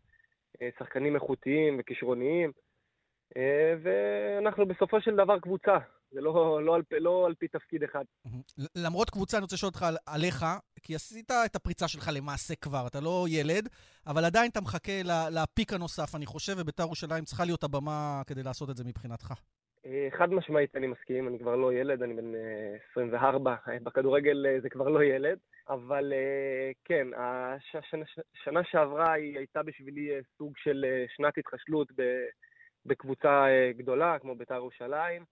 אה, 0.63 0.69
שחקנים 0.79 1.15
איכותיים 1.15 1.77
וכישרוניים, 1.79 2.53
אה, 3.37 3.75
ואנחנו 3.83 4.67
בסופו 4.67 5.01
של 5.01 5.17
דבר 5.17 5.39
קבוצה, 5.39 5.79
זה 6.11 6.21
לא, 6.21 6.63
לא, 6.63 6.75
על, 6.75 6.83
לא 6.91 7.27
על 7.27 7.35
פי 7.35 7.49
תפקיד 7.49 7.83
אחד. 7.83 8.05
למרות 8.77 9.11
קבוצה, 9.11 9.37
אני 9.37 9.43
רוצה 9.43 9.57
לשאול 9.57 9.69
אותך 9.69 9.87
עליך, 10.07 10.45
כי 10.83 10.95
עשית 10.95 11.31
את 11.31 11.57
הפריצה 11.57 11.89
שלך 11.89 12.11
למעשה 12.15 12.55
כבר, 12.55 12.87
אתה 12.87 13.01
לא 13.01 13.27
ילד, 13.29 13.69
אבל 14.07 14.25
עדיין 14.25 14.51
אתה 14.51 14.61
מחכה 14.61 14.93
לפיק 15.31 15.73
הנוסף, 15.73 16.15
אני 16.15 16.27
חושב, 16.27 16.53
ובית"ר 16.59 16.83
ירושלים 16.83 17.25
צריכה 17.25 17.45
להיות 17.45 17.65
הבמה 17.65 18.23
כדי 18.27 18.43
לעשות 18.43 18.71
את 18.71 18.77
זה 18.77 18.85
מבחינתך. 18.85 19.33
אה, 19.87 20.09
חד 20.19 20.33
משמעית 20.33 20.77
אני 20.77 20.87
מסכים, 20.87 21.29
אני 21.29 21.39
כבר 21.39 21.57
לא 21.57 21.73
ילד, 21.73 22.03
אני 22.03 22.15
בן 22.15 22.33
24, 22.91 23.55
בכדורגל 23.83 24.47
זה 24.63 24.69
כבר 24.69 24.89
לא 24.89 25.05
ילד. 25.05 25.39
אבל 25.69 26.13
אה, 26.13 26.71
כן, 26.85 27.09
השנה 27.75 28.05
שנה 28.45 28.65
שעברה 28.65 29.13
היא 29.13 29.39
הייתה 29.39 29.63
בשבילי 29.63 30.11
אה, 30.15 30.21
סוג 30.39 30.53
של 30.57 30.85
אה, 30.89 31.05
שנת 31.09 31.39
התחשלות 31.39 31.89
בקבוצה 32.87 33.47
גדולה 33.77 34.19
כמו 34.19 34.35
בית"ר 34.35 34.55
ירושלים. 34.55 35.25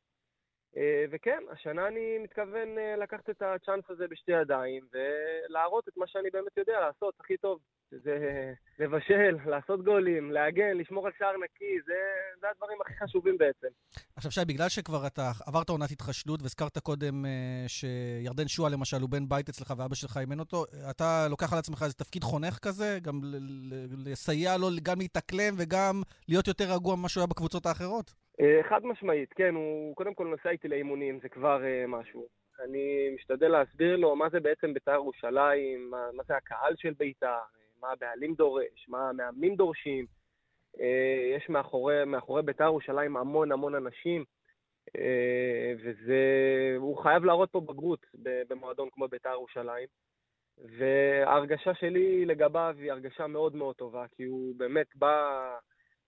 וכן, 1.11 1.43
השנה 1.51 1.89
אני 1.89 2.19
מתכוון 2.23 2.69
לקחת 3.03 3.31
את 3.31 3.43
הצ'אנס 3.43 3.85
הזה 3.89 4.09
בשתי 4.09 4.33
ידיים 4.33 4.83
ולהראות 4.93 5.89
את 5.89 5.97
מה 5.97 6.07
שאני 6.07 6.31
באמת 6.33 6.57
יודע 6.57 6.81
לעשות 6.81 7.15
הכי 7.21 7.37
טוב. 7.37 7.59
זה 7.91 8.53
לבשל, 8.79 9.37
לעשות 9.53 9.85
גולים, 9.85 10.31
להגן, 10.31 10.77
לשמור 10.77 11.07
על 11.07 11.13
שער 11.19 11.37
נקי, 11.45 11.81
זה, 11.87 11.93
זה 12.41 12.47
הדברים 12.51 12.79
הכי 12.81 12.93
חשובים 13.05 13.39
בעצם. 13.39 13.67
עכשיו, 14.17 14.31
שי, 14.31 14.41
בגלל 14.47 14.69
שכבר 14.69 15.07
אתה 15.07 15.31
עברת 15.47 15.69
עונת 15.69 15.91
התחשלות, 15.91 16.43
והזכרת 16.43 16.79
קודם 16.79 17.25
שירדן 17.67 18.49
שועה, 18.49 18.71
למשל, 18.71 19.01
הוא 19.01 19.11
בן 19.11 19.29
בית 19.29 19.49
אצלך 19.49 19.75
ואבא 19.77 19.95
שלך 19.95 20.17
אימן 20.17 20.41
אותו, 20.41 20.65
אתה 20.91 21.27
לוקח 21.31 21.53
על 21.53 21.59
עצמך 21.59 21.83
איזה 21.83 21.95
תפקיד 21.95 22.25
חונך 22.25 22.59
כזה, 22.59 22.99
גם 23.03 23.21
לסייע 24.07 24.57
לו 24.57 24.69
גם 24.83 24.99
להתאקלם 24.99 25.55
וגם 25.59 26.03
להיות 26.29 26.49
יותר 26.49 26.73
רגוע 26.75 26.97
ממה 26.97 27.09
שהוא 27.09 27.21
היה 27.21 27.27
בקבוצות 27.27 27.67
האחרות? 27.67 28.22
Uh, 28.41 28.69
חד 28.69 28.85
משמעית, 28.85 29.33
כן, 29.33 29.55
הוא 29.55 29.97
קודם 29.97 30.15
כל 30.15 30.27
נוסע 30.27 30.51
איתי 30.51 30.69
לאימונים, 30.69 31.21
זה 31.23 31.29
כבר 31.29 31.61
uh, 31.63 31.87
משהו. 31.89 32.29
אני 32.65 33.11
משתדל 33.15 33.49
להסביר 33.49 33.97
לו 33.97 34.17
מה 34.17 34.29
זה 34.29 34.41
בעצם 34.41 34.75
בית"ר 34.75 34.93
ירושלים, 34.93 35.91
מה, 35.91 36.07
מה 36.13 36.23
זה 36.29 36.37
הקהל 36.37 36.75
של 36.77 36.93
בית"ר, 36.99 37.39
מה 37.81 37.91
הבעלים 37.93 38.35
דורש, 38.35 38.89
מה 38.89 39.09
המאמנים 39.09 39.57
דורשים. 39.57 40.07
אה, 40.81 41.37
יש 41.37 41.49
מאחורי, 41.49 42.05
מאחורי 42.05 42.43
בית"ר 42.43 42.65
ירושלים 42.65 43.17
המון 43.17 43.53
המון 43.53 43.75
אנשים, 43.75 44.25
אה, 44.97 45.73
וזה... 45.79 46.21
הוא 46.77 47.03
חייב 47.03 47.25
להראות 47.25 47.51
פה 47.51 47.61
בגרות 47.61 48.07
במועדון 48.49 48.89
כמו 48.93 49.09
בית"ר 49.09 49.31
ירושלים. 49.31 49.89
וההרגשה 50.59 51.75
שלי 51.75 52.25
לגביו 52.25 52.75
היא 52.79 52.93
הרגשה 52.93 53.27
מאוד 53.27 53.55
מאוד 53.55 53.77
טובה, 53.77 54.05
כי 54.17 54.25
הוא 54.25 54.55
באמת 54.57 54.87
בא, 54.95 55.57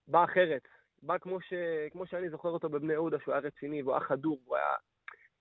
בא 0.07 0.23
אחרת. 0.23 0.67
בא 1.05 1.17
כמו, 1.17 1.41
ש, 1.41 1.53
כמו 1.91 2.05
שאני 2.05 2.29
זוכר 2.29 2.49
אותו 2.49 2.69
בבני 2.69 2.93
יהודה, 2.93 3.17
שהוא 3.23 3.33
היה 3.33 3.41
רציני 3.41 3.81
והוא 3.81 3.93
היה 3.93 4.05
חדור, 4.05 4.39
והוא, 4.45 4.55
היה, 4.55 4.65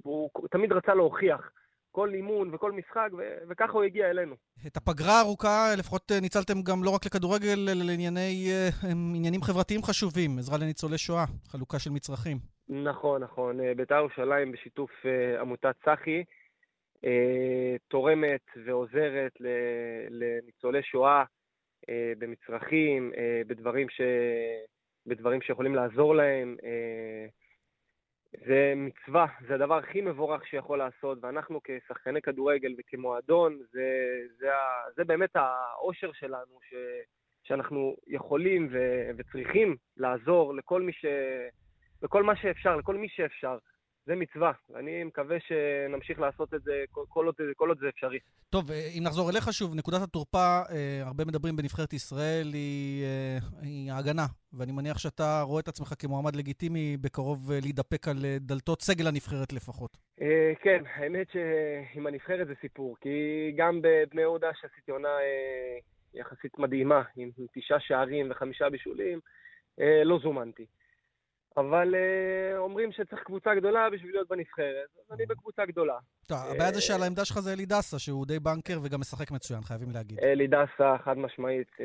והוא 0.04 0.30
תמיד 0.50 0.72
רצה 0.72 0.94
להוכיח. 0.94 1.50
כל 1.94 2.14
אימון 2.14 2.54
וכל 2.54 2.72
משחק, 2.72 3.08
ו- 3.18 3.38
וככה 3.48 3.72
הוא 3.72 3.82
הגיע 3.82 4.10
אלינו. 4.10 4.34
את 4.66 4.76
הפגרה 4.76 5.12
הארוכה, 5.18 5.74
לפחות 5.78 6.12
אה, 6.12 6.20
ניצלתם 6.20 6.62
גם 6.62 6.84
לא 6.84 6.90
רק 6.90 7.06
לכדורגל, 7.06 7.68
אלא 7.68 7.84
לענייני 7.84 8.50
אה, 8.50 9.42
חברתיים 9.42 9.82
חשובים, 9.82 10.38
עזרה 10.38 10.58
לניצולי 10.58 10.98
שואה, 10.98 11.24
חלוקה 11.48 11.78
של 11.78 11.90
מצרכים. 11.90 12.36
נכון, 12.68 13.22
נכון. 13.22 13.60
אה, 13.60 13.74
בית"ר 13.74 13.94
ירושלים 13.94 14.52
בשיתוף 14.52 14.90
עמותת 15.40 15.76
צחי, 15.84 16.24
תורמת 17.88 18.46
ועוזרת 18.66 19.32
לניצולי 20.10 20.82
שואה 20.82 21.24
במצרכים, 22.18 23.12
בדברים, 23.46 23.88
ש... 23.90 24.00
בדברים 25.06 25.42
שיכולים 25.42 25.74
לעזור 25.74 26.14
להם. 26.14 26.56
זה 28.46 28.72
מצווה, 28.76 29.26
זה 29.48 29.54
הדבר 29.54 29.78
הכי 29.78 30.00
מבורך 30.00 30.46
שיכול 30.46 30.78
לעשות, 30.78 31.18
ואנחנו 31.22 31.60
כשחקני 31.64 32.22
כדורגל 32.22 32.74
וכמועדון, 32.78 33.58
זה, 33.72 33.88
זה, 34.38 34.48
זה 34.96 35.04
באמת 35.04 35.30
האושר 35.34 36.12
שלנו, 36.12 36.58
ש, 36.68 36.74
שאנחנו 37.42 37.96
יכולים 38.06 38.68
ו, 38.72 38.78
וצריכים 39.16 39.76
לעזור 39.96 40.54
לכל 40.54 40.82
מי, 40.82 40.92
ש, 40.92 41.04
לכל 42.02 42.22
מה 42.22 42.36
שאפשר, 42.36 42.76
לכל 42.76 42.96
מי 42.96 43.08
שאפשר. 43.08 43.58
זה 44.06 44.14
מצווה, 44.14 44.52
ואני 44.70 45.04
מקווה 45.04 45.36
שנמשיך 45.40 46.20
לעשות 46.20 46.54
את 46.54 46.62
זה 46.62 46.84
כל, 46.90 47.04
כל, 47.08 47.26
עוד, 47.26 47.34
כל 47.56 47.68
עוד 47.68 47.78
זה 47.80 47.88
אפשרי. 47.88 48.18
טוב, 48.50 48.70
אה, 48.70 48.88
אם 48.98 49.02
נחזור 49.04 49.30
אליך 49.30 49.52
שוב, 49.52 49.74
נקודת 49.74 50.02
התורפה, 50.02 50.62
אה, 50.70 51.02
הרבה 51.06 51.24
מדברים 51.24 51.56
בנבחרת 51.56 51.92
ישראל, 51.92 52.46
היא, 52.52 53.04
אה, 53.04 53.38
היא 53.62 53.92
ההגנה, 53.92 54.26
ואני 54.52 54.72
מניח 54.72 54.98
שאתה 54.98 55.42
רואה 55.42 55.60
את 55.60 55.68
עצמך 55.68 55.94
כמועמד 55.98 56.36
לגיטימי 56.36 56.96
בקרוב 56.96 57.52
להידפק 57.62 58.08
על 58.08 58.16
דלתות 58.40 58.82
סגל 58.82 59.06
הנבחרת 59.06 59.52
לפחות. 59.52 59.96
כן, 60.62 60.82
האמת 60.94 61.26
שעם 61.32 62.06
הנבחרת 62.06 62.46
זה 62.46 62.54
סיפור, 62.60 62.96
כי 63.00 63.08
גם 63.56 63.80
בבני 63.82 64.20
יהודה 64.20 64.50
שעשיתי 64.60 64.90
עונה 64.90 65.08
יחסית 66.14 66.58
מדהימה, 66.58 67.02
עם 67.16 67.30
תשעה 67.54 67.80
שערים 67.80 68.30
וחמישה 68.30 68.70
בישולים, 68.70 69.20
לא 70.04 70.18
זומנתי. 70.22 70.66
אבל 71.56 71.94
uh, 71.94 72.58
אומרים 72.58 72.92
שצריך 72.92 73.22
קבוצה 73.22 73.54
גדולה 73.54 73.90
בשביל 73.90 74.12
להיות 74.12 74.28
בנבחרת, 74.28 74.88
אז 74.98 75.16
אני 75.16 75.26
בקבוצה 75.26 75.66
גדולה. 75.66 75.98
טוב, 76.28 76.38
הבעיה 76.54 76.72
זה 76.72 76.80
שעל 76.80 77.02
העמדה 77.02 77.24
שלך 77.24 77.38
זה 77.40 77.52
אלי 77.52 77.66
דסה, 77.66 77.98
שהוא 77.98 78.26
די 78.26 78.38
בנקר 78.38 78.78
וגם 78.82 79.00
משחק 79.00 79.30
מצוין, 79.30 79.60
חייבים 79.62 79.88
להגיד. 79.94 80.18
אלי 80.18 80.46
דסה, 80.46 80.96
חד 81.04 81.18
משמעית, 81.18 81.68
uh, 81.68 81.80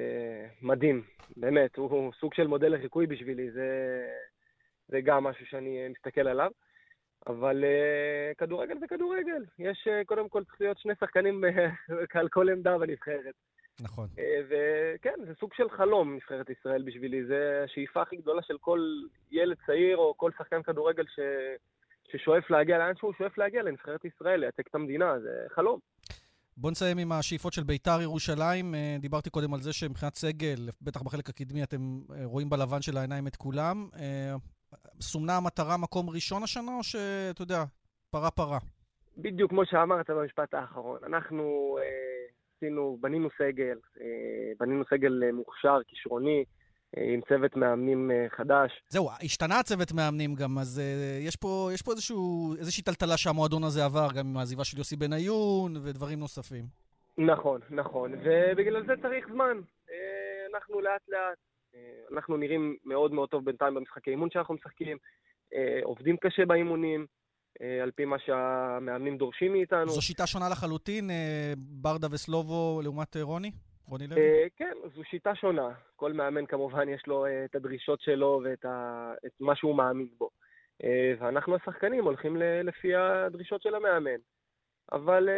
מדהים, 0.62 1.04
באמת, 1.38 1.76
הוא, 1.76 1.90
הוא 1.90 2.12
סוג 2.20 2.34
של 2.34 2.48
מודל 2.48 2.76
לחיקוי 2.76 3.08
בשבילי, 3.08 3.52
זה, 3.52 3.68
זה 4.88 5.02
גם 5.02 5.24
משהו 5.24 5.46
שאני 5.46 5.88
מסתכל 5.90 6.28
עליו. 6.28 6.52
אבל 7.28 7.64
uh, 7.64 8.36
כדורגל 8.38 8.80
זה 8.80 8.88
כדורגל, 8.88 9.46
יש 9.60 9.88
uh, 9.88 10.06
קודם 10.06 10.30
כל 10.30 10.44
צריך 10.44 10.62
להיות 10.62 10.80
שני 10.80 10.94
שחקנים 11.00 11.44
על 12.20 12.30
כל 12.30 12.50
עמדה 12.50 12.78
בנבחרת. 12.78 13.36
נכון. 13.82 14.08
אה, 14.20 14.42
וכן, 14.50 15.13
זה 15.28 15.34
סוג 15.39 15.54
של 15.54 15.70
חלום, 15.70 16.15
נבחרת 16.15 16.50
ישראל 16.50 16.84
בשבילי. 16.84 17.26
זה 17.26 17.62
השאיפה 17.65 18.02
הכי 18.02 18.15
גדולה 18.15 18.42
של 18.44 18.58
כל 18.58 18.80
ילד 19.32 19.58
צעיר 19.65 19.98
או 19.98 20.13
כל 20.18 20.32
שחקן 20.38 20.62
כדורגל 20.63 21.04
ש... 21.15 21.20
ששואף 22.12 22.50
להגיע 22.50 22.78
לאן 22.78 22.96
שהוא 22.96 23.13
שואף 23.18 23.38
להגיע 23.38 23.63
לנבחרת 23.63 24.06
ישראל, 24.06 24.39
לייצג 24.39 24.63
את 24.70 24.76
המדינה, 24.76 25.20
זה 25.20 25.46
חלום. 25.56 25.80
בוא 26.58 26.72
נסיים 26.72 26.98
עם 26.98 27.12
השאיפות 27.12 27.54
של 27.54 27.63
בית"ר 27.63 28.02
ירושלים. 28.02 28.76
אה, 28.76 28.96
דיברתי 29.00 29.30
קודם 29.30 29.54
על 29.54 29.60
זה 29.60 29.74
שמבחינת 29.74 30.15
סגל, 30.15 30.70
בטח 30.82 31.02
בחלק 31.02 31.30
הקדמי, 31.30 31.63
אתם 31.63 32.00
אה, 32.15 32.26
רואים 32.26 32.50
בלבן 32.50 32.82
של 32.82 32.98
העיניים 32.98 33.28
את 33.28 33.36
כולם. 33.36 33.89
סומנה 35.02 35.38
המטרה 35.38 35.78
מקום 35.78 36.10
ראשון 36.10 36.44
השנה, 36.44 36.72
או 36.78 36.84
שאתה 36.84 37.42
יודע, 37.42 37.63
פרה-פרה? 38.12 38.58
בדיוק 39.18 39.50
כמו 39.50 39.65
שאמרת 39.65 40.10
במשפט 40.10 40.54
האחרון. 40.54 41.00
אנחנו 41.04 41.78
אה, 41.82 42.19
עשינו, 42.60 42.98
בנינו 43.02 43.30
סגל, 43.38 43.78
אה, 44.02 44.52
בנינו 44.60 44.84
סגל 44.89 45.24
אה, 45.24 45.31
מוכשר, 45.31 45.77
כישרוני, 45.88 46.44
אה, 46.98 47.13
עם 47.13 47.21
צוות 47.29 47.56
מאמנים 47.56 48.12
חדש. 48.29 48.71
זהו, 48.90 49.10
השתנה 49.23 49.60
הצוות 49.60 49.92
מאמנים 49.92 50.36
גם, 50.36 50.58
אז 50.58 50.81
uh, 50.81 51.27
יש 51.27 51.36
פה, 51.36 51.69
יש 51.73 51.81
פה 51.81 51.92
איזשהו, 51.92 52.54
איזושהי 52.60 52.84
טלטלה 52.84 53.17
שהמועדון 53.17 53.63
הזה 53.63 53.86
עבר, 53.86 54.08
גם 54.17 54.27
עם 54.27 54.38
העזיבה 54.38 54.63
של 54.63 54.77
יוסי 54.77 54.96
בניון 54.96 55.77
ודברים 55.84 56.19
נוספים. 56.19 56.65
נכון, 57.17 57.62
נכון, 57.69 58.13
ובגלל 58.13 58.86
זה 58.86 58.94
צריך 59.02 59.27
זמן. 59.34 59.58
אנחנו 60.54 60.81
לאט 60.81 61.02
לאט, 61.10 61.38
אנחנו 62.13 62.38
נראים 62.38 62.75
מאוד 62.86 63.13
מאוד 63.13 63.29
טוב 63.29 63.46
בינתיים 63.46 63.73
במשחקי 63.73 64.12
אימון 64.12 64.29
שאנחנו 64.29 64.54
משחקים, 64.54 64.98
עובדים 65.84 66.17
קשה 66.17 66.46
באימונים, 66.46 67.06
על 67.83 67.91
פי 67.91 68.06
מה 68.06 68.19
שהמאמנים 68.19 69.17
דורשים 69.17 69.52
מאיתנו. 69.52 69.89
זו 69.89 70.02
שיטה 70.02 70.27
שונה 70.27 70.50
לחלוטין, 70.50 71.10
ברדה 71.58 72.08
וסלובו 72.12 72.81
לעומת 72.83 73.17
רוני? 73.17 73.52
רוני 73.87 74.08
לוי? 74.08 74.21
כן, 74.58 74.73
זו 74.95 75.02
שיטה 75.04 75.35
שונה. 75.35 75.69
כל 75.95 76.13
מאמן 76.13 76.45
כמובן 76.45 76.89
יש 76.89 77.04
לו 77.08 77.25
את 77.45 77.56
הדרישות 77.56 78.02
שלו 78.02 78.41
ואת 78.43 78.65
ה... 78.65 79.12
מה 79.39 79.56
שהוא 79.56 79.75
מאמין 79.77 80.10
בו. 80.17 80.29
ואנחנו 81.19 81.56
השחקנים 81.56 82.04
הולכים 82.04 82.37
לפי 82.63 82.95
הדרישות 82.95 83.62
של 83.62 83.75
המאמן. 83.75 84.19
אבל 84.91 85.29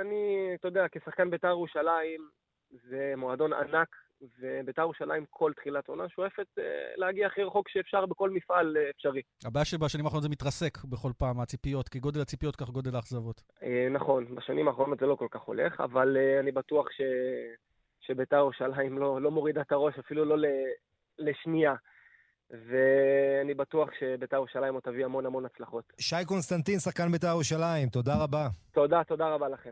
אני, 0.00 0.50
אתה 0.54 0.68
יודע, 0.68 0.86
כשחקן 0.92 1.30
בית"ר 1.30 1.48
ירושלים, 1.48 2.20
זה 2.70 3.14
מועדון 3.16 3.52
ענק, 3.52 3.88
ובית"ר 4.40 4.82
ירושלים 4.82 5.24
כל 5.30 5.52
תחילת 5.56 5.88
עונה 5.88 6.08
שואפת 6.08 6.46
להגיע 6.96 7.26
הכי 7.26 7.42
רחוק 7.42 7.68
שאפשר 7.68 8.06
בכל 8.06 8.30
מפעל 8.30 8.76
אפשרי. 8.96 9.22
הבעיה 9.44 9.64
שבשנים 9.64 10.04
האחרונות 10.04 10.22
זה 10.22 10.28
מתרסק 10.28 10.84
בכל 10.84 11.10
פעם, 11.18 11.40
הציפיות, 11.40 11.88
כי 11.88 11.98
גודל 11.98 12.20
הציפיות 12.20 12.56
כך 12.56 12.70
גודל 12.70 12.96
האכזבות. 12.96 13.42
נכון, 13.90 14.34
בשנים 14.34 14.68
האחרונות 14.68 14.98
זה 15.00 15.06
לא 15.06 15.14
כל 15.14 15.28
כך 15.30 15.40
הולך, 15.40 15.80
אבל 15.80 16.16
אני 16.40 16.52
בטוח 16.52 16.86
ש... 16.90 17.00
שביתר 18.06 18.36
ירושלים 18.36 18.98
לא, 18.98 19.22
לא 19.22 19.30
מורידה 19.30 19.60
את 19.60 19.72
הראש, 19.72 19.94
אפילו 19.98 20.24
לא 20.24 20.48
לשנייה. 21.18 21.74
ואני 22.50 23.54
בטוח 23.54 23.88
שביתר 23.98 24.36
ירושלים 24.36 24.74
עוד 24.74 24.82
תביא 24.82 25.04
המון 25.04 25.26
המון 25.26 25.44
הצלחות. 25.44 25.84
שי 25.98 26.16
קונסטנטין, 26.26 26.78
שחקן 26.78 27.12
ביתר 27.12 27.26
ירושלים, 27.28 27.88
תודה 27.88 28.14
רבה. 28.22 28.48
תודה, 28.72 29.04
תודה 29.04 29.28
רבה 29.28 29.48
לכם. 29.48 29.70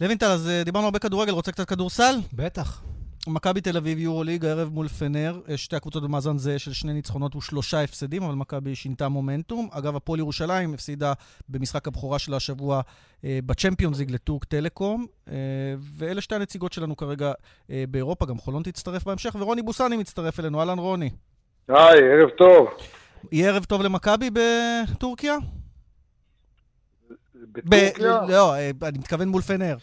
לוינטל, 0.00 0.26
אז 0.26 0.48
אה, 0.48 0.64
דיברנו 0.64 0.84
הרבה 0.84 0.98
כדורגל, 0.98 1.32
רוצה 1.32 1.52
קצת 1.52 1.68
כדורסל? 1.68 2.14
בטח. 2.32 2.91
מכבי 3.28 3.60
תל 3.60 3.76
אביב, 3.76 3.98
יורוליג, 3.98 4.44
הערב 4.44 4.68
מול 4.72 4.88
פנר, 4.88 5.40
שתי 5.56 5.76
הקבוצות 5.76 6.02
במאזן 6.02 6.38
זה 6.38 6.58
של 6.58 6.72
שני 6.72 6.92
ניצחונות 6.92 7.36
ושלושה 7.36 7.82
הפסדים, 7.82 8.22
אבל 8.22 8.34
מכבי 8.34 8.74
שינתה 8.74 9.08
מומנטום. 9.08 9.68
אגב, 9.72 9.96
הפועל 9.96 10.18
ירושלים 10.18 10.74
הפסידה 10.74 11.12
במשחק 11.48 11.88
הבכורה 11.88 12.18
שלה 12.18 12.36
השבוע 12.36 12.80
אה, 13.24 13.38
בצ'מפיונס 13.46 13.98
ליג 13.98 14.10
לטורק 14.10 14.44
טלקום, 14.44 15.06
אה, 15.28 15.34
ואלה 15.96 16.20
שתי 16.20 16.34
הנציגות 16.34 16.72
שלנו 16.72 16.96
כרגע 16.96 17.32
אה, 17.70 17.84
באירופה, 17.88 18.26
גם 18.26 18.38
חולון 18.38 18.62
תצטרף 18.62 19.04
בהמשך, 19.04 19.36
ורוני 19.40 19.62
בוסני 19.62 19.96
מצטרף 19.96 20.40
אלינו. 20.40 20.60
אהלן 20.60 20.78
רוני. 20.78 21.10
היי, 21.68 22.00
ערב 22.12 22.30
טוב. 22.38 22.66
יהיה 23.32 23.50
ערב 23.50 23.64
טוב 23.64 23.82
למכבי 23.82 24.30
בטורקיה? 24.32 25.36
בטורקיה? 27.34 28.20
ב- 28.26 28.30
לא, 28.30 28.54
אה, 28.54 28.70
אני 28.82 28.98
מתכוון 28.98 29.28
מול 29.28 29.42
פנר. 29.42 29.76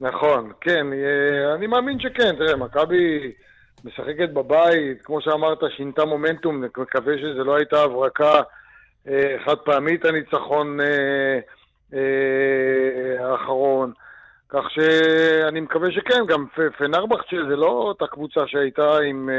נכון, 0.00 0.52
כן, 0.60 0.86
אה, 0.92 1.54
אני 1.54 1.66
מאמין 1.66 2.00
שכן. 2.00 2.36
תראה, 2.36 2.56
מכבי 2.56 3.32
משחקת 3.84 4.30
בבית, 4.30 5.02
כמו 5.02 5.20
שאמרת, 5.20 5.58
שינתה 5.76 6.04
מומנטום, 6.04 6.64
מקווה 6.64 7.18
שזו 7.18 7.44
לא 7.44 7.56
הייתה 7.56 7.82
הברקה 7.82 8.40
אה, 9.08 9.36
חד 9.44 9.56
פעמית 9.56 10.04
הניצחון 10.04 10.78
אה, 10.80 11.98
האחרון. 13.20 13.92
כך 14.48 14.70
שאני 14.70 15.60
מקווה 15.60 15.92
שכן, 15.92 16.26
גם 16.28 16.46
פנרבכצ'ה 16.78 17.36
זה 17.48 17.56
לא 17.56 17.68
אותה 17.68 18.06
קבוצה 18.06 18.40
שהייתה 18.46 18.98
עם 18.98 19.30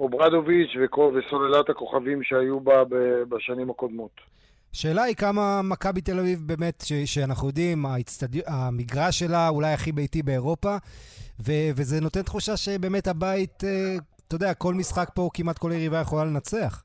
אוברדוביץ' 0.00 0.76
וסוללת 1.14 1.70
הכוכבים 1.70 2.22
שהיו 2.22 2.60
בה 2.60 2.82
בשנים 3.28 3.70
הקודמות. 3.70 4.20
השאלה 4.74 5.02
היא 5.02 5.16
כמה 5.16 5.60
מכבי 5.64 6.00
תל 6.00 6.18
אביב 6.18 6.38
באמת, 6.46 6.84
ש- 6.86 7.14
שאנחנו 7.14 7.48
יודעים, 7.48 7.86
ההצטד... 7.86 8.28
המגרש 8.46 9.18
שלה 9.18 9.48
אולי 9.48 9.72
הכי 9.72 9.92
ביתי 9.92 10.22
באירופה, 10.22 10.76
ו- 11.40 11.70
וזה 11.76 12.00
נותן 12.00 12.22
תחושה 12.22 12.56
שבאמת 12.56 13.06
הבית, 13.06 13.64
אה, 13.64 13.96
אתה 14.26 14.34
יודע, 14.34 14.54
כל 14.54 14.74
משחק 14.74 15.08
פה, 15.14 15.28
כמעט 15.34 15.58
כל 15.58 15.70
יריבה 15.72 16.00
יכולה 16.00 16.24
לנצח. 16.24 16.82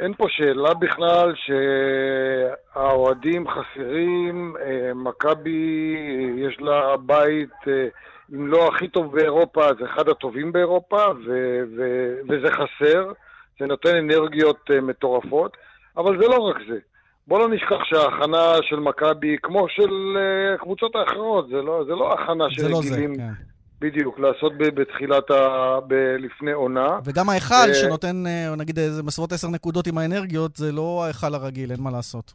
אין 0.00 0.14
פה 0.14 0.24
שאלה 0.28 0.74
בכלל 0.74 1.32
שהאוהדים 2.74 3.44
חסרים, 3.48 4.54
אה, 4.60 4.94
מכבי 4.94 5.96
יש 6.38 6.56
לה 6.60 6.96
בית, 6.96 7.50
אה, 7.68 7.86
אם 8.34 8.46
לא 8.46 8.68
הכי 8.68 8.88
טוב 8.88 9.12
באירופה, 9.16 9.66
זה 9.78 9.84
אחד 9.84 10.08
הטובים 10.08 10.52
באירופה, 10.52 11.04
ו- 11.26 11.60
ו- 11.76 12.14
וזה 12.28 12.48
חסר. 12.50 13.12
זה 13.60 13.66
נותן 13.66 13.96
אנרגיות 13.96 14.70
uh, 14.70 14.80
מטורפות, 14.80 15.56
אבל 15.96 16.18
זה 16.18 16.28
לא 16.28 16.36
רק 16.36 16.56
זה. 16.68 16.78
בוא 17.28 17.38
לא 17.38 17.48
נשכח 17.48 17.84
שההכנה 17.84 18.52
של 18.62 18.76
מכבי, 18.76 19.36
כמו 19.42 19.68
של 19.68 20.16
uh, 20.16 20.54
הקבוצות 20.54 20.96
האחרות, 20.96 21.48
זה 21.48 21.62
לא, 21.62 21.84
זה 21.86 21.92
לא 21.92 22.12
הכנה 22.12 22.44
של 22.50 22.74
רגילים... 22.74 23.12
לא 23.12 23.16
כן. 23.16 23.32
בדיוק, 23.80 24.18
לעשות 24.18 24.52
בתחילת 24.58 25.30
ה... 25.30 25.78
ב- 25.86 26.16
לפני 26.18 26.52
עונה. 26.52 26.98
וגם 27.04 27.28
ההיכל 27.28 27.70
uh, 27.70 27.74
שנותן, 27.74 28.24
uh, 28.26 28.56
נגיד, 28.56 28.78
איזה 28.78 29.02
בסביבות 29.02 29.32
עשר 29.32 29.48
נקודות 29.48 29.86
עם 29.86 29.98
האנרגיות, 29.98 30.56
זה 30.56 30.72
לא 30.72 31.04
ההיכל 31.04 31.34
הרגיל, 31.34 31.70
אין 31.72 31.80
מה 31.80 31.90
לעשות. 31.90 32.32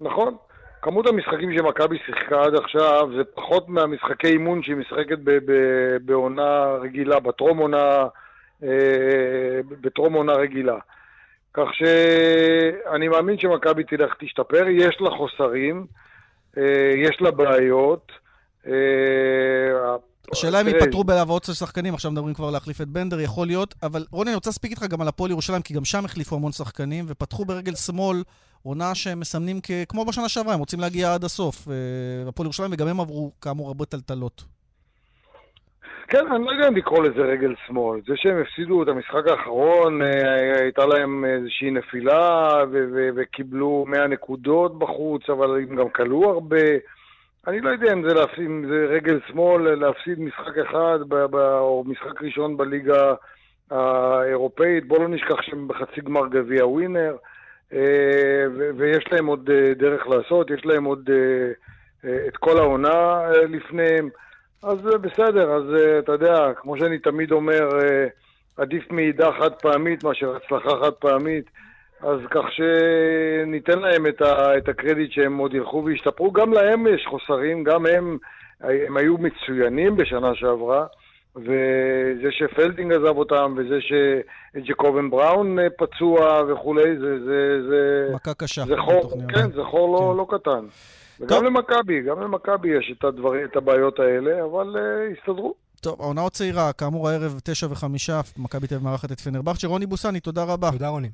נכון. 0.00 0.34
כמות 0.82 1.06
המשחקים 1.06 1.58
שמכבי 1.58 1.98
שיחקה 2.06 2.42
עד 2.42 2.54
עכשיו 2.54 3.08
זה 3.16 3.22
פחות 3.34 3.68
מהמשחקי 3.68 4.26
אימון 4.26 4.62
שהיא 4.62 4.76
משחקת 4.76 5.18
ב- 5.24 5.38
ב- 5.46 5.96
בעונה 6.04 6.64
רגילה, 6.82 7.20
בטרום 7.20 7.58
עונה 7.58 7.76
אה, 7.76 8.06
בטרום 9.80 10.12
עונה 10.12 10.32
רגילה. 10.32 10.78
כך 11.54 11.68
שאני 11.74 13.08
מאמין 13.08 13.38
שמכבי 13.38 13.84
תלך 13.84 14.14
תשתפר, 14.20 14.68
יש 14.68 14.96
לה 15.00 15.10
חוסרים, 15.10 15.86
אה, 16.58 16.92
יש 16.96 17.16
לה 17.20 17.30
בעיות. 17.30 18.12
אה, 18.66 18.72
השאלה 20.32 20.60
אם 20.60 20.68
ייפטרו 20.68 21.04
בהעברות 21.04 21.44
של 21.44 21.52
שחקנים, 21.52 21.94
עכשיו 21.94 22.10
מדברים 22.10 22.34
כבר 22.34 22.50
להחליף 22.50 22.80
את 22.80 22.88
בנדר, 22.88 23.20
יכול 23.20 23.46
להיות, 23.46 23.74
אבל 23.82 24.04
רוני, 24.10 24.30
אני 24.30 24.34
רוצה 24.34 24.50
להספיק 24.50 24.70
איתך 24.70 24.82
גם 24.82 25.00
על 25.00 25.08
הפועל 25.08 25.30
ירושלים, 25.30 25.62
כי 25.62 25.74
גם 25.74 25.84
שם 25.84 26.04
החליפו 26.04 26.36
המון 26.36 26.52
שחקנים, 26.52 27.04
ופתחו 27.08 27.44
ברגל 27.44 27.74
שמאל 27.74 28.22
עונה 28.62 28.94
שהם 28.94 29.20
מסמנים 29.20 29.60
כמו 29.88 30.04
בשנה 30.04 30.28
שעברה, 30.28 30.54
הם 30.54 30.60
רוצים 30.60 30.80
להגיע 30.80 31.14
עד 31.14 31.24
הסוף. 31.24 31.68
הפועל 32.28 32.46
ירושלים, 32.46 32.70
וגם 32.72 32.88
הם 32.88 33.00
עברו 33.00 33.32
כאמור 33.40 33.68
הרבה 33.68 33.84
טלטלות. 33.84 34.44
כן, 36.12 36.32
אני 36.32 36.44
לא 36.44 36.50
יודע 36.50 36.68
אם 36.68 36.76
לקרוא 36.76 37.04
לזה 37.04 37.20
רגל 37.20 37.54
שמאל. 37.66 38.00
זה 38.06 38.12
שהם 38.16 38.40
הפסידו 38.40 38.82
את 38.82 38.88
המשחק 38.88 39.28
האחרון, 39.28 40.02
אה, 40.02 40.60
הייתה 40.60 40.86
להם 40.86 41.24
איזושהי 41.24 41.70
נפילה 41.70 42.48
וקיבלו 43.16 43.84
100 43.88 44.06
נקודות 44.06 44.78
בחוץ, 44.78 45.30
אבל 45.30 45.56
הם 45.56 45.76
גם 45.76 45.88
כלו 45.88 46.30
הרבה. 46.30 46.66
אני 47.46 47.60
לא 47.60 47.70
יודע 47.70 47.92
אם 47.92 48.08
זה, 48.08 48.14
להפסיד, 48.14 48.44
אם 48.46 48.64
זה 48.68 48.86
רגל 48.88 49.20
שמאל, 49.28 49.74
להפסיד 49.74 50.20
משחק 50.20 50.58
אחד 50.58 50.98
או 51.34 51.84
משחק 51.86 52.22
ראשון 52.22 52.56
בליגה 52.56 53.14
האירופאית. 53.70 54.88
בואו 54.88 55.02
לא 55.02 55.08
נשכח 55.08 55.42
שהם 55.42 55.68
בחצי 55.68 56.00
גמר 56.00 56.28
גביע 56.28 56.66
ווינר, 56.66 57.16
אה, 57.72 58.44
ויש 58.76 59.04
להם 59.12 59.26
עוד 59.26 59.50
אה, 59.50 59.74
דרך 59.74 60.06
לעשות, 60.06 60.50
יש 60.50 60.66
להם 60.66 60.84
עוד 60.84 61.10
את 62.28 62.36
כל 62.36 62.58
העונה 62.58 63.22
לפניהם. 63.48 64.08
אז 64.62 64.78
בסדר, 65.00 65.52
אז 65.52 65.62
אה, 65.74 65.98
אתה 65.98 66.12
יודע, 66.12 66.52
כמו 66.56 66.78
שאני 66.78 66.98
תמיד 66.98 67.32
אומר, 67.32 67.68
אה, 67.82 68.06
עדיף 68.56 68.90
מעידה 68.90 69.30
חד 69.40 69.52
פעמית 69.52 70.04
מאשר 70.04 70.36
הצלחה 70.36 70.70
חד 70.84 70.92
פעמית, 70.92 71.44
אז 72.00 72.18
כך 72.30 72.44
שניתן 72.50 73.78
להם 73.78 74.06
את, 74.06 74.22
ה, 74.22 74.58
את 74.58 74.68
הקרדיט 74.68 75.12
שהם 75.12 75.38
עוד 75.38 75.54
ילכו 75.54 75.82
וישתפרו. 75.84 76.32
גם 76.32 76.52
להם 76.52 76.86
יש 76.86 77.06
חוסרים, 77.10 77.64
גם 77.64 77.86
הם, 77.86 78.18
הם 78.60 78.96
היו 78.96 79.18
מצוינים 79.18 79.96
בשנה 79.96 80.34
שעברה, 80.34 80.86
וזה 81.36 82.28
שפלדינג 82.30 82.92
עזב 82.92 83.16
אותם, 83.16 83.54
וזה 83.56 83.78
שג'קובן 83.80 85.10
בראון 85.10 85.58
אה, 85.58 85.66
פצוע 85.78 86.42
וכולי, 86.48 86.98
זה... 86.98 87.24
זה, 87.24 87.68
זה 87.68 88.08
מכה 88.14 88.34
קשה. 88.34 88.62
זה 88.64 88.76
חור, 88.76 89.12
כן, 89.34 89.52
זה 89.52 89.64
חור 89.64 89.92
לא, 89.92 89.98
כן. 89.98 90.04
לא, 90.04 90.16
לא 90.16 90.38
קטן. 90.38 90.66
וגם 91.22 91.44
למכבי, 91.44 92.02
גם 92.02 92.20
למכבי 92.20 92.68
יש 92.78 92.94
את, 92.98 93.04
הדבר, 93.04 93.44
את 93.44 93.56
הבעיות 93.56 93.98
האלה, 93.98 94.44
אבל 94.44 94.76
uh, 94.76 95.18
הסתדרו. 95.18 95.54
טוב, 95.80 96.02
העונה 96.02 96.20
עוד 96.20 96.32
צעירה, 96.32 96.72
כאמור 96.72 97.08
הערב 97.08 97.40
תשע 97.44 97.66
וחמישה, 97.70 98.20
מכבי 98.36 98.66
תל 98.66 98.74
אביב 98.74 98.84
מארחת 98.84 99.12
את 99.12 99.20
פנרבכצ'ה. 99.20 99.66
רוני 99.66 99.86
בוסני, 99.86 100.20
תודה 100.20 100.44
רבה. 100.44 100.70
תודה 100.72 100.88
רוני. 100.88 101.08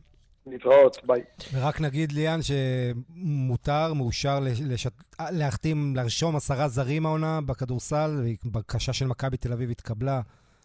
להתראות, 0.47 0.99
ביי. 1.07 1.23
ורק 1.53 1.81
נגיד, 1.81 2.13
ליאן, 2.13 2.41
שמותר, 2.43 3.95
מאושר 3.95 4.39
לשת... 4.67 4.93
להחתים, 5.31 5.97
לרשום 5.97 6.37
עשרה 6.37 6.69
זרים 6.69 7.07
העונה 7.07 7.41
בכדורסל, 7.47 8.11
בקשה 8.45 8.93
של 8.93 9.07
מכבי 9.07 9.37
תל 9.37 9.53
אביב 9.53 9.71
התקבלה. 9.71 10.21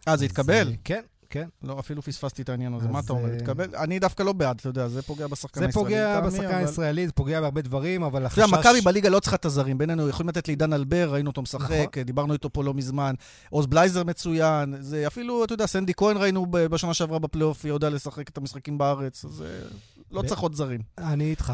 אה, 0.08 0.16
זה 0.16 0.24
התקבל? 0.24 0.66
כן, 0.84 1.02
כן. 1.30 1.48
לא, 1.62 1.78
אפילו 1.78 2.02
פספסתי 2.02 2.42
את 2.42 2.48
העניין 2.48 2.74
הזה. 2.74 2.88
מה 2.88 3.00
אתה 3.00 3.12
אומר? 3.12 3.30
אה, 3.30 3.38
תתקבל? 3.38 3.76
אני 3.76 3.98
דווקא 3.98 4.22
לא 4.22 4.32
בעד, 4.32 4.56
אתה 4.60 4.68
יודע, 4.68 4.88
זה 4.88 5.02
פוגע 5.02 5.26
בשחקן 5.26 5.60
זה 5.60 5.66
הישראלי. 5.66 5.84
פוגע 5.84 6.18
לטעמי, 6.18 6.30
בשחקן 6.30 6.54
הישראלי, 6.54 7.06
זה 7.06 7.12
פוגע 7.12 7.40
בהרבה 7.40 7.62
דברים, 7.62 8.02
אבל 8.02 8.20
אתה 8.20 8.26
החשש... 8.26 8.42
יודע, 8.42 8.58
מכבי 8.58 8.80
בליגה 8.80 9.08
לא 9.08 9.20
צריכה 9.20 9.36
את 9.36 9.44
הזרים. 9.44 9.78
בינינו, 9.78 10.08
יכולים 10.08 10.28
לתת 10.28 10.48
לעידן 10.48 10.72
אלבר, 10.72 11.08
ראינו 11.12 11.30
אותו 11.30 11.42
משחק, 11.42 11.70
נכון. 11.90 12.02
דיברנו 12.02 12.32
איתו 12.32 12.50
פה 12.52 12.64
לא 12.64 12.74
מזמן. 12.74 13.14
עוז 13.50 13.66
בלייזר 13.66 14.04
מצוין. 14.04 14.74
זה 14.80 15.06
אפילו, 15.06 15.44
אתה 15.44 15.54
יודע, 15.54 15.66
סנדי 15.66 15.94
כהן 15.94 16.16
ראינו 16.16 16.46
בשנה 16.50 16.94
שעברה 16.94 17.18
בפלייאוף, 17.18 17.64
היא 17.64 17.72
יודע 17.72 17.90
לשחק 17.90 18.28
את 18.28 18.38
המשחקים 18.38 18.78
בארץ, 18.78 19.24
אז 19.24 19.42
אה, 19.42 19.68
לא 20.10 20.22
צריך 20.22 20.40
עוד 20.40 20.54
זרים. 20.54 20.80
אני 20.98 21.24
איתך. 21.24 21.52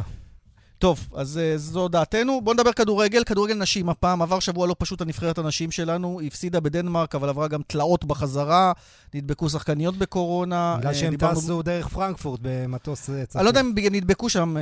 טוב, 0.80 1.08
אז 1.14 1.38
אה, 1.38 1.58
זו 1.58 1.88
דעתנו. 1.88 2.40
בואו 2.44 2.54
נדבר 2.54 2.72
כדורגל. 2.72 3.24
כדורגל 3.24 3.54
נשים 3.54 3.88
הפעם. 3.88 4.22
עבר 4.22 4.38
שבוע 4.40 4.66
לא 4.66 4.76
פשוט 4.78 5.00
הנבחרת 5.00 5.38
הנשים 5.38 5.70
שלנו. 5.70 6.20
היא 6.20 6.26
הפסידה 6.28 6.60
בדנמרק, 6.60 7.14
אבל 7.14 7.28
עברה 7.28 7.48
גם 7.48 7.60
תלאות 7.66 8.04
בחזרה. 8.04 8.72
נדבקו 9.14 9.48
שחקניות 9.50 9.96
בקורונה. 9.96 10.76
בגלל 10.78 10.88
אה, 10.88 10.94
שהם 10.94 11.10
דיברנו- 11.10 11.40
טסו 11.40 11.62
דרך 11.62 11.88
פרנקפורט 11.88 12.40
במטוס 12.42 13.10
אה, 13.10 13.26
צפוף. 13.26 13.40
אני 13.40 13.44
לא 13.44 13.50
יודע 13.50 13.60
אם 13.60 13.74
בגלל 13.74 13.92
נדבקו 13.92 14.28
שם, 14.28 14.56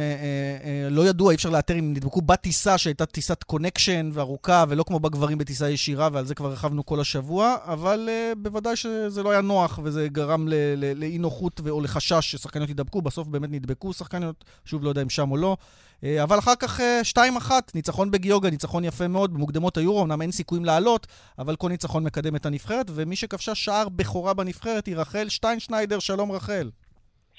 לא 0.91 1.07
ידוע, 1.07 1.31
אי 1.31 1.37
אפשר 1.37 1.51
לאתר 1.51 1.79
אם 1.79 1.91
נדבקו 1.93 2.21
בטיסה 2.23 2.79
שהייתה 2.79 3.07
טיסת 3.07 3.43
קונקשן 3.43 4.11
וארוכה, 4.13 4.65
ולא 4.69 4.83
כמו 4.83 5.01
בגברים 5.01 5.39
בטיסה 5.39 5.71
ישירה, 5.71 6.09
ועל 6.13 6.27
זה 6.27 6.35
כבר 6.35 6.49
הרחבנו 6.49 6.87
כל 6.87 7.01
השבוע, 7.01 7.57
אבל 7.65 8.09
בוודאי 8.43 8.77
שזה 8.77 9.23
לא 9.23 9.31
היה 9.31 9.41
נוח, 9.41 9.79
וזה 9.83 10.09
גרם 10.09 10.49
ל- 10.49 10.55
ל- 10.77 11.01
לאי 11.01 11.19
נוחות 11.19 11.61
ו- 11.65 11.71
או 11.71 11.81
לחשש 11.81 12.31
ששחקניות 12.31 12.71
ידבקו, 12.71 13.03
בסוף 13.03 13.29
באמת 13.29 13.51
נדבקו 13.53 13.93
שחקניות, 13.93 14.45
שוב 14.65 14.85
לא 14.85 14.89
יודע 14.89 15.03
אם 15.03 15.11
שם 15.11 15.31
או 15.31 15.37
לא. 15.37 15.57
אה, 16.05 16.23
אבל 16.23 16.39
אחר 16.39 16.55
כך 16.61 16.81
אה, 16.81 17.01
2-1, 17.49 17.51
ניצחון 17.75 18.11
בגיוגה, 18.11 18.51
ניצחון 18.51 18.85
יפה 18.85 19.09
מאוד, 19.09 19.35
במוקדמות 19.35 19.77
היורו, 19.77 20.05
אמנם 20.05 20.23
אין 20.23 20.31
סיכויים 20.31 20.65
לעלות, 20.65 21.07
אבל 21.39 21.57
כל 21.57 21.69
ניצחון 21.69 22.05
מקדם 22.05 22.37
את 22.37 22.47
הנבחרת, 22.47 22.87
ומי 22.95 23.17
שכבשה 23.17 23.55
שער 23.55 23.89
בכורה 23.89 24.35
בנבחרת 24.35 24.87
היא 24.87 24.97
רחל 24.97 25.29
שטיינשניידר, 25.29 25.99
שלום 25.99 26.33
רחל. 26.33 26.71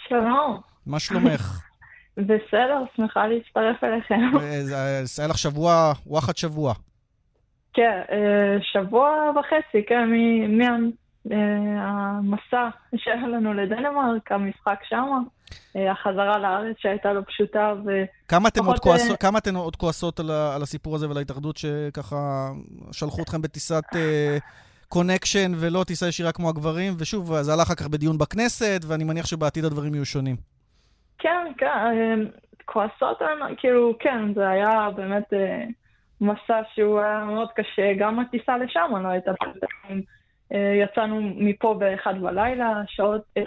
שלום, 0.08 0.62
מה 0.86 1.00
שלומך? 1.00 1.60
בסדר, 2.18 2.84
שמחה 2.96 3.28
להצטרף 3.28 3.84
אליכם. 3.84 4.38
אה, 4.42 5.04
היה 5.18 5.28
לך 5.28 5.38
שבוע, 5.38 5.94
וואחד 6.06 6.38
שבוע. 6.38 6.74
כן, 7.74 8.02
אה, 8.12 8.58
שבוע 8.62 9.32
וחצי, 9.40 9.86
כן, 9.88 10.10
מהמסע 11.26 12.70
שהיה 12.96 13.28
לנו 13.28 13.54
לדנמרק, 13.54 14.32
המשחק 14.32 14.80
שמה, 14.84 15.20
אה, 15.76 15.92
החזרה 15.92 16.38
לארץ 16.38 16.76
שהייתה 16.80 17.14
לא 17.14 17.22
פשוטה, 17.28 17.74
ו... 17.86 17.90
כמה 18.28 18.48
אתן 18.50 18.60
עוד 18.66 18.78
אה, 18.88 19.18
כמה 19.18 19.38
אתן 19.38 19.56
עוד 19.56 19.76
כועסות 19.76 20.20
על 20.20 20.32
ה- 20.32 20.56
על 20.56 20.62
הסיפור 20.62 20.96
הזה 20.96 21.08
ועל 21.08 21.18
ההתאחדות 21.18 21.58
שככה 21.58 22.50
שלחו 22.92 23.22
אתכם 23.22 23.42
בטיסת 23.42 23.84
אה, 23.96 24.38
קונקשן 24.88 25.52
ולא 25.56 25.84
טיסה 25.84 26.08
ישירה 26.08 26.32
כמו 26.32 26.50
הגברים? 26.50 26.94
ושוב, 27.00 27.42
זה 27.42 27.54
עלה 27.54 27.64
אחר 27.64 27.76
כך 27.76 27.88
בדיון 27.88 28.18
בכנסת, 28.18 28.82
ואני 28.88 29.04
מניח 29.04 29.26
שבעתיד 29.26 29.66
הדברים 29.66 29.94
יהיו 29.94 30.06
שונים. 30.06 30.36
כן, 31.20 31.52
כן, 31.58 32.20
כועסות, 32.66 33.22
כאילו, 33.58 33.94
כן, 34.00 34.34
זה 34.34 34.50
היה 34.50 34.90
באמת 34.96 35.34
אה, 35.34 35.64
מסע 36.22 36.62
שהוא 36.74 37.00
היה 37.00 37.24
מאוד 37.26 37.48
קשה, 37.56 37.94
גם 38.00 38.20
הטיסה 38.20 38.58
לשם 38.58 38.92
לא 39.04 39.08
הייתה 39.08 39.32
פשוטה. 39.40 39.68
אה, 40.54 40.58
יצאנו 40.84 41.22
מפה 41.36 41.76
באחד 41.80 42.14
בלילה, 42.22 42.82
שעות... 42.88 43.22
אה, 43.38 43.42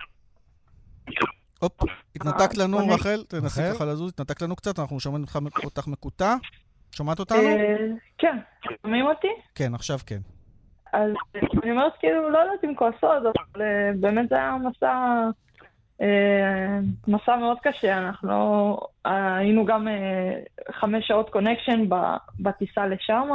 הופ, 1.61 1.73
התנתקת 2.17 2.57
לנו, 2.59 2.79
קונק- 2.79 2.93
רחל? 2.95 3.23
תנסי? 3.29 3.61
ככה 3.75 3.85
לזוז, 3.85 4.13
התנתקת 4.13 4.43
לנו 4.43 4.57
קצת, 4.57 4.79
אנחנו 4.79 5.01
שומעים 5.01 5.25
אותך- 5.65 5.89
מקוטע. 5.89 6.35
שומעת 6.95 7.19
אותנו? 7.21 7.39
אה, 7.39 7.77
כן, 8.19 8.37
שומעים 8.83 9.07
אותי? 9.07 9.29
כן, 9.55 9.75
עכשיו 9.75 9.99
כן. 10.07 10.19
אז 10.93 11.11
אני 11.63 11.71
אומרת, 11.71 11.93
כאילו, 12.01 12.31
לא 12.31 12.39
יודעת 12.39 12.65
אם 12.65 12.75
כועסות, 12.75 13.03
אבל 13.23 13.63
אה, 13.63 13.91
באמת 14.01 14.29
זה 14.29 14.35
היה 14.35 14.57
מסע, 14.71 15.07
אה, 16.03 16.79
מסע 17.09 17.37
מאוד 17.37 17.57
קשה. 17.63 17.99
אנחנו 17.99 18.79
אה, 19.07 19.37
היינו 19.37 19.65
גם 19.67 19.89
אה, 19.89 19.93
חמש 20.73 21.09
שעות 21.09 21.31
קונקשן 21.31 21.85
בטיסה 22.41 22.87
לשם, 22.87 23.29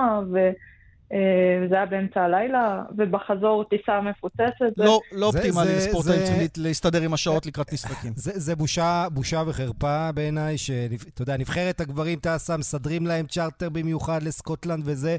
וזה 1.12 1.76
היה 1.76 1.86
באמצע 1.86 2.22
הלילה, 2.22 2.84
ובחזור 2.98 3.64
טיסה 3.70 4.02
מפוצצת. 4.02 4.44
לא 4.78 5.00
לא 5.12 5.32
זה- 5.32 5.38
אופטימלי 5.38 5.68
זה- 5.68 5.78
לספורטאים, 5.78 6.16
זה- 6.20 6.26
צריכים 6.26 6.48
להסתדר 6.58 7.02
עם 7.02 7.14
השעות 7.14 7.46
לקראת 7.46 7.74
משחקים. 7.74 8.14
זה, 8.16 8.32
זה 8.36 8.56
בושה, 8.56 9.08
בושה 9.12 9.44
וחרפה 9.48 10.12
בעיניי, 10.12 10.58
שאתה 10.58 11.22
יודע, 11.22 11.38
נבחרת 11.38 11.82
הגברים 11.82 12.20
טסה, 12.20 12.58
מסדרים 12.58 13.08
להם 13.08 13.26
צ'רטר 13.26 13.70
במיוחד 13.70 14.24
לסקוטלנד 14.24 14.82
וזה, 14.86 15.18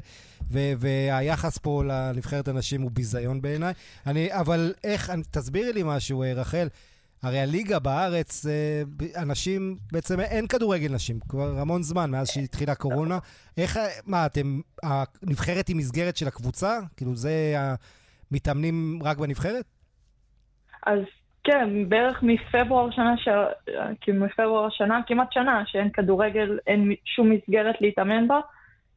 והיחס 0.51 1.57
פה 1.57 1.83
לנבחרת 1.87 2.47
הנשים 2.47 2.81
הוא 2.81 2.91
ביזיון 2.93 3.41
בעיניי. 3.41 3.73
אני, 4.07 4.27
אבל 4.33 4.73
איך, 4.83 5.09
אני- 5.09 5.23
תסבירי 5.31 5.73
לי 5.73 5.81
משהו, 5.85 6.23
אה, 6.23 6.33
רחל. 6.33 6.67
הרי 7.23 7.39
הליגה 7.39 7.79
בארץ, 7.79 8.45
אה, 8.45 8.81
אנשים, 9.21 9.75
בעצם 9.91 10.19
אין 10.19 10.47
כדורגל 10.47 10.93
נשים, 10.93 11.19
כבר 11.29 11.59
המון 11.59 11.83
זמן, 11.83 12.11
מאז 12.11 12.27
שהתחילה 12.27 12.71
הקורונה. 12.71 13.17
איך, 13.57 13.79
מה, 14.07 14.25
אתם, 14.25 14.59
הנבחרת 14.83 15.67
היא 15.67 15.75
מסגרת 15.75 16.17
של 16.17 16.27
הקבוצה? 16.27 16.79
כאילו, 16.97 17.15
זה, 17.15 17.55
מתאמנים 18.31 18.99
רק 19.03 19.17
בנבחרת? 19.17 19.65
אז 20.85 20.99
כן, 21.43 21.89
בערך 21.89 22.23
מפברואר 22.23 22.91
שנה, 22.91 23.17
ש... 23.17 23.27
כאילו 24.01 24.25
מפברואר 24.25 24.65
השנה, 24.65 25.01
כמעט 25.07 25.31
שנה, 25.31 25.63
שאין 25.65 25.89
כדורגל, 25.89 26.59
אין 26.67 26.95
שום 27.05 27.29
מסגרת 27.29 27.81
להתאמן 27.81 28.27
בה. 28.27 28.39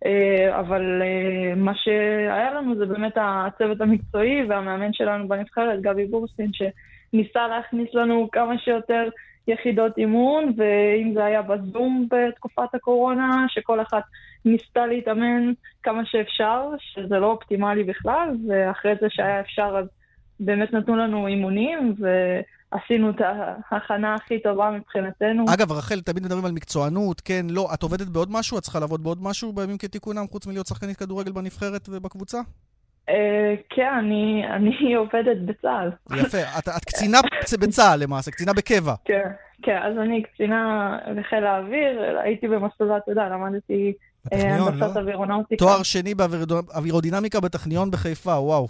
אה, 0.07 0.61
אבל 0.61 1.03
אה, 1.03 1.55
מה 1.57 1.73
שהיה 1.75 2.55
לנו 2.55 2.77
זה 2.77 2.87
באמת 2.87 3.13
הצוות 3.17 3.81
המקצועי 3.81 4.45
והמאמן 4.49 4.93
שלנו 4.93 5.29
בנבחרת, 5.29 5.81
גבי 5.81 6.07
בורסטין, 6.07 6.51
שניסה 7.13 7.49
להכניס 7.49 7.89
לנו 7.95 8.29
כמה 8.33 8.59
שיותר 8.59 9.09
יחידות 9.49 9.99
אימון, 9.99 10.53
ואם 10.57 11.15
זה 11.15 11.25
היה 11.25 11.43
בזום 11.43 12.09
בתקופת 12.11 12.75
הקורונה, 12.75 13.47
שכל 13.49 13.81
אחת 13.81 14.03
ניסתה 14.45 14.87
להתאמן 14.87 15.53
כמה 15.83 16.03
שאפשר, 16.05 16.69
שזה 16.79 17.19
לא 17.19 17.27
אופטימלי 17.27 17.85
בכלל, 17.85 18.29
ואחרי 18.49 18.93
זה 19.01 19.07
שהיה 19.11 19.41
אפשר 19.41 19.77
אז 19.79 19.87
באמת 20.41 20.73
נתנו 20.73 20.97
לנו 20.97 21.27
אימונים, 21.27 21.95
ועשינו 21.99 23.11
את 23.11 23.17
ההכנה 23.71 24.15
הכי 24.15 24.43
טובה 24.43 24.71
מבחינתנו. 24.71 25.45
אגב, 25.55 25.73
רחל, 25.73 26.01
תמיד 26.01 26.23
מדברים 26.23 26.45
על 26.45 26.53
מקצוענות, 26.53 27.21
כן, 27.21 27.47
לא. 27.51 27.69
את 27.75 27.83
עובדת 27.83 28.07
בעוד 28.07 28.29
משהו? 28.31 28.59
את 28.59 28.63
צריכה 28.63 28.81
לעבוד 28.81 29.03
בעוד 29.03 29.19
משהו 29.23 29.53
בימים 29.53 29.79
כתיקונם, 29.79 30.25
חוץ 30.31 30.47
מלהיות 30.47 30.67
שחקנית 30.67 30.97
כדורגל 30.97 31.33
בנבחרת 31.33 31.89
ובקבוצה? 31.89 32.39
אה, 33.09 33.55
כן, 33.71 33.93
אני, 33.99 34.43
אני 34.51 34.95
עובדת 35.01 35.37
בצה"ל. 35.45 35.91
יפה. 36.19 36.39
את, 36.59 36.69
את 36.69 36.85
קצינה 36.85 37.19
בצה"ל 37.63 38.03
למעשה, 38.03 38.31
קצינה 38.31 38.53
בקבע. 38.53 38.95
כן, 39.05 39.29
כן, 39.63 39.79
אז 39.83 39.99
אני 39.99 40.23
קצינה 40.23 40.99
בחיל 41.17 41.45
האוויר, 41.45 42.19
הייתי 42.25 42.49
במסלול, 42.49 42.97
אתה 42.97 43.11
יודע, 43.13 43.29
למדתי 43.29 43.93
אה, 44.33 44.39
בטכניון, 44.39 44.79
לא? 44.79 44.87
אווירונאוטיקה. 44.87 45.65
תואר 45.65 45.83
שני 45.83 46.15
באווירודינמיקה 46.15 47.41
בטכניון 47.41 47.91
בחיפה, 47.91 48.39
וואו. 48.39 48.69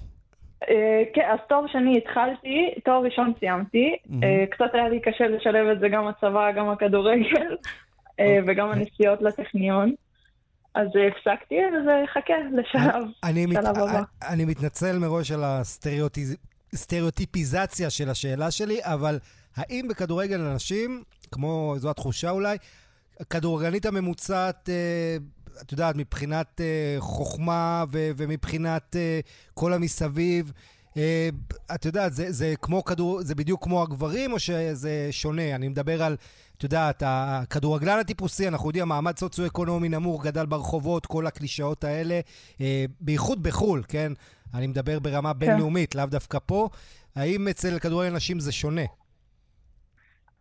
אה, 0.69 1.03
כן, 1.15 1.29
אז 1.33 1.39
תואר 1.49 1.67
שני 1.67 1.99
התחלתי, 1.99 2.75
תואר 2.85 3.03
ראשון 3.03 3.33
סיימתי. 3.39 3.97
קצת 4.51 4.75
היה 4.75 4.89
לי 4.89 5.01
קשה 5.01 5.27
לשלב 5.27 5.67
את 5.69 5.81
זה, 5.81 5.89
גם 5.89 6.07
הצבא, 6.07 6.53
גם 6.53 6.69
הכדורגל, 6.69 7.57
אה, 8.21 8.39
וגם 8.47 8.71
הנסיעות 8.71 9.23
לטכניון. 9.23 9.95
אז 10.75 10.89
אה, 10.97 11.09
הפסקתי, 11.09 11.55
וחכה 11.55 12.35
לשלב. 12.53 13.05
אני, 13.25 13.47
מת... 13.47 13.65
הבא. 13.65 14.03
אני 14.29 14.45
מתנצל 14.45 14.99
מראש 14.99 15.33
על 15.33 15.45
הסטריאוטיפיזציה 15.45 17.91
של 17.91 18.09
השאלה 18.09 18.51
שלי, 18.51 18.79
אבל 18.83 19.19
האם 19.57 19.89
בכדורגל 19.89 20.37
לנשים, 20.37 21.03
כמו, 21.33 21.75
זו 21.79 21.91
התחושה 21.91 22.31
אולי, 22.31 22.57
הכדורגלנית 23.21 23.87
הממוצעת, 23.87 24.69
אה, 24.69 25.17
את 25.61 25.73
יודעת, 25.73 25.97
מבחינת 25.97 26.61
אה, 26.61 26.97
חוכמה 26.99 27.85
ו- 27.93 28.11
ומבחינת 28.17 28.97
אה, 28.97 29.21
כל 29.55 29.73
המסביב, 29.73 30.53
אה, 30.97 31.29
את 31.75 31.85
יודעת, 31.85 32.13
זה, 32.13 32.33
זה 32.33 32.55
כמו 32.63 32.85
כדור, 32.85 33.23
זה 33.23 33.35
בדיוק 33.35 33.65
כמו 33.65 33.83
הגברים, 33.83 34.33
או 34.33 34.39
שזה 34.39 35.09
שונה? 35.11 35.55
אני 35.55 35.69
מדבר 35.69 36.03
על, 36.03 36.17
את 36.63 36.65
יודעת, 36.65 37.03
הכדורגלן 37.07 37.99
הטיפוסי, 38.01 38.49
אנחנו 38.49 38.69
יודעים, 38.69 38.89
מעמד 38.89 39.17
סוציו-אקונומי 39.17 39.89
נמוך, 39.89 40.27
גדל 40.27 40.47
ברחובות, 40.47 41.07
כל 41.07 41.27
הקלישאות 41.27 41.85
האלה, 41.85 42.21
אה, 42.61 42.85
בייחוד 43.01 43.43
בחו"ל, 43.43 43.83
כן? 43.89 44.13
אני 44.55 44.67
מדבר 44.67 44.99
ברמה 44.99 45.33
בינלאומית, 45.33 45.95
לאו 45.95 46.07
דווקא 46.07 46.39
פה. 46.47 46.69
האם 47.17 47.49
אצל 47.51 47.79
כדורגל 47.79 48.17
נשים 48.17 48.41
זה 48.41 48.53
שונה? 48.53 48.83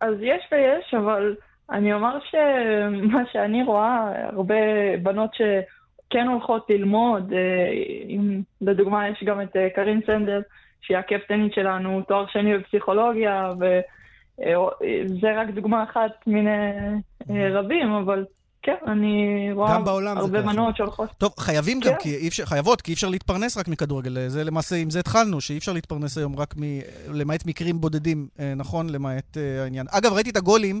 אז 0.00 0.14
יש 0.20 0.42
ויש, 0.52 0.94
אבל 0.94 1.36
אני 1.70 1.92
אומר 1.92 2.18
שמה 2.30 3.22
שאני 3.32 3.62
רואה, 3.62 4.12
הרבה 4.32 4.54
בנות 5.02 5.30
שכן 5.34 6.26
הולכות 6.28 6.66
ללמוד, 6.70 7.32
אה, 7.32 7.70
אם 8.08 8.42
לדוגמה 8.60 9.08
יש 9.08 9.24
גם 9.24 9.42
את 9.42 9.56
אה, 9.56 9.68
קרין 9.74 10.00
סנדר, 10.06 10.40
שהיא 10.82 10.96
הקפטנית 10.96 11.54
שלנו, 11.54 12.02
תואר 12.02 12.26
שני 12.26 12.58
בפסיכולוגיה, 12.58 13.52
וזה 14.38 15.40
רק 15.40 15.50
דוגמה 15.54 15.82
אחת 15.82 16.10
מיני 16.26 16.50
אה, 17.30 17.60
רבים, 17.60 17.92
אבל 17.92 18.24
כן, 18.62 18.76
אני 18.86 19.48
רואה 19.52 19.74
הרבה 20.16 20.42
בנות 20.42 20.76
שהולכות. 20.76 21.10
טוב, 21.18 21.32
חייבים 21.38 21.80
גם, 21.80 21.92
כן. 21.92 21.98
כי 22.00 22.16
אי 22.16 22.28
אפשר, 22.28 22.44
חייבות, 22.44 22.82
כי 22.82 22.90
אי 22.90 22.94
אפשר 22.94 23.08
להתפרנס 23.08 23.56
רק 23.56 23.68
מכדורגל. 23.68 24.28
זה 24.28 24.44
למעשה, 24.44 24.76
עם 24.76 24.90
זה 24.90 24.98
התחלנו, 24.98 25.40
שאי 25.40 25.58
אפשר 25.58 25.72
להתפרנס 25.72 26.18
היום 26.18 26.36
רק 26.36 26.54
מ... 26.56 26.62
למעט 27.08 27.46
מקרים 27.46 27.80
בודדים, 27.80 28.28
אה, 28.40 28.54
נכון? 28.56 28.90
למעט 28.90 29.36
העניין. 29.62 29.86
אגב, 29.90 30.12
ראיתי 30.12 30.30
את 30.30 30.36
הגולים. 30.36 30.80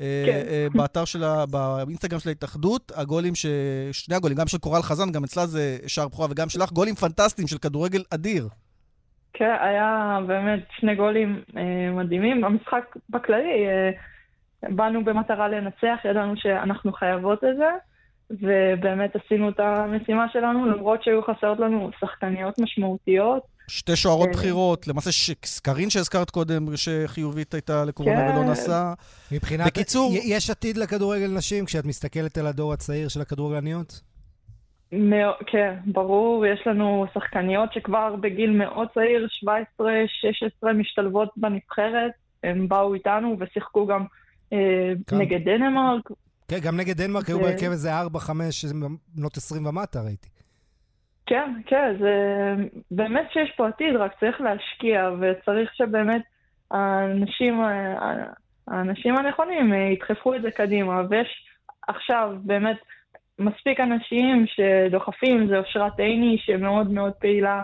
אה, 0.00 0.24
כן. 0.26 0.78
באתר 0.78 1.04
שלה, 1.04 1.46
באינסטגרם 1.46 2.20
של 2.20 2.28
ההתאחדות, 2.28 2.92
הגולים, 2.94 3.34
ש... 3.34 3.46
שני 3.92 4.14
הגולים, 4.14 4.38
גם 4.38 4.48
של 4.48 4.58
קורל 4.58 4.82
חזן, 4.82 5.12
גם 5.12 5.24
אצלה 5.24 5.46
זה 5.46 5.78
שער 5.86 6.08
בכורה, 6.08 6.28
וגם 6.30 6.48
שלך, 6.48 6.72
גולים 6.72 6.94
פנטסטיים 6.94 7.48
של 7.48 7.58
כדורגל 7.58 8.02
אדיר. 8.10 8.48
כן, 9.34 9.56
היה 9.60 10.18
באמת 10.26 10.60
שני 10.80 10.94
גולים 10.94 11.42
אה, 11.56 11.90
מדהימים. 11.92 12.44
המשחק 12.44 12.96
בכללי, 13.10 13.66
אה, 13.66 13.90
באנו 14.62 15.04
במטרה 15.04 15.48
לנצח, 15.48 15.98
ידענו 16.04 16.36
שאנחנו 16.36 16.92
חייבות 16.92 17.44
את 17.44 17.56
זה, 17.56 17.70
ובאמת 18.30 19.16
עשינו 19.16 19.48
את 19.48 19.60
המשימה 19.60 20.26
שלנו, 20.32 20.66
למרות 20.66 21.02
שהיו 21.02 21.22
חסרות 21.22 21.58
לנו 21.58 21.90
שחקניות 22.00 22.58
משמעותיות. 22.58 23.42
שתי 23.68 23.96
שוערות 23.96 24.28
אה, 24.28 24.32
בכירות, 24.32 24.88
למעשה 24.88 25.32
קארין 25.62 25.90
שהזכרת 25.90 26.30
קודם, 26.30 26.76
שחיובית 26.76 27.54
הייתה 27.54 27.84
לקורונה 27.84 28.30
ולא 28.30 28.42
כן. 28.42 28.50
נסעה. 28.50 28.94
מבחינת... 29.32 29.66
בקיצור... 29.66 30.12
יש 30.24 30.50
עתיד 30.50 30.76
לכדורגל 30.76 31.30
נשים 31.36 31.64
כשאת 31.64 31.84
מסתכלת 31.84 32.38
על 32.38 32.46
הדור 32.46 32.72
הצעיר 32.72 33.08
של 33.08 33.20
הכדורגלניות? 33.20 34.11
כן, 35.46 35.74
ברור, 35.86 36.46
יש 36.46 36.66
לנו 36.66 37.06
שחקניות 37.14 37.72
שכבר 37.72 38.16
בגיל 38.16 38.50
מאוד 38.50 38.88
צעיר, 38.94 39.26
17-16, 39.80 40.72
משתלבות 40.74 41.28
בנבחרת. 41.36 42.12
הם 42.42 42.68
באו 42.68 42.94
איתנו 42.94 43.36
ושיחקו 43.38 43.86
גם 43.86 44.04
אה, 44.52 44.92
נגד 45.12 45.44
דנמרק. 45.44 46.10
כן, 46.48 46.58
גם 46.58 46.76
נגד 46.76 46.96
דנמרק 46.96 47.28
היו 47.28 47.38
בהרכב 47.40 47.70
איזה 47.70 47.90
4-5 48.00 48.30
בנות 49.16 49.36
20 49.36 49.66
ומטה, 49.66 50.02
ראיתי. 50.02 50.28
כן, 51.26 51.60
כן, 51.66 51.96
זה 52.00 52.14
באמת 52.90 53.28
שיש 53.32 53.52
פה 53.56 53.68
עתיד, 53.68 53.96
רק 53.96 54.12
צריך 54.20 54.40
להשקיע, 54.40 55.10
וצריך 55.20 55.74
שבאמת 55.74 56.22
האנשים, 56.70 57.60
האנשים 58.68 59.16
הנכונים 59.16 59.74
ידחפו 59.74 60.34
את 60.34 60.42
זה 60.42 60.50
קדימה, 60.50 61.02
ויש 61.10 61.46
עכשיו 61.88 62.36
באמת 62.42 62.76
מספיק 63.38 63.80
אנשים 63.80 64.44
שדוחפים, 64.46 65.46
זה 65.46 65.58
אושרת 65.58 65.98
עיני 66.00 66.38
שמאוד 66.38 66.90
מאוד 66.90 67.12
פעילה, 67.12 67.62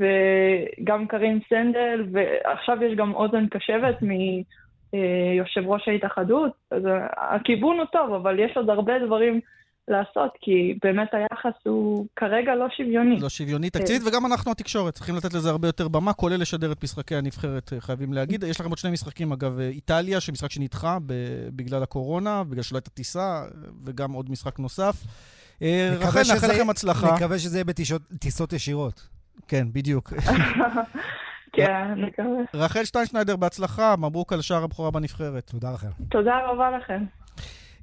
וגם 0.00 1.06
קרין 1.06 1.40
סנדל, 1.48 2.06
ועכשיו 2.12 2.84
יש 2.84 2.94
גם 2.94 3.14
אוזן 3.14 3.46
קשבת 3.46 3.96
מיושב 4.02 5.66
ראש 5.66 5.88
ההתאחדות, 5.88 6.52
אז 6.70 6.82
הכיוון 7.16 7.76
הוא 7.78 7.86
טוב, 7.86 8.12
אבל 8.12 8.38
יש 8.38 8.56
עוד 8.56 8.70
הרבה 8.70 8.98
דברים 8.98 9.40
לעשות, 9.90 10.30
כי 10.40 10.78
באמת 10.82 11.08
היחס 11.12 11.52
הוא 11.64 12.06
כרגע 12.16 12.54
לא 12.54 12.66
שוויוני. 12.76 13.20
לא 13.20 13.28
שוויוני 13.28 13.70
תקציבית, 13.70 14.02
וגם 14.06 14.26
אנחנו 14.26 14.52
התקשורת 14.52 14.94
צריכים 14.94 15.16
לתת 15.16 15.34
לזה 15.34 15.50
הרבה 15.50 15.68
יותר 15.68 15.88
במה, 15.88 16.12
כולל 16.12 16.40
לשדר 16.40 16.72
את 16.72 16.84
משחקי 16.84 17.16
הנבחרת, 17.16 17.72
חייבים 17.78 18.12
להגיד. 18.12 18.42
יש 18.42 18.60
לכם 18.60 18.68
עוד 18.68 18.78
שני 18.78 18.90
משחקים, 18.90 19.32
אגב, 19.32 19.58
איטליה, 19.60 20.20
שמשחק 20.20 20.50
שנדחה 20.50 20.98
בגלל 21.56 21.82
הקורונה, 21.82 22.44
בגלל 22.44 22.62
שלא 22.62 22.78
הייתה 22.78 22.90
טיסה, 22.90 23.42
וגם 23.84 24.12
עוד 24.12 24.30
משחק 24.30 24.58
נוסף. 24.58 24.94
אה, 25.62 25.90
רחל, 25.98 26.20
נאחל 26.34 26.46
לכם 26.46 26.70
הצלחה. 26.70 27.14
נקווה 27.14 27.38
שזה 27.38 27.56
יהיה 27.56 27.64
בטיסות 27.64 28.52
ישירות. 28.52 29.08
כן, 29.48 29.66
בדיוק. 29.72 30.12
כן, 31.56 31.94
נקווה. 31.96 32.42
רחל 32.54 32.84
שטיינשניידר, 32.84 33.36
בהצלחה, 33.36 33.94
מברוק 33.98 34.32
על 34.32 34.40
שער 34.40 34.64
הבכורה 34.64 34.90
בנבחרת. 34.90 35.50
תודה 35.50 35.70
רחל. 35.70 35.88
תודה 36.10 36.38
רבה 36.46 36.70
לכם. 36.70 37.04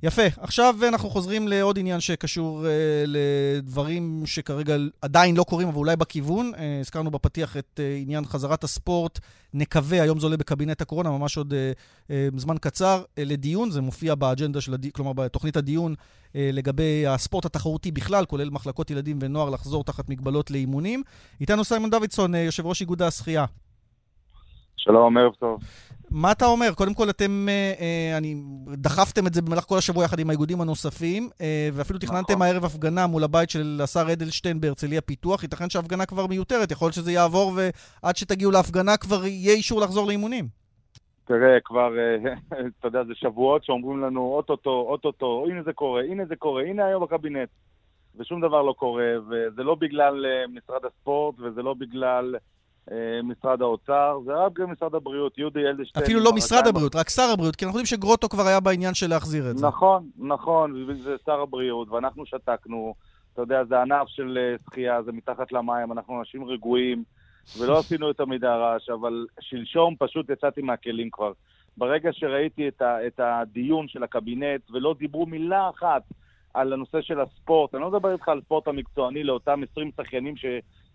יפה. 0.03 0.21
עכשיו 0.37 0.75
אנחנו 0.87 1.09
חוזרים 1.09 1.47
לעוד 1.47 1.79
עניין 1.79 1.99
שקשור 1.99 2.61
uh, 2.61 2.67
לדברים 3.07 4.23
שכרגע 4.25 4.75
עדיין 5.01 5.37
לא 5.37 5.43
קורים, 5.43 5.67
אבל 5.67 5.77
אולי 5.77 5.95
בכיוון. 5.95 6.51
Uh, 6.55 6.57
הזכרנו 6.81 7.11
בפתיח 7.11 7.57
את 7.57 7.79
uh, 7.79 8.01
עניין 8.01 8.25
חזרת 8.25 8.63
הספורט. 8.63 9.19
נקווה, 9.53 10.01
היום 10.01 10.19
זה 10.19 10.25
עולה 10.25 10.37
בקבינט 10.37 10.81
הקורונה, 10.81 11.09
ממש 11.09 11.37
עוד 11.37 11.53
uh, 11.53 12.07
uh, 12.07 12.11
זמן 12.39 12.57
קצר, 12.57 13.03
uh, 13.03 13.21
לדיון. 13.25 13.71
זה 13.71 13.81
מופיע 13.81 14.15
באג'נדה 14.15 14.61
של 14.61 14.73
הדיון, 14.73 14.91
כלומר, 14.91 15.13
בתוכנית 15.13 15.57
הדיון 15.57 15.93
uh, 15.93 16.33
לגבי 16.53 17.07
הספורט 17.07 17.45
התחרותי 17.45 17.91
בכלל, 17.91 18.25
כולל 18.25 18.49
מחלקות 18.49 18.91
ילדים 18.91 19.19
ונוער 19.21 19.49
לחזור 19.49 19.83
תחת 19.83 20.09
מגבלות 20.09 20.51
לאימונים. 20.51 21.03
איתנו 21.41 21.63
סיימון 21.63 21.89
דוידסון, 21.89 22.35
uh, 22.35 22.37
יושב 22.37 22.65
ראש 22.65 22.81
איגוד 22.81 23.01
השחייה. 23.01 23.45
שלום, 24.77 25.17
ערב 25.17 25.33
טוב. 25.39 25.59
מה 26.11 26.31
אתה 26.31 26.45
אומר? 26.45 26.73
קודם 26.75 26.93
כל, 26.93 27.09
אתם, 27.09 27.47
אה, 27.49 27.73
אה, 27.79 28.17
אני, 28.17 28.35
דחפתם 28.67 29.27
את 29.27 29.33
זה 29.33 29.41
במהלך 29.41 29.63
כל 29.63 29.77
השבוע 29.77 30.03
יחד 30.03 30.19
עם 30.19 30.29
האיגודים 30.29 30.61
הנוספים, 30.61 31.29
אה, 31.41 31.69
ואפילו 31.73 31.99
תכננתם 31.99 32.33
נכון. 32.33 32.41
הערב 32.41 32.65
הפגנה 32.65 33.07
מול 33.07 33.23
הבית 33.23 33.49
של 33.49 33.79
השר 33.83 34.13
אדלשטיין 34.13 34.61
בהרצליה 34.61 35.01
פיתוח. 35.01 35.43
ייתכן 35.43 35.69
שההפגנה 35.69 36.05
כבר 36.05 36.27
מיותרת, 36.27 36.71
יכול 36.71 36.85
להיות 36.85 36.95
שזה 36.95 37.11
יעבור, 37.11 37.53
ועד 37.55 38.15
שתגיעו 38.15 38.51
להפגנה 38.51 38.97
כבר 38.97 39.25
יהיה 39.25 39.53
אישור 39.53 39.81
לחזור 39.81 40.07
לאימונים. 40.07 40.47
תראה, 41.25 41.57
כבר, 41.63 41.91
אה, 41.97 42.33
אתה 42.79 42.87
יודע, 42.87 43.03
זה 43.03 43.15
שבועות 43.15 43.63
שאומרים 43.63 44.01
לנו, 44.01 44.21
אוטוטו, 44.21 44.85
אוטוטו, 44.89 45.45
הנה 45.49 45.63
זה 45.63 45.73
קורה, 45.73 46.01
הנה 46.01 46.25
זה 46.25 46.35
קורה, 46.35 46.63
הנה 46.63 46.85
היום 46.85 47.03
בקבינט. 47.03 47.49
ושום 48.19 48.41
דבר 48.41 48.61
לא 48.61 48.73
קורה, 48.73 49.13
וזה 49.29 49.63
לא 49.63 49.75
בגלל 49.75 50.25
אה, 50.25 50.47
משרד 50.47 50.85
הספורט, 50.85 51.35
וזה 51.39 51.61
לא 51.61 51.73
בגלל... 51.73 52.35
אה, 52.91 53.21
משרד 53.23 53.61
האוצר, 53.61 54.19
זה 54.25 54.33
רק 54.33 54.59
משרד 54.59 54.95
הבריאות, 54.95 55.37
יהודי 55.37 55.59
אלדשטיין. 55.59 56.05
אפילו 56.05 56.19
לא 56.19 56.33
משרד 56.33 56.67
הבריאות, 56.67 56.95
רק 56.95 57.09
שר 57.09 57.29
הבריאות, 57.33 57.55
כי 57.55 57.65
אנחנו 57.65 57.79
יודעים 57.79 57.85
שגרוטו 57.85 58.29
כבר 58.29 58.47
היה 58.47 58.59
בעניין 58.59 58.93
של 58.93 59.09
להחזיר 59.09 59.49
את 59.49 59.57
זה. 59.57 59.67
נכון, 59.67 60.09
נכון, 60.17 60.87
זה 61.03 61.15
שר 61.25 61.41
הבריאות, 61.41 61.89
ואנחנו 61.89 62.25
שתקנו. 62.25 62.95
אתה 63.33 63.41
יודע, 63.41 63.63
זה 63.63 63.81
ענף 63.81 64.07
של 64.07 64.37
אה, 64.37 64.55
שחייה, 64.65 65.01
זה 65.03 65.11
מתחת 65.11 65.51
למים, 65.51 65.91
אנחנו 65.91 66.19
אנשים 66.19 66.45
רגועים, 66.45 67.03
ולא 67.59 67.77
עשינו 67.79 68.07
יותר 68.07 68.25
מדי 68.25 68.47
רעש, 68.47 68.89
אבל 68.89 69.25
שלשום 69.39 69.95
פשוט 69.99 70.29
יצאתי 70.29 70.61
מהכלים 70.61 71.09
כבר. 71.11 71.31
ברגע 71.77 72.09
שראיתי 72.13 72.67
את, 72.67 72.81
ה, 72.81 73.07
את 73.07 73.19
הדיון 73.19 73.87
של 73.87 74.03
הקבינט, 74.03 74.61
ולא 74.71 74.95
דיברו 74.99 75.25
מילה 75.25 75.69
אחת 75.69 76.01
על 76.53 76.73
הנושא 76.73 77.01
של 77.01 77.19
הספורט, 77.19 77.75
אני 77.75 77.81
לא 77.81 77.91
מדבר 77.91 78.13
איתך 78.13 78.29
על 78.29 78.41
ספורט 78.41 78.67
המקצועני 78.67 79.23
לאותם 79.23 79.61
20 79.71 79.91
שחיינים 80.01 80.37
ש... 80.37 80.45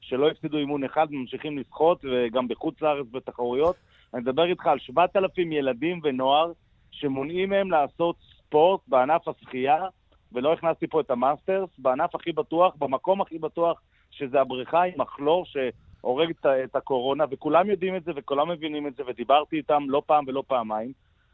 שלא 0.02 0.28
הפסידו 0.28 0.58
אימון 0.58 0.84
אחד 0.84 1.06
וממשיכים 1.10 1.58
לשחות, 1.58 2.04
וגם 2.04 2.48
בחוץ 2.48 2.82
לארץ 2.82 3.06
בתחרויות. 3.10 3.76
אני 4.14 4.22
מדבר 4.22 4.44
איתך 4.44 4.66
על 4.66 4.78
7,000 4.78 5.52
ילדים 5.52 6.00
ונוער 6.02 6.52
שמונעים 6.90 7.50
מהם 7.50 7.70
לעשות 7.70 8.16
ספורט 8.20 8.80
בענף 8.88 9.28
השחייה, 9.28 9.86
ולא 10.32 10.52
הכנסתי 10.52 10.86
פה 10.86 11.00
את 11.00 11.10
המאסטרס, 11.10 11.70
בענף 11.78 12.14
הכי 12.14 12.32
בטוח, 12.32 12.74
במקום 12.78 13.20
הכי 13.20 13.38
בטוח, 13.38 13.80
שזה 14.10 14.40
הבריכה 14.40 14.82
עם 14.82 15.00
הכלור 15.00 15.44
שהורג 15.46 16.32
את 16.64 16.76
הקורונה, 16.76 17.24
וכולם 17.30 17.70
יודעים 17.70 17.96
את 17.96 18.04
זה 18.04 18.12
וכולם 18.16 18.48
מבינים 18.48 18.86
את 18.86 18.96
זה, 18.96 19.02
ודיברתי 19.06 19.56
איתם 19.56 19.82
לא 19.88 20.02
פעם 20.06 20.24
ולא 20.26 20.42
פעמיים. 20.46 20.92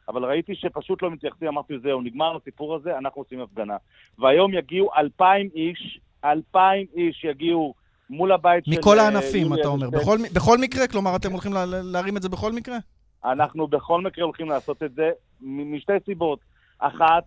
אבל 0.09 0.25
ראיתי 0.25 0.55
שפשוט 0.55 1.03
לא 1.03 1.11
מתייחסים, 1.11 1.49
אמרתי, 1.49 1.79
זהו, 1.79 2.01
נגמר 2.01 2.37
הסיפור 2.37 2.75
הזה, 2.75 2.99
אנחנו 2.99 3.21
עושים 3.21 3.41
הפגנה. 3.41 3.77
והיום 4.19 4.55
יגיעו 4.55 4.91
אלפיים 4.97 5.49
איש, 5.55 6.01
אלפיים 6.25 6.87
איש 6.95 7.25
יגיעו 7.25 7.75
מול 8.11 8.33
הבית 8.33 8.65
של... 8.65 8.71
מכל 8.71 8.99
הענפים, 8.99 9.55
אתה 9.55 9.69
אומר. 9.69 9.91
בכל, 9.91 10.19
בכל 10.35 10.59
מקרה? 10.59 10.87
כלומר, 10.87 11.17
אתם 11.17 11.33
הולכים 11.33 11.53
לה, 11.53 11.65
להרים 11.67 12.17
את 12.17 12.23
זה 12.23 12.29
בכל 12.29 12.53
מקרה? 12.53 12.77
אנחנו 13.25 13.67
בכל 13.67 14.01
מקרה 14.01 14.25
הולכים 14.25 14.49
לעשות 14.49 14.83
את 14.83 14.95
זה 14.95 15.11
משתי 15.41 15.93
סיבות. 16.05 16.39
אחת, 16.79 17.25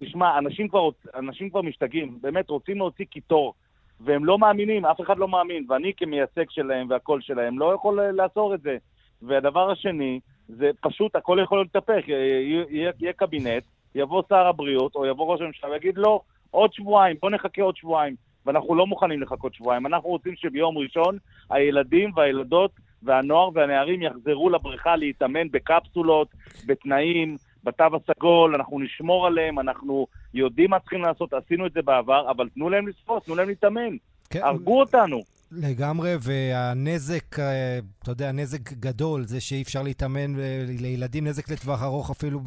תשמע, 0.00 0.38
אנשים 0.38 0.68
כבר, 0.68 0.88
אנשים 1.14 1.50
כבר 1.50 1.62
משתגעים, 1.62 2.18
באמת 2.20 2.50
רוצים 2.50 2.76
להוציא 2.76 3.04
קיטור, 3.04 3.54
והם 4.00 4.24
לא 4.24 4.38
מאמינים, 4.38 4.84
אף 4.84 5.00
אחד 5.00 5.18
לא 5.18 5.28
מאמין, 5.28 5.66
ואני 5.68 5.92
כמייצג 5.96 6.44
שלהם 6.50 6.90
והקול 6.90 7.20
שלהם 7.20 7.58
לא 7.58 7.74
יכול 7.74 8.10
לעצור 8.10 8.54
את 8.54 8.62
זה. 8.62 8.76
והדבר 9.22 9.70
השני, 9.70 10.20
זה 10.48 10.70
פשוט, 10.80 11.16
הכל 11.16 11.38
יכול 11.42 11.62
להתהפך. 11.62 12.08
יהיה, 12.08 12.92
יהיה 13.00 13.12
קבינט, 13.12 13.64
יבוא 13.94 14.22
שר 14.28 14.46
הבריאות, 14.46 14.94
או 14.94 15.06
יבוא 15.06 15.32
ראש 15.32 15.40
הממשלה 15.40 15.70
ויגיד, 15.70 15.98
לא, 15.98 16.20
עוד 16.50 16.72
שבועיים, 16.72 17.16
בוא 17.22 17.30
נחכה 17.30 17.62
עוד 17.62 17.76
שבועיים. 17.76 18.14
ואנחנו 18.46 18.74
לא 18.74 18.86
מוכנים 18.86 19.22
לחכות 19.22 19.54
שבועיים. 19.54 19.86
אנחנו 19.86 20.08
רוצים 20.08 20.32
שביום 20.36 20.78
ראשון 20.78 21.18
הילדים 21.50 22.10
והילדות 22.16 22.70
והנוער 23.02 23.48
והנערים 23.54 24.02
יחזרו 24.02 24.50
לבריכה 24.50 24.96
להתאמן 24.96 25.50
בקפסולות, 25.50 26.28
בתנאים, 26.66 27.36
בתו 27.64 27.84
הסגול, 27.84 28.54
אנחנו 28.54 28.80
נשמור 28.80 29.26
עליהם, 29.26 29.58
אנחנו 29.58 30.06
יודעים 30.34 30.70
מה 30.70 30.80
צריכים 30.80 31.02
לעשות, 31.02 31.32
עשינו 31.32 31.66
את 31.66 31.72
זה 31.72 31.82
בעבר, 31.82 32.30
אבל 32.30 32.48
תנו 32.48 32.70
להם 32.70 32.88
לספוט, 32.88 33.24
תנו 33.24 33.34
להם 33.34 33.48
להתאמן. 33.48 33.96
כן. 34.30 34.40
הרגו 34.42 34.80
אותנו. 34.80 35.20
לגמרי, 35.52 36.14
והנזק, 36.20 37.38
אה, 37.38 37.78
אתה 38.02 38.10
יודע, 38.10 38.32
נזק 38.32 38.72
גדול, 38.72 39.24
זה 39.24 39.40
שאי 39.40 39.62
אפשר 39.62 39.82
להתאמן 39.82 40.40
אה, 40.40 40.64
לילדים, 40.80 41.26
נזק 41.26 41.50
לטווח 41.50 41.82
ארוך 41.82 42.10
אפילו, 42.10 42.40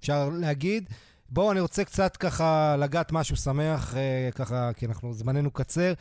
אפשר 0.00 0.28
להגיד. 0.40 0.88
בואו, 1.30 1.52
אני 1.52 1.60
רוצה 1.60 1.84
קצת 1.84 2.16
ככה 2.16 2.76
לגעת 2.78 3.12
משהו 3.12 3.36
שמח, 3.36 3.96
אה, 3.96 4.28
ככה, 4.34 4.72
כי 4.76 4.86
אנחנו, 4.86 5.12
זמננו 5.12 5.50
קצר. 5.50 5.92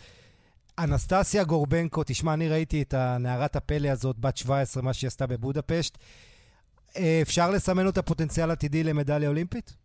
אנסטסיה 0.80 1.44
גורבנקו, 1.44 2.04
תשמע, 2.06 2.34
אני 2.34 2.50
ראיתי 2.50 2.82
את 2.82 2.94
הנערת 2.94 3.56
הפלא 3.56 3.88
הזאת, 3.88 4.20
בת 4.20 4.38
17, 4.38 4.84
מה 4.84 4.94
שהיא 4.94 5.08
עשתה 5.08 5.28
בבודפשט. 5.28 5.98
אה, 6.98 7.20
אפשר 7.22 7.52
לסמן 7.52 7.86
אותה 7.86 8.02
פוטנציאל 8.02 8.52
עתידי 8.52 8.84
למדליה 8.84 9.30
אולימפית? 9.30 9.78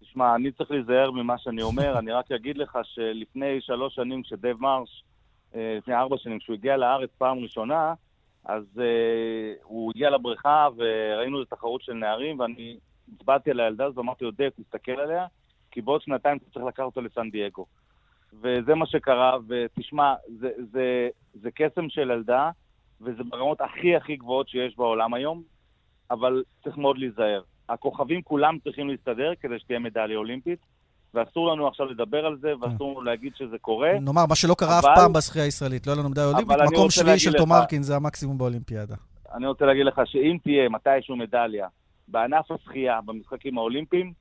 תשמע, 0.00 0.34
אני 0.34 0.52
צריך 0.52 0.70
להיזהר 0.70 1.10
ממה 1.10 1.38
שאני 1.38 1.62
אומר, 1.62 1.94
אני 1.98 2.12
רק 2.12 2.32
אגיד 2.32 2.58
לך 2.58 2.78
שלפני 2.82 3.60
שלוש 3.60 3.94
שנים, 3.94 4.22
כשדייב 4.22 4.56
מרש, 4.60 5.04
אה, 5.54 5.74
לפני 5.78 5.94
ארבע 5.94 6.16
שנים, 6.18 6.38
כשהוא 6.38 6.54
הגיע 6.54 6.76
לארץ 6.76 7.10
פעם 7.18 7.38
ראשונה, 7.38 7.94
אז 8.44 8.64
הוא 9.62 9.92
הגיע 9.94 10.10
לבריכה 10.10 10.68
וראינו 10.76 11.42
את 11.42 11.52
התחרות 11.52 11.82
של 11.82 11.92
נערים, 11.92 12.40
ואני 12.40 12.76
הצבעתי 13.14 13.50
על 13.50 13.60
הילדה 13.60 13.84
הזאת 13.84 13.98
ואמרתי 13.98 14.24
לו, 14.24 14.30
דייב, 14.30 14.52
תסתכל 14.60 14.92
עליה, 14.92 15.26
כי 15.70 15.80
בעוד 15.80 16.02
שנתיים 16.02 16.36
אתה 16.36 16.50
צריך 16.54 16.64
לקחת 16.64 16.84
אותו 16.84 17.00
לסן 17.00 17.30
דייגו. 17.30 17.66
וזה 18.42 18.74
מה 18.74 18.86
שקרה, 18.86 19.36
ותשמע, 19.48 20.14
זה, 20.40 20.48
זה, 20.72 21.08
זה 21.34 21.50
קסם 21.50 21.88
של 21.88 22.10
ילדה, 22.10 22.50
וזה 23.00 23.22
ברמות 23.24 23.60
הכי 23.60 23.96
הכי 23.96 24.16
גבוהות 24.16 24.48
שיש 24.48 24.76
בעולם 24.76 25.14
היום, 25.14 25.42
אבל 26.10 26.42
צריך 26.64 26.76
מאוד 26.76 26.98
להיזהר. 26.98 27.42
הכוכבים 27.68 28.22
כולם 28.22 28.58
צריכים 28.64 28.88
להסתדר 28.88 29.32
כדי 29.40 29.58
שתהיה 29.58 29.78
מדליה 29.78 30.16
אולימפית, 30.16 30.58
ואסור 31.14 31.52
לנו 31.52 31.68
עכשיו 31.68 31.86
לדבר 31.86 32.26
על 32.26 32.36
זה, 32.38 32.52
ואסור 32.60 32.90
לנו 32.90 33.02
להגיד 33.02 33.32
שזה 33.36 33.58
קורה. 33.58 33.92
נאמר, 34.00 34.26
מה 34.28 34.34
שלא 34.34 34.54
קרה 34.54 34.78
אבל... 34.78 34.92
אף 34.92 34.98
פעם 34.98 35.12
בשחייה 35.12 35.44
הישראלית, 35.44 35.86
לא 35.86 35.92
היה 35.92 36.00
לנו 36.00 36.10
מדליה 36.10 36.26
אולימפית, 36.26 36.56
מקום 36.72 36.90
שביעי 36.90 37.18
של 37.18 37.32
תומרקין 37.32 37.82
זה 37.82 37.96
המקסימום 37.96 38.38
באולימפיאדה. 38.38 38.94
אני 39.34 39.46
רוצה 39.46 39.64
להגיד 39.64 39.86
לך 39.86 40.00
שאם 40.04 40.36
תהיה 40.42 40.68
מתישהו 40.68 41.16
מדליה 41.16 41.68
בענף 42.08 42.50
השחייה, 42.50 43.00
במשחקים 43.00 43.58
האולימפיים, 43.58 44.12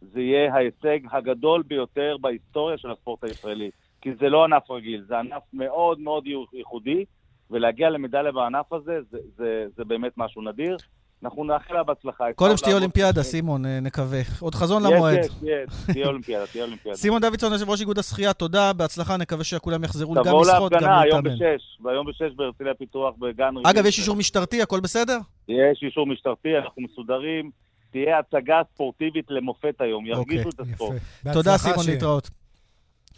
זה 0.00 0.20
יהיה 0.20 0.54
ההישג 0.54 0.98
הגדול 1.10 1.62
ביותר 1.62 2.16
בהיסטוריה 2.20 2.78
של 2.78 2.90
הספורט 2.90 3.24
הישראלי. 3.24 3.70
כי 4.00 4.14
זה 4.14 4.28
לא 4.28 4.44
ענף 4.44 4.70
רגיל, 4.70 5.04
זה 5.08 5.18
ענף 5.18 5.42
מאוד 5.52 6.00
מאוד 6.00 6.24
ייחודי, 6.52 7.04
ולהגיע 7.50 7.90
למדליה 7.90 8.32
בענף 8.32 8.72
הזה, 8.72 8.98
זה, 9.10 9.18
זה, 9.36 9.66
זה 9.76 9.84
באמת 9.84 10.12
משהו 10.16 10.42
נדיר. 10.42 10.76
אנחנו 11.24 11.44
נאחל 11.44 11.74
לה 11.74 11.82
בהצלחה. 11.82 12.24
קודם 12.34 12.56
שתהיה 12.56 12.74
אולימפיאדה, 12.74 13.22
סימון, 13.22 13.66
אה, 13.66 13.80
נקווה. 13.80 14.20
עוד 14.40 14.54
חזון 14.54 14.82
למועד. 14.82 15.18
יש, 15.18 15.26
יש, 15.42 15.92
תהיה 15.92 16.06
אולימפיאדה, 16.06 16.46
תהיה 16.46 16.64
אולימפיאדה. 16.64 16.96
סימון 17.02 17.20
דוידסון, 17.20 17.52
יושב 17.52 17.70
ראש 17.70 17.80
איגוד 17.80 17.98
השחייה, 17.98 18.32
תודה, 18.32 18.72
בהצלחה, 18.72 19.16
נקווה 19.16 19.44
שכולם 19.44 19.84
יחזרו 19.84 20.14
גם 20.14 20.20
לשחות, 20.20 20.32
גם 20.32 20.40
להתאמן. 20.42 20.70
תבואו 20.72 20.80
להפגנה, 20.80 21.00
היום 21.00 21.22
בשש, 21.22 21.78
והיום 21.84 22.06
בשש 22.06 22.36
בהרצליה 22.36 22.74
פיתוח 22.74 23.14
בגן 23.18 23.56
רגע. 23.56 23.70
אגב, 23.70 23.86
יש 23.86 23.98
אישור 23.98 24.16
משטרתי, 24.16 24.62
הכל 24.62 24.80
בסדר? 24.80 25.18
יש 25.48 25.82
אישור 25.82 26.06
משטרתי, 26.06 26.48
אנחנו 26.58 26.82
מסודרים. 26.82 27.50
תהיה 27.90 28.18
הצגה 28.18 28.60
ספורטיבית 28.74 29.26
למופת 29.28 29.74
היום, 29.80 30.06
ירגישו 30.06 30.48
את 30.48 30.60
הספורט. 30.60 30.96
תודה, 31.32 31.58
סימון, 31.58 31.86
להתראות. 31.88 32.30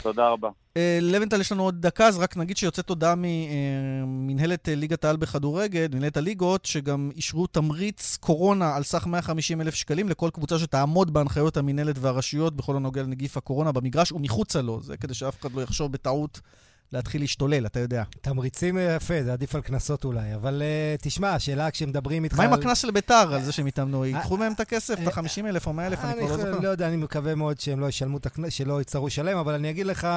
תודה 0.02 0.28
רבה. 0.28 0.48
אה, 0.76 0.98
לבנטל, 1.02 1.40
יש 1.40 1.52
לנו 1.52 1.62
עוד 1.62 1.82
דקה, 1.82 2.06
אז 2.06 2.18
רק 2.18 2.36
נגיד 2.36 2.56
שיוצאת 2.56 2.88
הודעה 2.88 3.14
ממנהלת 3.16 4.68
אה, 4.68 4.74
ליגת 4.74 5.04
העל 5.04 5.16
בכדורגל, 5.16 5.86
מנהלת 5.92 6.16
הליגות, 6.16 6.64
שגם 6.64 7.10
אישרו 7.16 7.46
תמריץ 7.46 8.16
קורונה 8.20 8.76
על 8.76 8.82
סך 8.82 9.06
150 9.06 9.60
אלף 9.60 9.74
שקלים 9.74 10.08
לכל 10.08 10.30
קבוצה 10.32 10.58
שתעמוד 10.58 11.12
בהנחיות 11.12 11.56
המנהלת 11.56 11.96
והרשויות 11.98 12.56
בכל 12.56 12.76
הנוגע 12.76 13.02
לנגיף 13.02 13.36
הקורונה 13.36 13.72
במגרש 13.72 14.12
ומחוצה 14.12 14.62
לו. 14.62 14.80
זה 14.82 14.96
כדי 14.96 15.14
שאף 15.14 15.40
אחד 15.40 15.52
לא 15.52 15.60
יחשוב 15.60 15.92
בטעות 15.92 16.40
להתחיל 16.92 17.20
להשתולל, 17.20 17.66
אתה 17.66 17.80
יודע. 17.80 18.02
תמריצים 18.20 18.78
אה, 18.78 18.82
יפה, 18.96 19.22
זה 19.22 19.32
עדיף 19.32 19.54
על 19.54 19.60
קנסות 19.60 20.04
אולי. 20.04 20.34
אבל 20.34 20.62
uh, 20.62 21.02
תשמע, 21.02 21.30
השאלה 21.30 21.70
כשמדברים 21.70 22.24
איתך... 22.24 22.36
מה 22.36 22.44
עם 22.44 22.52
הקנס 22.52 22.78
של 22.78 22.90
ביתר 22.90 23.34
על 23.34 23.42
זה 23.42 23.52
שהם 23.52 23.66
התאמנו? 23.66 24.04
ייקחו 24.04 24.36
מהם 24.36 24.52
את 24.52 24.60
הכסף, 24.60 24.98
את 25.02 25.06
ה-50 25.06 25.46
אלף 25.46 25.66
או 25.66 25.72
100 25.72 25.86
אלף, 25.86 26.04
אני 26.04 26.12
כבר 26.12 26.36
לא 26.36 26.36
זוכר. 26.36 26.60
לא 26.60 26.68
יודע, 26.68 26.88
אני 26.88 26.96
מקווה 26.96 27.34
מאוד 27.34 27.60
שהם 27.60 27.80
לא 27.80 27.86
ישלמו 27.86 28.16
את 28.16 28.26
הקנס, 28.26 28.52
שלא 28.52 28.80
יצטרכו 28.80 29.06
לשלם, 29.06 29.38
אבל 29.38 29.54
אני 29.54 29.70
אגיד 29.70 29.86
לך, 29.86 30.08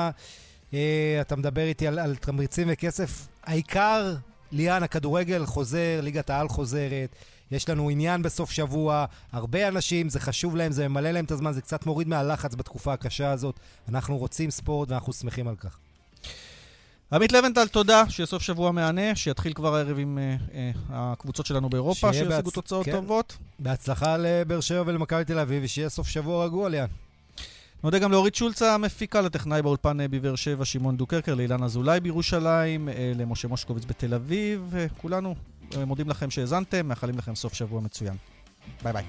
uh, 0.72 0.74
אתה 1.22 1.36
מדבר 1.36 1.64
איתי 1.64 1.88
על, 1.88 2.00
על 2.00 2.16
תמריצים 2.16 2.68
וכסף. 2.72 3.28
העיקר, 3.44 4.16
ליאן, 4.52 4.84
הכדורגל 4.84 5.46
חוזר, 5.46 6.00
ליגת 6.02 6.30
העל 6.30 6.48
חוזרת. 6.48 7.16
יש 7.52 7.70
לנו 7.70 7.90
עניין 7.90 8.22
בסוף 8.22 8.52
שבוע, 8.52 9.06
הרבה 9.32 9.68
אנשים, 9.68 10.10
זה 10.10 10.20
חשוב 10.20 10.56
להם, 10.56 10.72
זה 10.72 10.88
ממלא 10.88 11.12
להם 11.12 11.26
את 11.26 11.32
הזמן, 11.32 11.54
זה 11.54 11.62
קצת 11.62 11.86
מוריד 11.86 12.08
מהלחץ 12.08 12.56
בתקופה 12.56 12.94
הקשה 12.94 13.32
הזאת. 13.32 13.60
אנחנו 13.90 14.18
רוצים 14.18 14.52
ספורט 14.52 14.92
ואנחנו 14.92 15.14
שמחים 15.14 15.48
על 15.48 15.56
כך. 15.56 15.78
עמית 17.14 17.32
לבנטל, 17.32 17.68
תודה, 17.68 18.04
שיהיה 18.10 18.28
סוף 18.28 18.42
שבוע 18.42 18.72
מהנה, 18.72 19.16
שיתחיל 19.16 19.54
כבר 19.54 19.76
הערב 19.76 20.00
עם 20.00 20.18
uh, 20.18 20.52
uh, 20.52 20.78
הקבוצות 20.90 21.46
שלנו 21.46 21.70
באירופה, 21.70 22.14
שישיגו 22.14 22.30
בהצ... 22.30 22.54
תוצאות 22.54 22.86
כן. 22.86 22.92
טובות. 22.92 23.38
בהצלחה 23.60 24.18
לבאר 24.18 24.60
שבע 24.60 24.84
ולמכבי 24.86 25.26
תל 25.26 25.40
אביב, 25.40 25.64
ושיהיה 25.64 25.90
סוף 25.90 26.08
שבוע 26.08 26.46
רגוע, 26.46 26.70
ליאן. 26.70 26.86
נודה 27.84 28.00
גם 28.00 28.12
לאורית 28.12 28.36
שולצה, 28.36 28.74
המפיקה 28.74 29.22
לטכנאי 29.22 29.62
באולפן 29.62 30.02
אה, 30.02 30.08
בבאר 30.08 30.36
שבע, 30.36 30.66
שמעון 30.66 30.98
דוקרקר, 30.98 31.36
לאילן 31.36 31.64
אזולאי 31.64 32.00
בירושלים, 32.00 32.90
למשה 33.16 33.48
מושקוביץ 33.48 33.86
בתל 33.86 34.14
אביב. 34.14 34.74
כולנו 34.98 35.36
מודים 35.88 36.10
לכם 36.10 36.32
שהאזנתם, 36.32 36.88
מאחלים 36.88 37.18
לכם 37.18 37.36
סוף 37.36 37.54
שבוע 37.54 37.82
מצוין. 37.82 38.16
ביי 38.84 38.94
ביי. 38.94 39.04